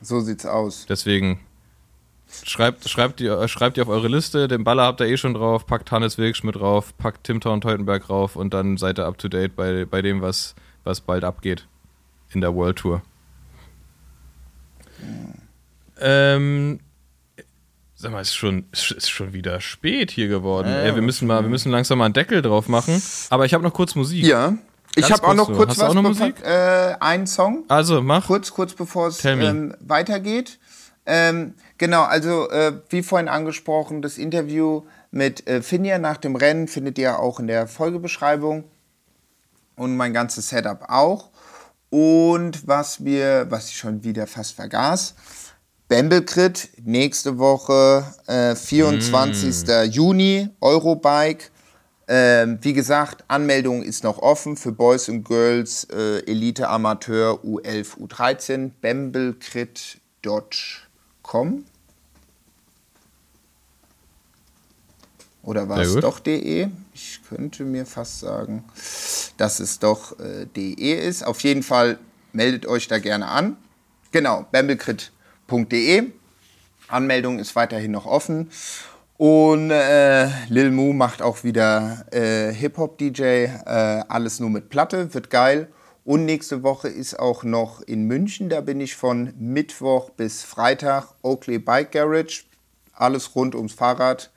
[0.00, 0.86] So sieht's aus.
[0.88, 1.40] Deswegen
[2.44, 5.66] schreibt, schreibt, ihr, schreibt ihr auf eure Liste, den Baller habt ihr eh schon drauf,
[5.66, 9.18] packt Hannes Wilksch mit drauf, packt Tim Thorn Teutenberg drauf und dann seid ihr up
[9.18, 10.54] to date bei, bei dem, was,
[10.84, 11.66] was bald abgeht
[12.32, 13.02] in der World Tour.
[16.00, 16.80] Ähm,
[17.94, 20.68] sag mal, ist schon, ist ist schon wieder spät hier geworden.
[20.68, 23.00] Ja, Ey, wir, müssen mal, wir müssen langsam mal einen Deckel drauf machen.
[23.28, 24.24] Aber ich habe noch kurz Musik.
[24.24, 24.54] Ja.
[24.96, 25.70] Ich Ganz habe auch noch kurz.
[25.70, 25.94] Hast was.
[25.94, 26.42] noch Musik?
[26.42, 27.64] Äh, einen Song.
[27.68, 28.26] Also, mach.
[28.26, 30.58] Kurz, kurz bevor es ähm, weitergeht.
[31.06, 36.68] Ähm, genau, also äh, wie vorhin angesprochen, das Interview mit äh, Finja nach dem Rennen
[36.68, 38.64] findet ihr auch in der Folgebeschreibung
[39.76, 41.30] und mein ganzes Setup auch.
[41.88, 45.14] Und was wir, was ich schon wieder fast vergaß,
[45.88, 49.92] Bamblecrit nächste Woche, äh, 24.
[49.92, 51.46] Juni, Eurobike.
[52.06, 57.98] Ähm, wie gesagt, Anmeldung ist noch offen für Boys und Girls, äh, Elite Amateur U11,
[57.98, 60.89] U13, bamblecrit.com.
[65.42, 66.68] Oder war es doch de?
[66.92, 68.64] Ich könnte mir fast sagen,
[69.36, 71.24] dass es doch äh, de ist.
[71.24, 71.98] Auf jeden Fall
[72.32, 73.56] meldet euch da gerne an.
[74.10, 76.10] Genau, bamblecrit.de.
[76.88, 78.50] Anmeldung ist weiterhin noch offen.
[79.16, 83.22] Und äh, Lil Mu macht auch wieder äh, Hip-Hop-DJ.
[83.22, 85.68] Äh, alles nur mit Platte, wird geil.
[86.10, 88.48] Und nächste Woche ist auch noch in München.
[88.48, 91.14] Da bin ich von Mittwoch bis Freitag.
[91.22, 92.42] Oakley Bike Garage.
[92.92, 94.32] Alles rund ums Fahrrad.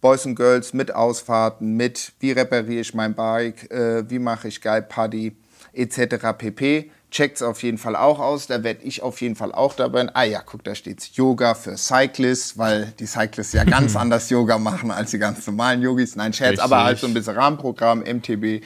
[0.00, 4.60] Boys and Girls mit Ausfahrten, mit wie repariere ich mein Bike, äh, wie mache ich
[4.60, 5.34] geil Party,
[5.72, 6.26] etc.
[6.38, 6.92] pp.
[7.10, 8.46] Checkt's auf jeden Fall auch aus.
[8.46, 10.02] Da werde ich auf jeden Fall auch dabei.
[10.02, 10.12] sein.
[10.14, 14.58] Ah ja, guck, da steht's Yoga für Cyclists, weil die Cyclists ja ganz anders Yoga
[14.58, 16.14] machen als die ganz normalen Yogis.
[16.14, 16.86] Nein, Scherz, aber Richtig.
[16.86, 18.62] halt so ein bisschen Rahmenprogramm, MTB.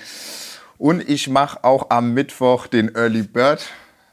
[0.81, 3.67] Und ich mache auch am Mittwoch den Early Bird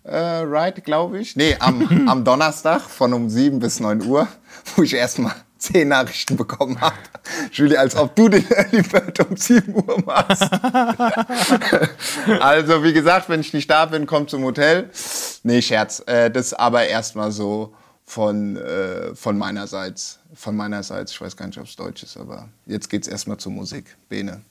[0.04, 1.38] äh, Ride, glaube ich.
[1.38, 4.28] Nee, am, am Donnerstag von um 7 bis 9 Uhr,
[4.76, 6.98] wo ich erstmal zehn Nachrichten bekommen habe.
[7.54, 10.44] Julie, als ob du den Early Bird um 7 Uhr machst.
[12.42, 14.90] also, wie gesagt, wenn ich nicht da bin, komm zum Hotel.
[15.44, 16.04] Nee, Scherz.
[16.06, 17.74] Äh, das ist aber erstmal so
[18.04, 20.20] von, äh, von meinerseits.
[20.34, 21.14] Von meinerseits.
[21.14, 23.96] Ich weiß gar nicht, ob es Deutsch ist, aber jetzt geht's erstmal zur Musik.
[24.10, 24.42] Bene.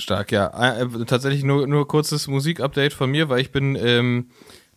[0.00, 0.46] Stark, ja.
[0.46, 4.26] Äh, äh, tatsächlich nur, nur kurzes Musikupdate von mir, weil ich bin, ähm,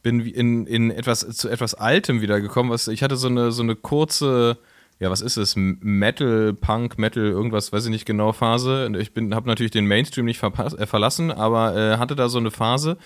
[0.02, 2.72] bin in, in etwas zu etwas Altem wiedergekommen.
[2.72, 4.58] Was, ich hatte so eine, so eine kurze,
[5.00, 5.56] ja, was ist es?
[5.56, 8.92] Metal, Punk, Metal, irgendwas, weiß ich nicht genau, Phase.
[9.00, 12.98] Ich habe natürlich den Mainstream nicht äh, verlassen, aber äh, hatte da so eine Phase.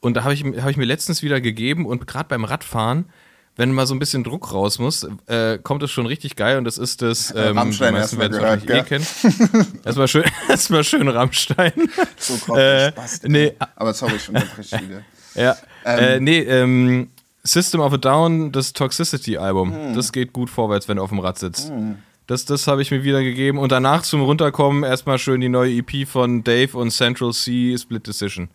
[0.00, 3.06] Und da habe ich, hab ich mir letztens wieder gegeben und gerade beim Radfahren
[3.56, 6.64] wenn mal so ein bisschen Druck raus muss, äh, kommt es schon richtig geil und
[6.64, 9.80] das ist das, ähm, Rammstein die meisten erst mal werden es gehört, wahrscheinlich eh kennen.
[9.84, 11.72] Erstmal schön, erstmal schön Rammstein.
[12.18, 13.20] So kommt Äh, Spaß.
[13.24, 13.52] nee.
[13.74, 15.02] Aber sorry, schon unterbreche wieder.
[15.34, 15.54] Ja,
[15.84, 17.10] äh, nee, ähm,
[17.42, 21.38] System of a Down, das Toxicity-Album, das geht gut vorwärts, wenn du auf dem Rad
[21.38, 21.70] sitzt.
[22.26, 25.72] Das, das habe ich mir wieder gegeben und danach zum Runterkommen erstmal schön die neue
[25.76, 28.48] EP von Dave und Central C Split Decision.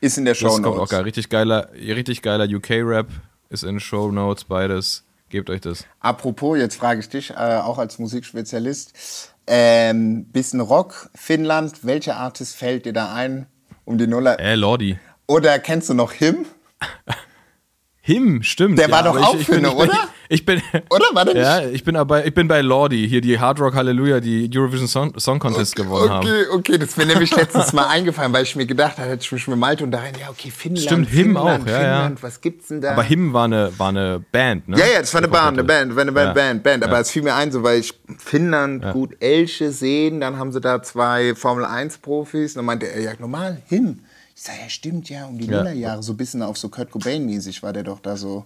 [0.00, 1.02] Ist in der Show Das kommt auch geil.
[1.02, 3.08] Richtig geiler, richtig geiler UK-Rap
[3.50, 5.04] ist in Show Notes, beides.
[5.28, 5.84] Gebt euch das.
[6.00, 12.56] Apropos, jetzt frage ich dich, äh, auch als Musikspezialist, ähm, bisschen Rock, Finnland, welcher Artist
[12.56, 13.46] fällt dir da ein
[13.84, 14.40] um die Nuller?
[14.40, 14.98] Äh, Lordi.
[15.26, 16.46] Oder kennst du noch Him?
[18.00, 18.78] Him, stimmt.
[18.78, 20.08] Der war doch auch Finne, ich bin, oder?
[20.32, 21.36] Ich bin, Oder war nicht?
[21.38, 24.86] ja, ich bin aber, ich bin bei Lordi, hier die Hard Rock Hallelujah, die Eurovision
[24.86, 26.24] Song, Song Contest gewonnen haben.
[26.24, 29.24] Okay, okay, das ist mir nämlich letztens mal eingefallen, weil ich mir gedacht habe, hätte
[29.24, 31.78] ich mich mit Malte unterhalten, ja, okay, Finnland, Stimmt, Him Finnland, auch, ja, ja.
[31.80, 32.92] Finnland, was gibt's denn da?
[32.92, 34.78] Aber Him war eine, war eine Band, ne?
[34.78, 35.64] ja, ja, das war eine Band, eine.
[35.64, 36.32] Band, war eine Band, Ja.
[36.32, 36.84] Band, Band.
[36.84, 37.00] Aber Ja.
[37.00, 40.80] es fiel mir ein, so weil ich Finnland gut Elche sehen, dann haben sie da
[40.80, 42.52] zwei Formel 1 Profis.
[42.52, 43.98] Und dann meinte er, ja, normal, Him.
[44.36, 45.56] Ich sag, ja, stimmt, ja, um die Ja.
[45.58, 48.44] Nullerjahre, so ein bisschen auf so Kurt Cobain-mäßig war der doch da so.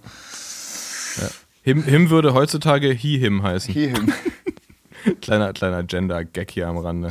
[1.64, 3.72] Him, Him würde heutzutage He Him heißen.
[3.72, 4.12] Hier, Him.
[5.22, 7.10] Kleiner, kleiner Gender-Gag hier am Rande.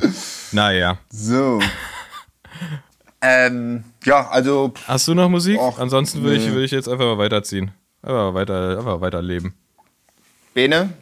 [0.51, 0.97] Naja.
[1.09, 1.59] so.
[3.21, 5.59] ähm, ja, also, Hast du noch Musik?
[5.59, 6.51] Och, Ansonsten würde ich, nee.
[6.51, 7.71] würde ich jetzt einfach mal weiterziehen.
[8.03, 9.53] Einfach weiter, einfach weiterleben.
[10.53, 10.93] Bene,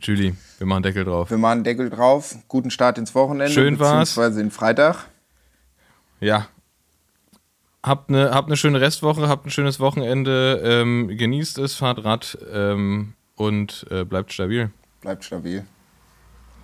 [0.00, 1.30] Julie, wir machen Deckel drauf.
[1.30, 2.36] wir machen Deckel drauf.
[2.48, 3.50] Guten Start ins Wochenende.
[3.52, 4.10] Schön war's.
[4.10, 5.06] Beziehungsweise in Freitag.
[6.20, 6.48] Ja.
[7.84, 12.38] Habt eine, habt eine schöne Restwoche, habt ein schönes Wochenende, ähm, genießt es, fahrt Rad
[12.50, 14.70] ähm, und äh, bleibt stabil.
[15.02, 15.66] Bleibt stabil.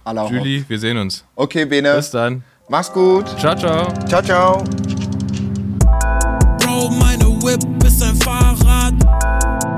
[0.02, 1.26] Allah Julie, wir sehen uns.
[1.34, 1.94] Okay, Bene.
[1.94, 2.42] Bis dann.
[2.70, 3.28] Mach's gut.
[3.38, 3.92] Ciao, ciao.
[4.09, 4.64] Ciao, ciao.
[6.59, 8.94] Bro, meine Whip ist ein Fahrrad.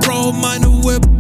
[0.00, 1.11] Bro, meine Whip